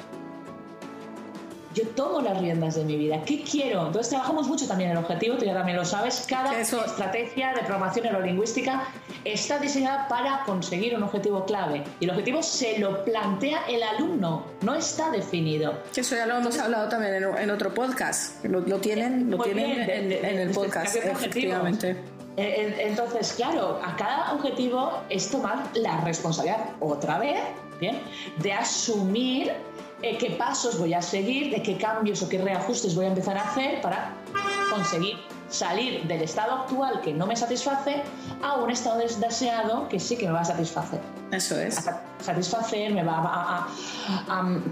Yo 1.76 1.88
tomo 1.90 2.22
las 2.22 2.42
riendas 2.42 2.74
de 2.74 2.84
mi 2.86 2.96
vida. 2.98 3.22
¿Qué 3.24 3.44
quiero? 3.44 3.86
Entonces 3.86 4.10
trabajamos 4.10 4.48
mucho 4.48 4.68
también 4.68 4.90
en 4.90 4.98
el 4.98 5.04
objetivo, 5.04 5.38
tú 5.38 5.46
ya 5.46 5.54
también 5.54 5.78
lo 5.78 5.86
sabes. 5.86 6.26
Cada 6.28 6.60
estrategia 6.60 7.54
de 7.54 7.60
programación 7.60 8.06
neurolingüística 8.06 8.84
está 9.24 9.60
diseñada 9.60 10.08
para 10.08 10.42
conseguir 10.48 10.96
un 10.96 11.04
objetivo 11.04 11.46
clave. 11.46 11.84
Y 12.00 12.06
el 12.06 12.10
objetivo 12.10 12.42
se 12.42 12.80
lo 12.80 13.06
plantea 13.06 13.60
el 13.70 13.84
alumno, 13.84 14.44
no 14.64 14.74
está 14.74 15.12
definido. 15.12 15.76
Eso 15.96 16.16
ya 16.16 16.26
lo 16.26 16.38
hemos 16.38 16.58
hablado 16.58 16.90
también 16.90 17.24
en, 17.24 17.52
otro 17.52 17.72
podcast. 17.72 18.44
Lo, 18.44 18.64
tienen, 18.80 19.30
lo 19.30 19.38
tienen 19.38 19.88
en, 19.88 20.40
el 20.40 20.50
podcast, 20.50 20.96
efectivamente. 20.96 22.17
Entonces, 22.38 23.34
claro, 23.34 23.80
a 23.84 23.96
cada 23.96 24.34
objetivo 24.34 24.92
es 25.10 25.32
tomar 25.32 25.64
la 25.74 26.02
responsabilidad 26.02 26.70
otra 26.80 27.18
vez, 27.18 27.40
¿bien? 27.80 28.00
De 28.38 28.54
asumir 28.54 29.54
eh, 30.04 30.18
qué 30.20 30.32
pasos 30.32 30.78
voy 30.78 30.94
a 30.94 31.02
seguir, 31.02 31.52
de 31.52 31.64
qué 31.64 31.78
cambios 31.78 32.22
o 32.22 32.30
qué 32.30 32.38
reajustes 32.38 32.94
voy 32.94 33.06
a 33.06 33.08
empezar 33.08 33.38
a 33.38 33.42
hacer 33.42 33.82
para 33.82 34.14
conseguir 34.70 35.18
salir 35.50 36.04
del 36.04 36.22
estado 36.22 36.54
actual 36.54 37.02
que 37.02 37.14
no 37.14 37.26
me 37.26 37.36
satisface 37.36 38.04
a 38.44 38.56
un 38.56 38.70
estado 38.70 39.00
deseado 39.00 39.88
que 39.88 40.00
sí 40.00 40.16
que 40.16 40.28
me 40.28 40.34
va 40.34 40.42
a 40.42 40.46
satisfacer. 40.46 41.00
Eso 41.32 41.60
es. 41.60 41.90
satisfacer, 42.20 42.94
me 42.94 43.04
va 43.04 43.18
a, 43.18 43.68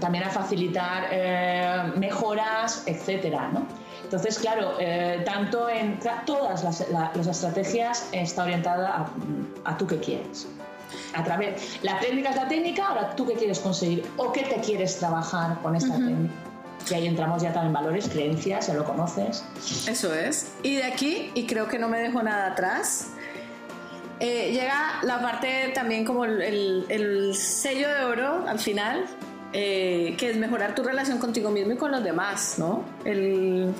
también 0.00 0.24
a 0.24 0.30
facilitar 0.30 1.08
eh, 1.10 1.92
mejoras, 1.96 2.84
etcétera, 2.86 3.48
¿no? 3.52 3.66
Entonces, 4.06 4.38
claro, 4.38 4.74
eh, 4.78 5.20
tanto 5.24 5.68
en 5.68 5.98
todas 6.24 6.62
las, 6.62 7.26
estrategias 7.26 8.08
está 8.12 8.44
orientada 8.44 9.10
a, 9.64 9.76
tú 9.76 9.84
qué 9.88 9.98
quieres. 9.98 10.46
A 11.12 11.24
través, 11.24 11.80
la 11.82 11.98
técnica 11.98 12.30
es 12.30 12.36
la 12.36 12.46
técnica, 12.46 12.86
ahora 12.86 13.16
tú 13.16 13.26
qué 13.26 13.34
quieres 13.34 13.58
conseguir 13.58 14.04
o 14.16 14.32
qué 14.32 14.42
te 14.42 14.60
quieres 14.60 14.96
trabajar 14.98 15.60
con 15.60 15.74
esta 15.74 15.94
técnica. 15.94 16.32
Y 16.88 16.94
ahí 16.94 17.06
entramos 17.08 17.42
ya 17.42 17.52
también 17.52 17.72
valores, 17.72 18.08
creencias, 18.08 18.68
ya 18.68 18.74
lo 18.74 18.84
conoces. 18.84 19.44
Eso 19.88 20.14
es. 20.14 20.52
Y 20.62 20.76
de 20.76 20.84
aquí, 20.84 21.32
y 21.34 21.44
creo 21.46 21.66
que 21.66 21.80
no 21.80 21.88
me 21.88 21.98
dejo 21.98 22.22
nada 22.22 22.52
atrás, 22.52 23.08
eh, 24.20 24.52
llega 24.52 25.00
la 25.02 25.20
parte 25.20 25.72
también 25.74 26.04
como 26.04 26.24
el, 26.24 27.32
sello 27.34 27.88
de 27.88 28.04
oro 28.04 28.44
al 28.46 28.60
final, 28.60 29.04
eh, 29.52 30.14
que 30.16 30.30
es 30.30 30.36
mejorar 30.36 30.76
tu 30.76 30.84
relación 30.84 31.18
contigo 31.18 31.50
mismo 31.50 31.72
y 31.72 31.76
con 31.76 31.90
los 31.90 32.04
demás, 32.04 32.54
¿no? 32.58 32.84
El, 33.04 33.74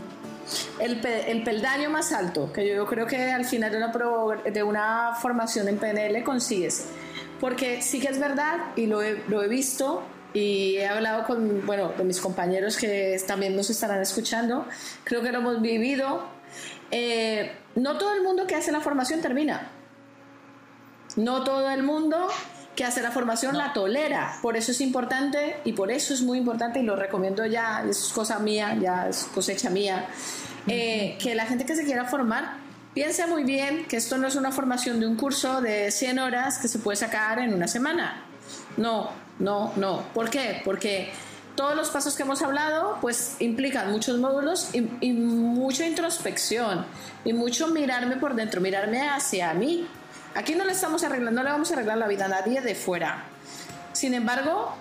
el, 0.78 1.42
peldaño 1.42 1.90
más 1.90 2.12
alto, 2.12 2.52
que 2.52 2.66
yo 2.68 2.86
creo 2.86 3.06
que 3.06 3.30
al 3.30 3.44
final 3.44 3.72
de 3.72 4.62
una, 4.62 5.14
formación 5.20 5.68
en 5.68 5.78
PNL 5.78 6.22
consigues. 6.24 6.86
Porque 7.40 7.82
sí 7.82 8.00
que 8.00 8.08
es 8.08 8.18
verdad, 8.18 8.56
y 8.76 8.86
lo 8.86 9.02
he, 9.02 9.22
lo 9.28 9.42
he 9.42 9.48
visto, 9.48 10.02
y 10.32 10.76
he 10.76 10.86
hablado 10.86 11.24
con, 11.24 11.64
bueno, 11.66 11.92
de 11.96 12.04
mis 12.04 12.20
compañeros 12.20 12.76
que 12.76 13.18
también 13.26 13.56
nos 13.56 13.70
estarán 13.70 14.00
escuchando, 14.00 14.66
creo 15.04 15.22
que 15.22 15.32
lo 15.32 15.38
hemos 15.38 15.62
vivido. 15.62 16.24
Eh, 16.90 17.52
no 17.74 17.98
todo 17.98 18.14
el 18.14 18.22
mundo 18.22 18.46
que 18.46 18.54
hace 18.54 18.70
la 18.72 18.80
formación 18.80 19.20
termina. 19.20 19.70
No 21.16 21.42
todo 21.44 21.70
el 21.70 21.82
mundo 21.82 22.28
que 22.76 22.84
hace 22.84 23.02
la 23.02 23.10
formación 23.10 23.56
la 23.56 23.72
tolera. 23.72 24.38
Por 24.42 24.56
eso 24.56 24.70
es 24.70 24.80
importante 24.80 25.56
y 25.64 25.72
por 25.72 25.90
eso 25.90 26.12
es 26.12 26.22
muy 26.22 26.38
importante 26.38 26.78
y 26.78 26.82
lo 26.82 26.94
recomiendo 26.94 27.44
ya, 27.46 27.84
es 27.88 28.12
cosa 28.14 28.38
mía, 28.38 28.76
ya 28.80 29.08
es 29.08 29.24
cosecha 29.34 29.70
mía, 29.70 30.06
eh, 30.68 31.16
que 31.20 31.34
la 31.34 31.46
gente 31.46 31.64
que 31.64 31.74
se 31.74 31.84
quiera 31.84 32.04
formar 32.04 32.58
piense 32.92 33.26
muy 33.26 33.44
bien 33.44 33.86
que 33.86 33.96
esto 33.96 34.18
no 34.18 34.28
es 34.28 34.36
una 34.36 34.52
formación 34.52 35.00
de 35.00 35.06
un 35.06 35.16
curso 35.16 35.60
de 35.60 35.90
100 35.90 36.18
horas 36.18 36.58
que 36.58 36.68
se 36.68 36.78
puede 36.78 36.96
sacar 36.96 37.38
en 37.38 37.54
una 37.54 37.66
semana. 37.66 38.22
No, 38.76 39.10
no, 39.38 39.72
no. 39.76 40.02
¿Por 40.12 40.28
qué? 40.28 40.60
Porque 40.64 41.10
todos 41.56 41.74
los 41.74 41.88
pasos 41.88 42.14
que 42.14 42.24
hemos 42.24 42.42
hablado 42.42 42.98
pues 43.00 43.36
implican 43.38 43.90
muchos 43.90 44.18
módulos 44.18 44.74
y, 44.74 44.88
y 45.00 45.12
mucha 45.12 45.86
introspección 45.86 46.84
y 47.24 47.32
mucho 47.32 47.68
mirarme 47.68 48.16
por 48.16 48.34
dentro, 48.34 48.60
mirarme 48.60 49.08
hacia 49.08 49.54
mí 49.54 49.86
Aquí 50.36 50.54
no 50.54 50.64
le 50.64 50.72
estamos 50.72 51.02
arreglando, 51.02 51.40
no 51.40 51.42
le 51.42 51.50
vamos 51.50 51.70
a 51.70 51.74
arreglar 51.74 51.96
la 51.96 52.06
vida 52.06 52.26
a 52.26 52.28
nadie 52.28 52.60
de 52.60 52.74
fuera. 52.74 53.24
Sin 53.92 54.12
embargo, 54.12 54.74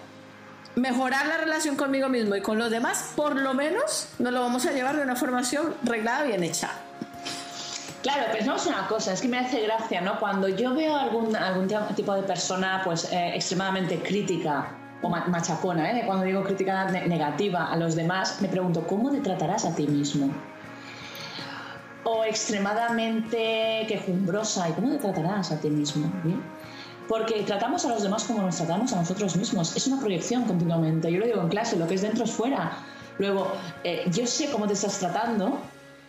mejorar 0.76 1.28
la 1.28 1.38
relación 1.38 1.78
conmigo 1.78 2.10
mismo 2.10 2.36
y 2.36 2.42
con 2.42 2.58
los 2.58 2.70
demás, 2.70 3.14
por 3.16 3.38
lo 3.38 3.54
menos, 3.54 4.10
nos 4.20 4.34
lo 4.34 4.42
vamos 4.42 4.66
a 4.66 4.74
llevar 4.74 4.98
de 4.98 5.04
una 5.04 5.16
formación 5.16 5.74
reglada, 5.84 6.24
bien 6.24 6.44
hecha. 6.44 6.72
Claro, 8.04 8.24
pensamos 8.34 8.66
una 8.68 8.86
cosa, 8.88 9.14
es 9.14 9.22
que 9.22 9.30
me 9.30 9.40
hace 9.40 9.62
gracia, 9.62 10.02
¿no? 10.02 10.20
Cuando 10.20 10.50
yo 10.50 10.76
veo 10.76 10.96
algún, 10.96 11.34
algún 11.36 11.68
tipo 11.96 12.14
de 12.14 12.24
persona 12.24 12.82
pues 12.84 13.12
eh, 13.12 13.32
extremadamente 13.36 14.00
crítica 14.00 14.68
o 15.02 15.10
machacona, 15.10 15.90
¿eh? 15.92 16.04
cuando 16.06 16.26
digo 16.26 16.44
crítica 16.44 16.86
negativa 16.86 17.72
a 17.72 17.78
los 17.78 17.96
demás, 17.96 18.42
me 18.42 18.50
pregunto, 18.50 18.86
¿cómo 18.86 19.10
te 19.10 19.22
tratarás 19.22 19.66
a 19.66 19.74
ti 19.74 19.88
mismo? 19.88 20.30
O 22.06 22.24
extremadamente 22.24 23.86
quejumbrosa. 23.88 24.70
¿Y 24.70 24.74
cómo 24.74 24.92
te 24.92 25.00
tratarás 25.00 25.52
a 25.52 25.60
ti 25.60 25.70
mismo? 25.70 26.10
Porque 27.08 27.44
tratamos 27.44 27.84
a 27.86 27.90
los 27.90 28.04
demás 28.04 28.24
como 28.24 28.42
nos 28.42 28.56
tratamos 28.56 28.94
a 28.94 28.98
nosotros 28.98 29.36
mismos. 29.36 29.76
Es 29.76 29.88
una 29.88 30.00
proyección 30.00 30.46
continuamente. 30.46 31.12
Yo 31.12 31.20
lo 31.20 31.26
digo 31.26 31.42
en 31.42 31.50
clase, 31.50 31.76
lo 31.76 31.88
que 31.88 31.96
es 31.96 32.02
dentro 32.02 32.24
es 32.24 32.32
fuera. 32.32 32.78
Luego, 33.18 33.52
eh, 33.84 34.06
yo 34.12 34.26
sé 34.28 34.50
cómo 34.52 34.68
te 34.68 34.74
estás 34.74 35.00
tratando 35.00 35.58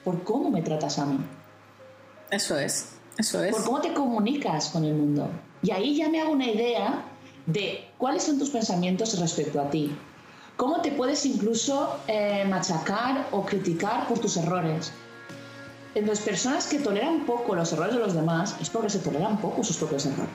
por 0.05 0.23
cómo 0.23 0.51
me 0.51 0.63
tratas 0.63 0.99
a 0.99 1.07
mí. 1.07 1.19
Eso 2.31 2.59
es, 2.59 2.97
eso 3.17 3.43
es. 3.43 3.55
Por 3.55 3.65
cómo 3.65 3.81
te 3.81 3.95
comunicas 3.95 4.69
con 4.69 4.85
el 4.85 4.95
mundo. 4.95 5.31
Y 5.63 5.71
ahí 5.71 5.97
ya 5.97 6.09
me 6.11 6.21
hago 6.21 6.33
una 6.33 6.47
idea 6.47 7.05
de 7.47 7.89
cuáles 7.97 8.25
son 8.25 8.39
tus 8.39 8.51
pensamientos 8.51 9.19
respecto 9.19 9.61
a 9.61 9.71
ti. 9.71 9.97
Cómo 10.57 10.81
te 10.81 10.91
puedes 10.91 11.25
incluso 11.25 12.01
eh, 12.07 12.45
machacar 12.49 13.29
o 13.31 13.45
criticar 13.47 14.09
por 14.09 14.19
tus 14.19 14.37
errores 14.37 14.93
las 16.05 16.21
personas 16.21 16.67
que 16.67 16.79
toleran 16.79 17.25
poco 17.25 17.55
los 17.55 17.73
errores 17.73 17.95
de 17.95 18.01
los 18.01 18.15
demás 18.15 18.57
es 18.61 18.69
porque 18.69 18.91
se 18.91 18.99
toleran 18.99 19.39
poco 19.39 19.65
sus 19.65 19.77
propios 19.77 20.07
errores. 20.07 20.31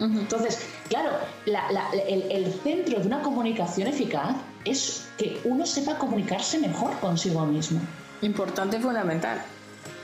Entonces, 0.00 0.66
claro, 0.88 1.10
el, 1.46 2.52
centro 2.64 2.98
de 2.98 3.06
una 3.06 3.22
comunicación 3.22 3.86
eficaz 3.86 4.34
es 4.64 5.06
que 5.16 5.40
uno 5.44 5.64
sepa 5.64 5.98
comunicarse 5.98 6.58
mejor 6.58 6.98
consigo 6.98 7.44
mismo. 7.46 7.80
Importante 8.22 8.78
y 8.78 8.80
fundamental. 8.80 9.40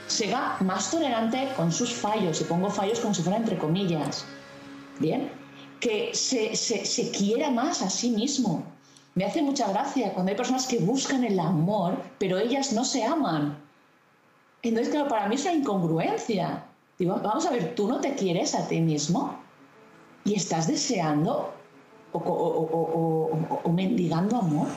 Sea 0.07 0.57
más 0.61 0.89
tolerante 0.89 1.49
con 1.57 1.71
sus 1.71 1.93
fallos, 1.93 2.39
y 2.39 2.45
pongo 2.45 2.69
fallos 2.69 2.99
como 2.99 3.13
si 3.13 3.21
fuera 3.21 3.37
entre 3.37 3.57
comillas. 3.57 4.23
Bien, 4.99 5.29
que 5.79 6.11
se, 6.13 6.55
se 6.55 7.11
quiera 7.11 7.49
más 7.49 7.81
a 7.81 7.89
sí 7.89 8.11
mismo. 8.11 8.63
Me 9.15 9.25
hace 9.25 9.41
mucha 9.41 9.67
gracia 9.67 10.13
cuando 10.13 10.29
hay 10.29 10.37
personas 10.37 10.67
que 10.67 10.79
buscan 10.79 11.25
el 11.25 11.39
amor, 11.39 12.01
pero 12.19 12.37
ellas 12.37 12.71
no 12.71 12.85
se 12.85 13.03
aman 13.03 13.68
entonces, 14.61 14.91
claro, 14.91 15.07
para 15.07 15.27
mí 15.27 15.35
es 15.35 15.43
una 15.43 15.53
incongruencia. 15.53 16.65
Digo, 16.97 17.19
vamos 17.23 17.45
a 17.45 17.51
ver, 17.51 17.75
tú 17.75 17.87
no 17.87 18.01
te 18.01 18.15
quieres 18.15 18.53
a 18.55 18.67
ti 18.67 18.81
mismo 18.81 19.39
y 20.25 20.35
estás 20.35 20.67
deseando 20.67 21.53
o, 22.11 23.71
mendigando 23.71 24.37
amor. 24.37 24.67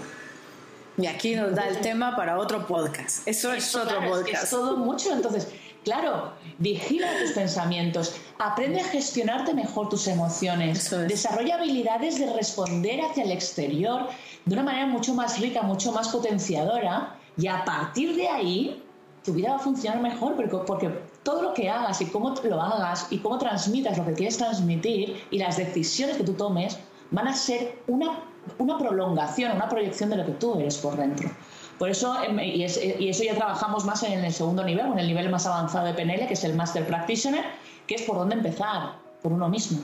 Y 0.98 1.06
aquí 1.06 1.34
nos 1.34 1.54
da 1.54 1.68
el 1.68 1.80
tema 1.80 2.14
para 2.14 2.38
otro 2.38 2.66
podcast. 2.66 3.26
Eso 3.26 3.52
es 3.52 3.74
otro 3.74 3.98
podcast. 4.08 4.44
Es, 4.44 4.50
todo 4.50 4.76
mucho. 4.76 5.10
Entonces, 5.10 5.48
claro, 5.84 6.32
vigila 6.58 7.08
tus 7.20 7.32
pensamientos, 7.32 8.14
aprende 8.38 8.80
a 8.80 8.84
gestionarte 8.84 9.54
mejor 9.54 9.88
tus 9.88 10.06
emociones, 10.06 10.90
desarrolla 11.08 11.56
habilidades 11.56 12.18
de 12.18 12.32
responder 12.34 13.00
hacia 13.00 13.24
el 13.24 13.32
exterior 13.32 14.08
de 14.44 14.54
una 14.54 14.62
manera 14.62 14.86
mucho 14.86 15.14
más 15.14 15.40
rica, 15.40 15.62
mucho 15.62 15.92
más 15.92 16.08
potenciadora, 16.08 17.16
y 17.38 17.46
a 17.46 17.64
partir 17.64 18.14
de 18.14 18.28
ahí 18.28 18.82
tu 19.24 19.32
vida 19.32 19.50
va 19.50 19.56
a 19.56 19.58
funcionar 19.58 20.00
mejor 20.00 20.34
porque, 20.66 20.90
todo 21.22 21.42
lo 21.42 21.54
que 21.54 21.70
hagas 21.70 22.00
y 22.00 22.06
cómo 22.06 22.34
lo 22.42 22.60
hagas 22.60 23.06
y 23.10 23.18
cómo 23.18 23.38
transmitas 23.38 23.96
lo 23.96 24.04
que 24.04 24.14
quieres 24.14 24.38
transmitir 24.38 25.24
y 25.30 25.38
las 25.38 25.56
decisiones 25.56 26.16
que 26.16 26.24
tú 26.24 26.32
tomes 26.32 26.78
van 27.10 27.28
a 27.28 27.34
ser 27.34 27.80
una, 27.86 28.20
una 28.58 28.78
prolongación, 28.78 29.52
una 29.52 29.68
proyección 29.68 30.10
de 30.10 30.16
lo 30.16 30.26
que 30.26 30.32
tú 30.32 30.58
eres 30.58 30.78
por 30.78 30.96
dentro. 30.96 31.30
Por 31.78 31.88
eso, 31.90 32.16
em, 32.22 32.38
y, 32.40 32.64
y 32.64 33.08
eso 33.08 33.24
ya 33.24 33.34
trabajamos 33.34 33.84
más 33.84 34.02
en 34.02 34.24
el 34.24 34.32
segundo 34.32 34.64
nivel, 34.64 34.86
en 34.86 34.98
el 34.98 35.06
nivel 35.06 35.30
más 35.30 35.46
avanzado 35.46 35.86
de 35.86 35.94
PNL, 35.94 36.26
que 36.26 36.34
es 36.34 36.44
el 36.44 36.54
Master 36.54 36.86
Practitioner, 36.86 37.44
que 37.86 37.96
es 37.96 38.02
por 38.02 38.16
dónde 38.16 38.36
empezar, 38.36 38.96
por 39.22 39.32
uno 39.32 39.48
mismo. 39.48 39.80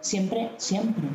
Siempre, 0.00 0.52
siempre. 0.58 1.08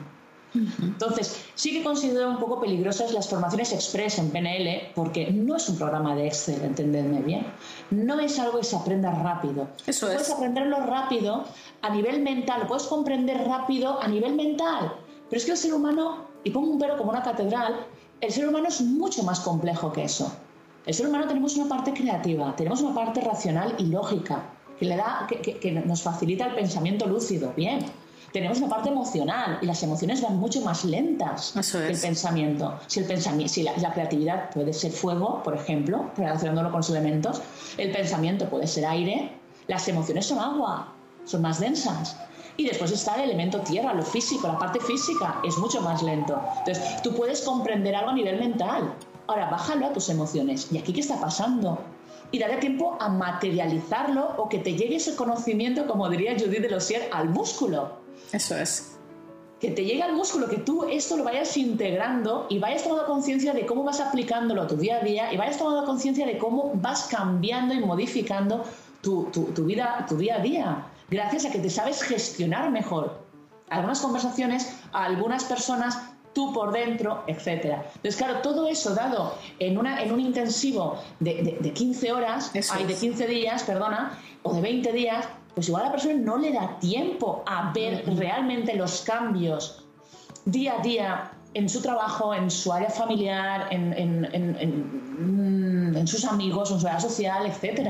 Entonces, 0.53 1.45
sí 1.55 1.71
que 1.71 1.83
considero 1.83 2.29
un 2.29 2.37
poco 2.37 2.59
peligrosas 2.59 3.13
las 3.13 3.29
formaciones 3.29 3.71
express 3.71 4.17
en 4.17 4.31
PNL 4.31 4.91
porque 4.95 5.31
no 5.31 5.55
es 5.55 5.69
un 5.69 5.77
programa 5.77 6.15
de 6.15 6.27
Excel, 6.27 6.63
entendedme 6.63 7.21
bien. 7.21 7.45
No 7.91 8.19
es 8.19 8.39
algo 8.39 8.59
que 8.59 8.65
se 8.65 8.75
aprenda 8.75 9.11
rápido. 9.11 9.67
Eso 9.85 10.07
puedes 10.07 10.29
aprenderlo 10.29 10.77
rápido 10.85 11.45
a 11.81 11.89
nivel 11.89 12.21
mental, 12.21 12.65
puedes 12.67 12.83
comprender 12.83 13.47
rápido 13.47 14.01
a 14.01 14.07
nivel 14.07 14.35
mental. 14.35 14.93
Pero 15.29 15.39
es 15.39 15.45
que 15.45 15.51
el 15.51 15.57
ser 15.57 15.73
humano, 15.73 16.25
y 16.43 16.49
pongo 16.49 16.71
un 16.71 16.79
pero 16.79 16.97
como 16.97 17.11
una 17.11 17.21
catedral, 17.21 17.85
el 18.19 18.31
ser 18.31 18.47
humano 18.47 18.67
es 18.67 18.81
mucho 18.81 19.23
más 19.23 19.39
complejo 19.41 19.93
que 19.93 20.03
eso. 20.03 20.31
El 20.85 20.93
ser 20.93 21.07
humano 21.07 21.27
tenemos 21.27 21.55
una 21.55 21.69
parte 21.69 21.93
creativa, 21.93 22.55
tenemos 22.55 22.81
una 22.81 22.95
parte 22.95 23.21
racional 23.21 23.75
y 23.77 23.85
lógica 23.85 24.49
que, 24.79 24.85
le 24.85 24.95
da, 24.95 25.27
que 25.29 25.83
nos 25.85 26.01
facilita 26.01 26.47
el 26.47 26.55
pensamiento 26.55 27.05
lúcido. 27.05 27.53
Bien 27.55 27.85
tenemos 28.31 28.59
una 28.59 28.69
parte 28.69 28.89
emocional 28.89 29.59
y 29.61 29.65
las 29.65 29.81
emociones 29.83 30.21
van 30.21 30.37
mucho 30.37 30.61
más 30.61 30.85
lentas 30.85 31.53
que 31.71 31.87
el 31.87 31.99
pensamiento. 31.99 32.79
Si, 32.87 32.99
el 32.99 33.05
pensamiento, 33.05 33.53
si 33.53 33.63
la, 33.63 33.93
creatividad 33.93 34.49
puede 34.51 34.73
ser 34.73 34.91
fuego, 34.91 35.41
por 35.43 35.55
ejemplo, 35.55 36.11
relacionándolo 36.15 36.69
con 36.69 36.79
los 36.79 36.89
elementos, 36.89 37.41
el 37.77 37.91
pensamiento 37.91 38.49
puede 38.49 38.67
ser 38.67 38.85
aire, 38.85 39.31
las 39.67 39.87
emociones 39.87 40.25
son 40.25 40.39
agua, 40.39 40.93
son 41.25 41.41
más 41.41 41.59
densas. 41.59 42.17
Y 42.57 42.65
después 42.65 42.91
está 42.91 43.15
el 43.15 43.21
elemento 43.21 43.61
tierra, 43.61 43.93
lo 43.93 44.03
físico, 44.03 44.47
la 44.47 44.59
parte 44.59 44.79
física 44.81 45.39
es 45.45 45.57
mucho 45.57 45.81
más 45.81 46.03
lento. 46.03 46.41
Entonces, 46.59 47.01
tú 47.01 47.15
puedes 47.15 47.41
comprender 47.41 47.95
algo 47.95 48.11
a 48.11 48.13
nivel 48.13 48.37
mental. 48.37 48.93
Ahora, 49.27 49.49
bájalo 49.49 49.85
a 49.87 49.93
tus 49.93 50.09
emociones. 50.09 50.67
¿Y 50.71 50.77
aquí 50.77 50.91
qué 50.91 50.99
está 50.99 51.19
pasando? 51.19 51.79
y 52.31 52.39
dale 52.39 52.57
tiempo 52.57 52.97
a 52.99 53.09
materializarlo 53.09 54.35
o 54.37 54.49
que 54.49 54.59
te 54.59 54.75
llegue 54.75 54.97
ese 54.97 55.15
conocimiento, 55.15 55.87
como 55.87 56.09
diría 56.09 56.33
Judith 56.33 56.61
de 56.61 56.69
Losier, 56.69 57.09
al 57.11 57.29
músculo. 57.29 57.97
Eso 58.31 58.55
es. 58.55 58.95
Que 59.59 59.71
te 59.71 59.83
llegue 59.83 60.03
al 60.03 60.13
músculo, 60.13 60.47
que 60.47 60.57
tú 60.57 60.85
esto 60.85 61.17
lo 61.17 61.23
vayas 61.23 61.57
integrando 61.57 62.47
y 62.49 62.59
vayas 62.59 62.83
tomando 62.83 63.05
conciencia 63.05 63.53
de 63.53 63.65
cómo 63.65 63.83
vas 63.83 63.99
aplicándolo 63.99 64.61
a 64.61 64.67
tu 64.67 64.77
día 64.77 64.97
a 64.97 65.03
día 65.03 65.33
y 65.33 65.37
vayas 65.37 65.57
tomando 65.57 65.85
conciencia 65.85 66.25
de 66.25 66.37
cómo 66.37 66.71
vas 66.75 67.07
cambiando 67.09 67.73
y 67.73 67.79
modificando 67.79 68.63
tu, 69.01 69.25
tu, 69.31 69.65
vida, 69.65 70.05
tu 70.07 70.15
día 70.17 70.35
a 70.35 70.39
día, 70.39 70.85
gracias 71.09 71.45
a 71.45 71.51
que 71.51 71.59
te 71.59 71.69
sabes 71.69 72.01
gestionar 72.03 72.71
mejor. 72.71 73.19
Algunas 73.69 73.99
conversaciones, 73.99 74.73
a 74.93 75.05
algunas 75.05 75.43
personas 75.43 75.97
tú 76.33 76.53
por 76.53 76.71
dentro, 76.71 77.23
etcétera. 77.27 77.83
Entonces, 77.87 78.15
claro, 78.15 78.41
todo 78.41 78.67
eso 78.67 78.93
dado 78.93 79.35
en, 79.59 79.77
una, 79.77 80.01
en 80.01 80.11
un 80.11 80.19
intensivo 80.19 80.99
de, 81.19 81.57
de, 81.59 81.73
15 81.73 82.11
horas, 82.11 82.51
hay 82.71 82.85
de 82.85 82.93
15 82.93 83.27
días, 83.27 83.63
perdona, 83.63 84.17
o 84.43 84.53
de 84.53 84.61
20 84.61 84.91
días, 84.93 85.27
pues 85.59 85.67
igual 85.67 85.83
a 85.83 85.85
la 85.87 85.91
persona 85.91 86.13
no 86.13 86.37
le 86.37 86.53
da 86.53 86.79
tiempo 86.79 87.43
a 87.45 87.73
ver 87.73 88.05
realmente 88.15 88.77
los 88.77 89.01
cambios 89.01 89.83
día 90.45 90.75
a 90.79 90.81
día 90.81 91.31
en 91.53 91.67
su 91.67 91.81
trabajo, 91.81 92.33
en 92.33 92.49
su 92.49 92.71
área 92.71 92.89
familiar, 92.89 93.67
en, 93.69 93.93
en, 93.93 96.07
sus 96.07 96.23
amigos, 96.23 96.71
en 96.71 96.79
su 96.79 96.87
área 96.87 97.01
social, 97.01 97.45
etc. 97.45 97.89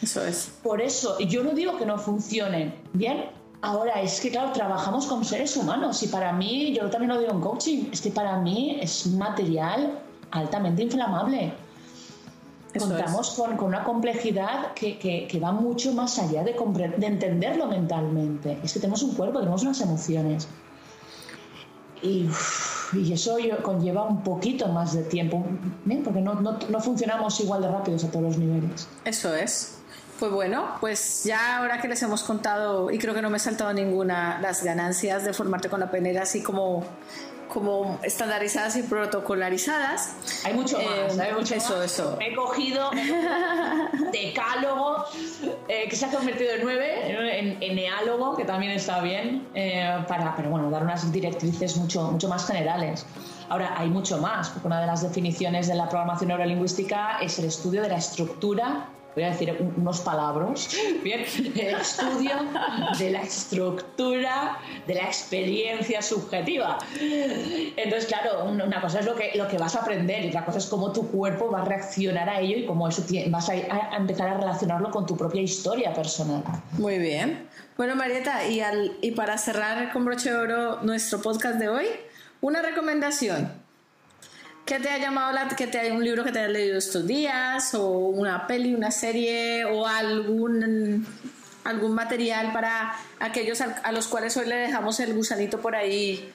Eso 0.00 0.24
es. 0.24 0.52
Por 0.62 0.80
eso, 0.80 1.18
yo 1.18 1.44
no 1.44 1.50
digo 1.50 1.76
que 1.76 1.84
no 1.84 1.98
funcionen, 1.98 2.74
¿bien? 2.94 3.26
Ahora, 3.60 4.00
es 4.00 4.18
que 4.18 4.30
claro, 4.30 4.52
trabajamos 4.52 5.06
con 5.06 5.22
seres 5.22 5.54
humanos 5.54 6.02
y 6.02 6.06
para 6.06 6.32
mí, 6.32 6.72
yo 6.72 6.88
también 6.88 7.12
lo 7.12 7.20
digo 7.20 7.32
en 7.32 7.42
coaching, 7.42 7.90
es 7.92 8.00
que 8.00 8.10
para 8.10 8.38
mí 8.38 8.78
es 8.80 9.06
material 9.08 9.98
altamente 10.30 10.82
inflamable 10.82 11.52
contamos 12.78 13.30
con, 13.30 13.60
una 13.60 13.84
complejidad 13.84 14.72
que, 14.74 15.40
va 15.42 15.52
mucho 15.52 15.92
más 15.92 16.18
allá 16.18 16.42
de, 16.42 16.54
de 16.96 17.06
entenderlo 17.06 17.66
mentalmente. 17.66 18.58
Es 18.62 18.72
que 18.72 18.80
tenemos 18.80 19.02
un 19.02 19.14
cuerpo, 19.14 19.40
tenemos 19.40 19.62
unas 19.62 19.80
emociones. 19.80 20.48
Y, 22.02 22.28
eso 23.12 23.36
conlleva 23.62 24.04
un 24.04 24.22
poquito 24.22 24.68
más 24.68 24.94
de 24.94 25.02
tiempo, 25.02 25.44
porque 26.04 26.20
no, 26.20 26.80
funcionamos 26.80 27.40
igual 27.40 27.62
de 27.62 27.68
rápidos 27.68 28.04
a 28.04 28.10
todos 28.10 28.24
los 28.24 28.38
niveles. 28.38 28.86
Eso 29.04 29.34
es. 29.34 29.78
Pues 30.18 30.32
bueno, 30.32 30.64
pues 30.80 31.24
ya 31.24 31.58
ahora 31.58 31.80
que 31.80 31.88
les 31.88 32.02
hemos 32.02 32.22
contado, 32.22 32.90
y 32.90 32.98
creo 32.98 33.12
que 33.12 33.20
no 33.20 33.28
me 33.28 33.36
he 33.36 33.40
saltado 33.40 33.72
ninguna, 33.74 34.40
las 34.40 34.62
ganancias 34.62 35.24
de 35.24 35.34
formarte 35.34 35.68
con 35.68 35.80
la 35.80 35.90
penera 35.90 36.22
así 36.22 36.42
como 36.42 36.84
como 37.56 37.98
estandarizadas 38.02 38.76
y 38.76 38.82
protocolarizadas. 38.82 40.14
Hay 40.44 40.52
mucho 40.52 40.76
más, 40.76 41.16
Eh, 41.16 41.22
hay 41.22 41.32
mucho 41.32 41.54
eso, 41.54 41.76
más. 41.78 41.86
eso. 41.86 42.16
Me 42.18 42.28
he 42.28 42.34
cogido 42.34 42.90
decálogo, 44.12 45.04
eh, 45.66 45.88
que 45.88 45.96
se 45.96 46.04
ha 46.04 46.10
convertido 46.10 46.52
en 46.52 46.60
nueve, 46.62 47.38
en, 47.38 47.56
en 47.62 47.78
eálogo, 47.78 48.36
que 48.36 48.44
también 48.44 48.72
está 48.72 49.00
bien, 49.00 49.48
eh, 49.54 50.04
para, 50.06 50.36
pero 50.36 50.50
bueno, 50.50 50.70
dar 50.70 50.82
unas 50.82 51.10
directrices 51.10 51.78
mucho, 51.78 52.12
mucho 52.12 52.28
más 52.28 52.46
generales. 52.46 53.06
Ahora, 53.48 53.74
hay 53.78 53.88
mucho 53.88 54.18
más, 54.18 54.50
porque 54.50 54.66
una 54.66 54.82
de 54.82 54.86
las 54.88 55.00
definiciones 55.00 55.66
de 55.66 55.76
la 55.76 55.88
programación 55.88 56.28
neurolingüística 56.28 57.20
es 57.22 57.38
el 57.38 57.46
estudio 57.46 57.80
de 57.80 57.88
la 57.88 57.96
estructura 57.96 58.88
voy 59.16 59.24
a 59.24 59.30
decir 59.30 59.56
un- 59.58 59.74
unos 59.78 60.00
palabras, 60.02 60.68
bien, 61.02 61.24
el 61.56 61.74
estudio 61.80 62.32
de 62.98 63.10
la 63.10 63.22
estructura 63.22 64.58
de 64.86 64.94
la 64.94 65.04
experiencia 65.04 66.02
subjetiva. 66.02 66.78
Entonces, 67.00 68.06
claro, 68.06 68.44
un- 68.44 68.60
una 68.60 68.80
cosa 68.80 69.00
es 69.00 69.06
lo 69.06 69.14
que, 69.16 69.32
lo 69.34 69.48
que 69.48 69.56
vas 69.58 69.74
a 69.74 69.80
aprender 69.80 70.24
y 70.24 70.28
otra 70.28 70.44
cosa 70.44 70.58
es 70.58 70.66
cómo 70.66 70.92
tu 70.92 71.08
cuerpo 71.10 71.50
va 71.50 71.62
a 71.62 71.64
reaccionar 71.64 72.28
a 72.28 72.40
ello 72.40 72.58
y 72.58 72.66
cómo 72.66 72.86
eso 72.88 73.02
vas 73.28 73.48
a, 73.48 73.52
a 73.52 73.96
empezar 73.96 74.28
a 74.28 74.34
relacionarlo 74.38 74.90
con 74.90 75.06
tu 75.06 75.16
propia 75.16 75.40
historia 75.40 75.92
personal. 75.94 76.42
Muy 76.72 76.98
bien. 76.98 77.48
Bueno, 77.78 77.96
Marieta, 77.96 78.46
y, 78.46 78.60
al, 78.60 78.96
y 79.00 79.12
para 79.12 79.38
cerrar 79.38 79.92
con 79.92 80.04
broche 80.04 80.30
de 80.30 80.36
oro 80.36 80.78
nuestro 80.82 81.20
podcast 81.22 81.58
de 81.58 81.68
hoy, 81.68 81.86
una 82.42 82.60
recomendación. 82.62 83.64
¿Qué 84.66 84.80
te 84.80 84.90
ha 84.90 84.98
llamado 84.98 85.32
la, 85.32 85.46
que 85.48 85.66
te 85.68 85.78
hay 85.78 85.92
un 85.92 86.02
libro 86.04 86.24
que 86.24 86.32
te 86.32 86.40
hayas 86.40 86.50
leído 86.50 86.76
estos 86.76 87.06
días 87.06 87.72
o 87.74 87.86
una 87.88 88.46
peli, 88.48 88.74
una 88.74 88.90
serie 88.90 89.64
o 89.64 89.86
algún 89.86 91.06
algún 91.64 91.94
material 91.94 92.52
para 92.52 92.94
aquellos 93.18 93.60
a 93.60 93.90
los 93.92 94.06
cuales 94.08 94.36
hoy 94.36 94.46
le 94.46 94.54
dejamos 94.56 94.98
el 95.00 95.14
gusanito 95.14 95.60
por 95.60 95.74
ahí 95.76 96.32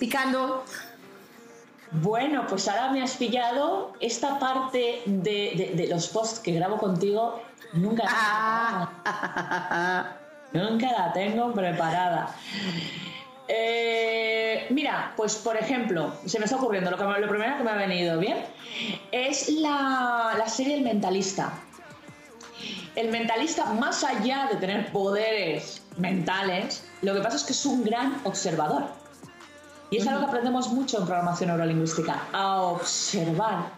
picando? 0.00 0.64
Bueno, 1.92 2.44
pues 2.48 2.66
ahora 2.68 2.90
me 2.90 3.02
has 3.02 3.12
pillado 3.16 3.94
esta 4.00 4.38
parte 4.40 5.02
de, 5.06 5.52
de- 5.56 5.72
de 5.76 5.86
los 5.88 6.08
posts 6.08 6.40
que 6.40 6.52
grabo 6.52 6.76
contigo. 6.78 7.40
Nunca 7.72 8.02
la 8.04 8.90
preparada. 9.00 10.20
Nunca 10.52 10.92
la 10.92 11.12
tengo 11.12 11.52
preparada. 11.52 12.34
Eh, 13.48 14.66
mira, 14.70 15.12
pues 15.16 15.36
por 15.36 15.56
ejemplo, 15.56 16.12
se 16.24 16.38
me 16.38 16.46
está 16.46 16.56
ocurriendo 16.56 16.90
lo, 16.90 16.96
que 16.96 17.04
primero 17.28 17.56
que 17.58 17.62
me 17.64 17.70
ha 17.70 17.76
venido 17.76 18.18
bien 18.18 18.38
es 19.12 19.48
la, 19.48 20.34
la 20.36 20.48
serie 20.48 20.76
El 20.76 20.82
Mentalista. 20.82 21.52
El 22.96 23.10
mentalista, 23.10 23.66
más 23.74 24.02
allá 24.04 24.48
de 24.50 24.56
tener 24.56 24.90
poderes 24.90 25.82
mentales, 25.98 26.82
lo 27.02 27.12
que 27.12 27.20
pasa 27.20 27.36
es 27.36 27.44
que 27.44 27.52
es 27.52 27.66
un 27.66 27.84
gran 27.84 28.18
observador. 28.24 28.84
Y 29.90 29.98
es 29.98 30.06
algo 30.06 30.20
que 30.20 30.26
aprendemos 30.28 30.68
mucho 30.68 30.98
en 30.98 31.04
programación 31.04 31.50
neurolingüística, 31.50 32.22
a 32.32 32.62
observar 32.62 33.70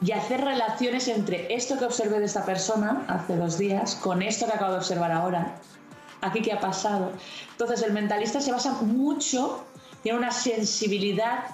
y 0.00 0.12
hacer 0.12 0.40
relaciones 0.40 1.08
entre 1.08 1.52
esto 1.54 1.78
que 1.78 1.84
observé 1.84 2.20
de 2.20 2.24
esta 2.26 2.44
persona 2.44 3.04
hace 3.08 3.36
dos 3.36 3.58
días 3.58 3.96
con 3.96 4.22
esto 4.22 4.46
que 4.46 4.52
acabo 4.52 4.72
de 4.72 4.78
observar 4.78 5.12
ahora. 5.12 5.56
Aquí 6.20 6.42
qué 6.42 6.52
ha 6.52 6.60
pasado. 6.60 7.12
Entonces 7.52 7.82
el 7.82 7.92
mentalista 7.92 8.40
se 8.40 8.50
basa 8.52 8.72
mucho, 8.82 9.64
tiene 10.02 10.18
una 10.18 10.30
sensibilidad 10.30 11.44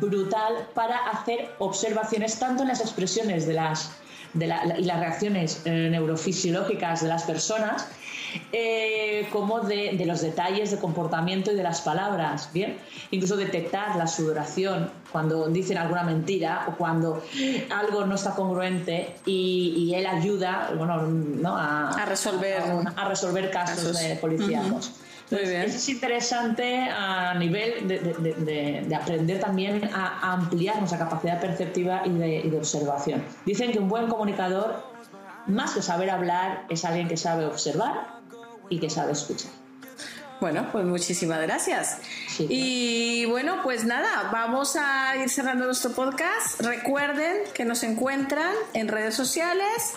brutal 0.00 0.68
para 0.74 0.96
hacer 1.10 1.50
observaciones 1.58 2.38
tanto 2.38 2.62
en 2.62 2.68
las 2.68 2.80
expresiones 2.80 3.46
de 3.46 3.54
las 3.54 3.90
de 4.34 4.46
la- 4.46 4.78
y 4.78 4.84
las 4.84 4.98
reacciones 4.98 5.60
eh, 5.66 5.88
neurofisiológicas 5.90 7.02
de 7.02 7.08
las 7.08 7.24
personas, 7.24 7.86
eh, 8.52 9.28
como 9.32 9.60
de, 9.60 9.92
de 9.96 10.06
los 10.06 10.20
detalles 10.20 10.70
de 10.70 10.78
comportamiento 10.78 11.52
y 11.52 11.54
de 11.54 11.62
las 11.62 11.80
palabras, 11.80 12.50
¿bien? 12.52 12.78
Incluso 13.10 13.36
detectar 13.36 13.96
la 13.96 14.06
sudoración 14.06 14.90
cuando 15.10 15.48
dicen 15.48 15.78
alguna 15.78 16.02
mentira 16.02 16.66
o 16.68 16.72
cuando 16.76 17.22
algo 17.70 18.04
no 18.06 18.14
está 18.14 18.34
congruente 18.34 19.14
y, 19.26 19.74
y 19.76 19.94
él 19.94 20.06
ayuda, 20.06 20.70
bueno, 20.76 21.02
¿no? 21.02 21.56
a, 21.56 21.90
A 21.90 22.04
resolver. 22.06 22.60
a, 22.96 23.02
a 23.02 23.08
resolver 23.08 23.50
casos, 23.50 23.78
Casos. 23.78 24.00
de 24.00 24.16
policíacos. 24.16 24.92
Entonces, 25.24 25.48
bien. 25.50 25.62
eso 25.62 25.76
es 25.76 25.88
interesante 25.88 26.88
a 26.90 27.32
nivel 27.34 27.88
de, 27.88 28.00
de- 28.00 28.12
de- 28.14 28.34
de- 28.34 28.84
de 28.86 28.94
aprender 28.94 29.40
también 29.40 29.88
a, 29.94 30.18
a 30.20 30.32
ampliar 30.34 30.76
nuestra 30.78 30.98
capacidad 30.98 31.40
perceptiva 31.40 32.02
y 32.04 32.10
y 32.10 32.50
de 32.50 32.58
observación. 32.58 33.22
Dicen 33.46 33.72
que 33.72 33.78
un 33.78 33.88
buen 33.88 34.08
comunicador, 34.08 34.82
más 35.46 35.72
que 35.72 35.80
saber 35.80 36.10
hablar, 36.10 36.66
es 36.68 36.84
alguien 36.84 37.08
que 37.08 37.16
sabe 37.16 37.46
observar 37.46 38.20
y 38.72 38.78
que 38.80 38.88
sabe 38.88 39.12
escuchar. 39.12 39.50
Bueno, 40.40 40.66
pues 40.72 40.86
muchísimas 40.86 41.42
gracias. 41.42 41.98
Sí. 42.28 42.46
Y 42.48 43.26
bueno, 43.26 43.60
pues 43.62 43.84
nada, 43.84 44.30
vamos 44.32 44.76
a 44.76 45.14
ir 45.16 45.28
cerrando 45.28 45.66
nuestro 45.66 45.92
podcast. 45.92 46.60
Recuerden 46.60 47.44
que 47.54 47.66
nos 47.66 47.82
encuentran 47.82 48.52
en 48.72 48.88
redes 48.88 49.14
sociales, 49.14 49.92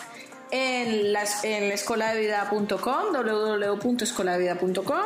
en 0.52 1.14
la, 1.14 1.24
en 1.44 1.72
escoladevida.com, 1.72 3.14
www.escoladevida.com 3.14 5.06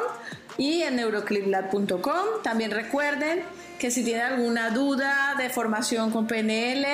y 0.57 0.82
en 0.82 0.95
neurocliplab.com. 0.97 2.41
También 2.43 2.72
recuerden 2.72 3.43
que 3.78 3.91
si 3.91 4.03
tienen 4.03 4.24
alguna 4.24 4.72
duda 4.72 5.36
de 5.38 5.49
formación 5.49 6.11
con 6.11 6.28
PNL, 6.28 6.86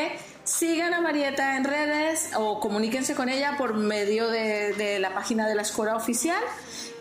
sigan 0.46 0.94
a 0.94 1.02
Marieta 1.02 1.58
en 1.58 1.64
redes 1.64 2.30
o 2.38 2.60
comuníquense 2.60 3.16
con 3.16 3.30
ella 3.30 3.56
por 3.58 3.74
medio 3.74 4.30
de, 4.30 4.74
de 4.74 5.00
la 5.00 5.14
página 5.14 5.48
de 5.48 5.56
la 5.56 5.64
escuela 5.64 5.96
oficial. 5.96 6.42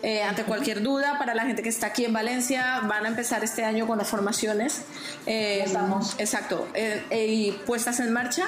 Eh, 0.07 0.21
ante 0.21 0.43
cualquier 0.43 0.83
duda, 0.83 1.17
para 1.17 1.33
la 1.33 1.45
gente 1.47 1.63
que 1.63 1.69
está 1.69 1.87
aquí 1.87 2.05
en 2.05 2.13
Valencia, 2.13 2.81
van 2.87 3.05
a 3.05 3.07
empezar 3.07 3.43
este 3.43 3.63
año 3.63 3.87
con 3.87 3.97
las 3.97 4.07
formaciones. 4.07 4.83
eh, 5.25 5.63
estamos. 5.65 6.13
Exacto, 6.19 6.67
eh, 6.75 7.01
y 7.27 7.53
puestas 7.65 7.99
en 7.99 8.13
marcha. 8.13 8.45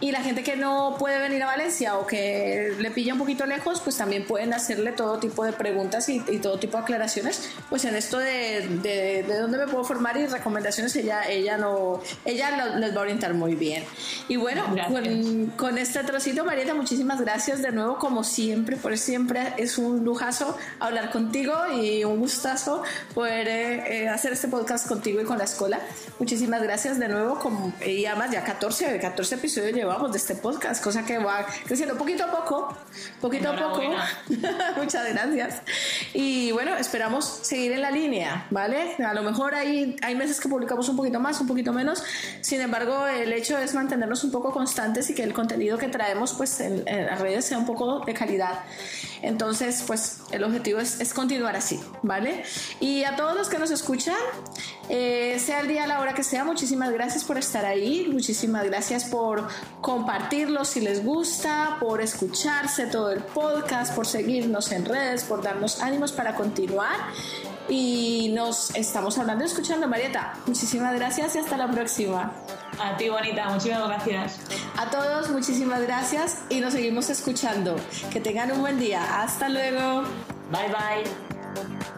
Y 0.00 0.12
la 0.12 0.20
gente 0.20 0.42
que 0.42 0.56
no 0.56 0.96
puede 0.98 1.18
venir 1.18 1.42
a 1.42 1.46
Valencia 1.46 1.96
o 1.96 2.06
que 2.06 2.74
le 2.78 2.90
pilla 2.90 3.14
un 3.14 3.18
poquito 3.18 3.46
lejos, 3.46 3.80
pues 3.80 3.96
también 3.96 4.26
pueden 4.26 4.52
hacerle 4.52 4.92
todo 4.92 5.18
tipo 5.18 5.44
de 5.44 5.52
preguntas 5.54 6.08
y, 6.10 6.22
y 6.28 6.38
todo 6.40 6.58
tipo 6.58 6.76
de 6.76 6.82
aclaraciones. 6.82 7.48
Pues 7.70 7.86
en 7.86 7.96
esto 7.96 8.18
de, 8.18 8.68
de, 8.82 9.22
de 9.26 9.38
dónde 9.38 9.56
me 9.56 9.66
puedo 9.66 9.84
formar 9.84 10.16
y 10.18 10.26
recomendaciones, 10.26 10.94
ella, 10.96 11.22
ella, 11.28 11.56
no, 11.56 12.02
ella 12.26 12.50
lo- 12.56 12.76
les 12.78 12.92
va 12.94 12.98
a 12.98 13.02
orientar 13.04 13.32
muy 13.32 13.54
bien. 13.54 13.82
Y 14.28 14.36
bueno, 14.36 14.62
con, 14.88 15.46
con 15.56 15.78
este 15.78 16.04
trocito, 16.04 16.44
Marieta, 16.44 16.74
muchísimas 16.74 17.18
gracias 17.22 17.62
de 17.62 17.72
nuevo, 17.72 17.96
como 17.98 18.24
siempre, 18.24 18.76
por 18.76 18.96
siempre 18.98 19.54
es 19.56 19.78
un 19.78 20.04
lujazo 20.04 20.56
hablar 20.80 20.97
contigo 21.06 21.54
y 21.80 22.04
un 22.04 22.18
gustazo 22.18 22.82
poder 23.14 23.48
eh, 23.48 24.02
eh, 24.02 24.08
hacer 24.08 24.32
este 24.32 24.48
podcast 24.48 24.86
contigo 24.88 25.20
y 25.20 25.24
con 25.24 25.38
la 25.38 25.44
escuela. 25.44 25.80
Muchísimas 26.18 26.62
gracias 26.62 26.98
de 26.98 27.08
nuevo, 27.08 27.38
como, 27.38 27.72
y 27.86 28.04
además 28.04 28.32
ya 28.32 28.42
14, 28.42 28.98
14 28.98 29.36
episodios 29.36 29.72
llevamos 29.72 30.10
de 30.12 30.18
este 30.18 30.34
podcast, 30.34 30.82
cosa 30.82 31.04
que 31.04 31.18
va 31.18 31.46
creciendo 31.64 31.96
poquito 31.96 32.24
a 32.24 32.30
poco, 32.30 32.76
poquito 33.20 33.50
a 33.50 33.56
poco. 33.56 33.82
Muchas 34.76 35.08
gracias. 35.12 35.62
Y 36.12 36.50
bueno, 36.52 36.76
esperamos 36.76 37.24
seguir 37.42 37.72
en 37.72 37.82
la 37.82 37.90
línea, 37.90 38.46
¿vale? 38.50 38.96
A 38.98 39.14
lo 39.14 39.22
mejor 39.22 39.54
hay, 39.54 39.96
hay 40.02 40.14
meses 40.14 40.40
que 40.40 40.48
publicamos 40.48 40.88
un 40.88 40.96
poquito 40.96 41.20
más, 41.20 41.40
un 41.40 41.46
poquito 41.46 41.72
menos. 41.72 42.02
Sin 42.40 42.60
embargo, 42.60 43.06
el 43.06 43.32
hecho 43.32 43.56
es 43.56 43.74
mantenernos 43.74 44.24
un 44.24 44.32
poco 44.32 44.52
constantes 44.52 45.08
y 45.10 45.14
que 45.14 45.22
el 45.22 45.32
contenido 45.32 45.78
que 45.78 45.88
traemos 45.88 46.34
pues 46.34 46.60
en, 46.60 46.82
en 46.88 47.06
las 47.06 47.20
redes 47.20 47.44
sea 47.44 47.58
un 47.58 47.66
poco 47.66 48.00
de 48.04 48.14
calidad. 48.14 48.64
Entonces, 49.22 49.84
pues 49.86 50.20
el 50.30 50.44
objetivo 50.44 50.80
es, 50.80 50.87
es 51.00 51.12
continuar 51.12 51.56
así, 51.56 51.80
¿vale? 52.02 52.44
Y 52.80 53.04
a 53.04 53.16
todos 53.16 53.36
los 53.36 53.48
que 53.48 53.58
nos 53.58 53.70
escuchan, 53.70 54.16
eh, 54.88 55.38
sea 55.44 55.60
el 55.60 55.68
día, 55.68 55.86
la 55.86 56.00
hora 56.00 56.14
que 56.14 56.24
sea, 56.24 56.44
muchísimas 56.44 56.90
gracias 56.92 57.24
por 57.24 57.38
estar 57.38 57.64
ahí, 57.64 58.08
muchísimas 58.10 58.64
gracias 58.64 59.04
por 59.04 59.46
compartirlo 59.80 60.64
si 60.64 60.80
les 60.80 61.04
gusta, 61.04 61.76
por 61.80 62.00
escucharse 62.00 62.86
todo 62.86 63.10
el 63.10 63.20
podcast, 63.20 63.94
por 63.94 64.06
seguirnos 64.06 64.72
en 64.72 64.84
redes, 64.84 65.24
por 65.24 65.42
darnos 65.42 65.82
ánimos 65.82 66.12
para 66.12 66.34
continuar. 66.34 66.96
Y 67.68 68.30
nos 68.34 68.74
estamos 68.74 69.18
hablando 69.18 69.44
y 69.44 69.46
escuchando, 69.46 69.86
Marieta. 69.88 70.34
Muchísimas 70.46 70.94
gracias 70.94 71.36
y 71.36 71.38
hasta 71.38 71.56
la 71.58 71.70
próxima. 71.70 72.32
A 72.80 72.96
ti, 72.96 73.08
bonita, 73.08 73.48
muchísimas 73.50 73.88
gracias. 73.88 74.40
A 74.76 74.88
todos, 74.90 75.28
muchísimas 75.30 75.82
gracias 75.82 76.38
y 76.48 76.60
nos 76.60 76.72
seguimos 76.72 77.10
escuchando. 77.10 77.76
Que 78.10 78.20
tengan 78.20 78.52
un 78.52 78.60
buen 78.60 78.78
día. 78.78 79.22
Hasta 79.22 79.48
luego. 79.48 80.04
Bye, 80.50 80.68
bye. 80.72 81.94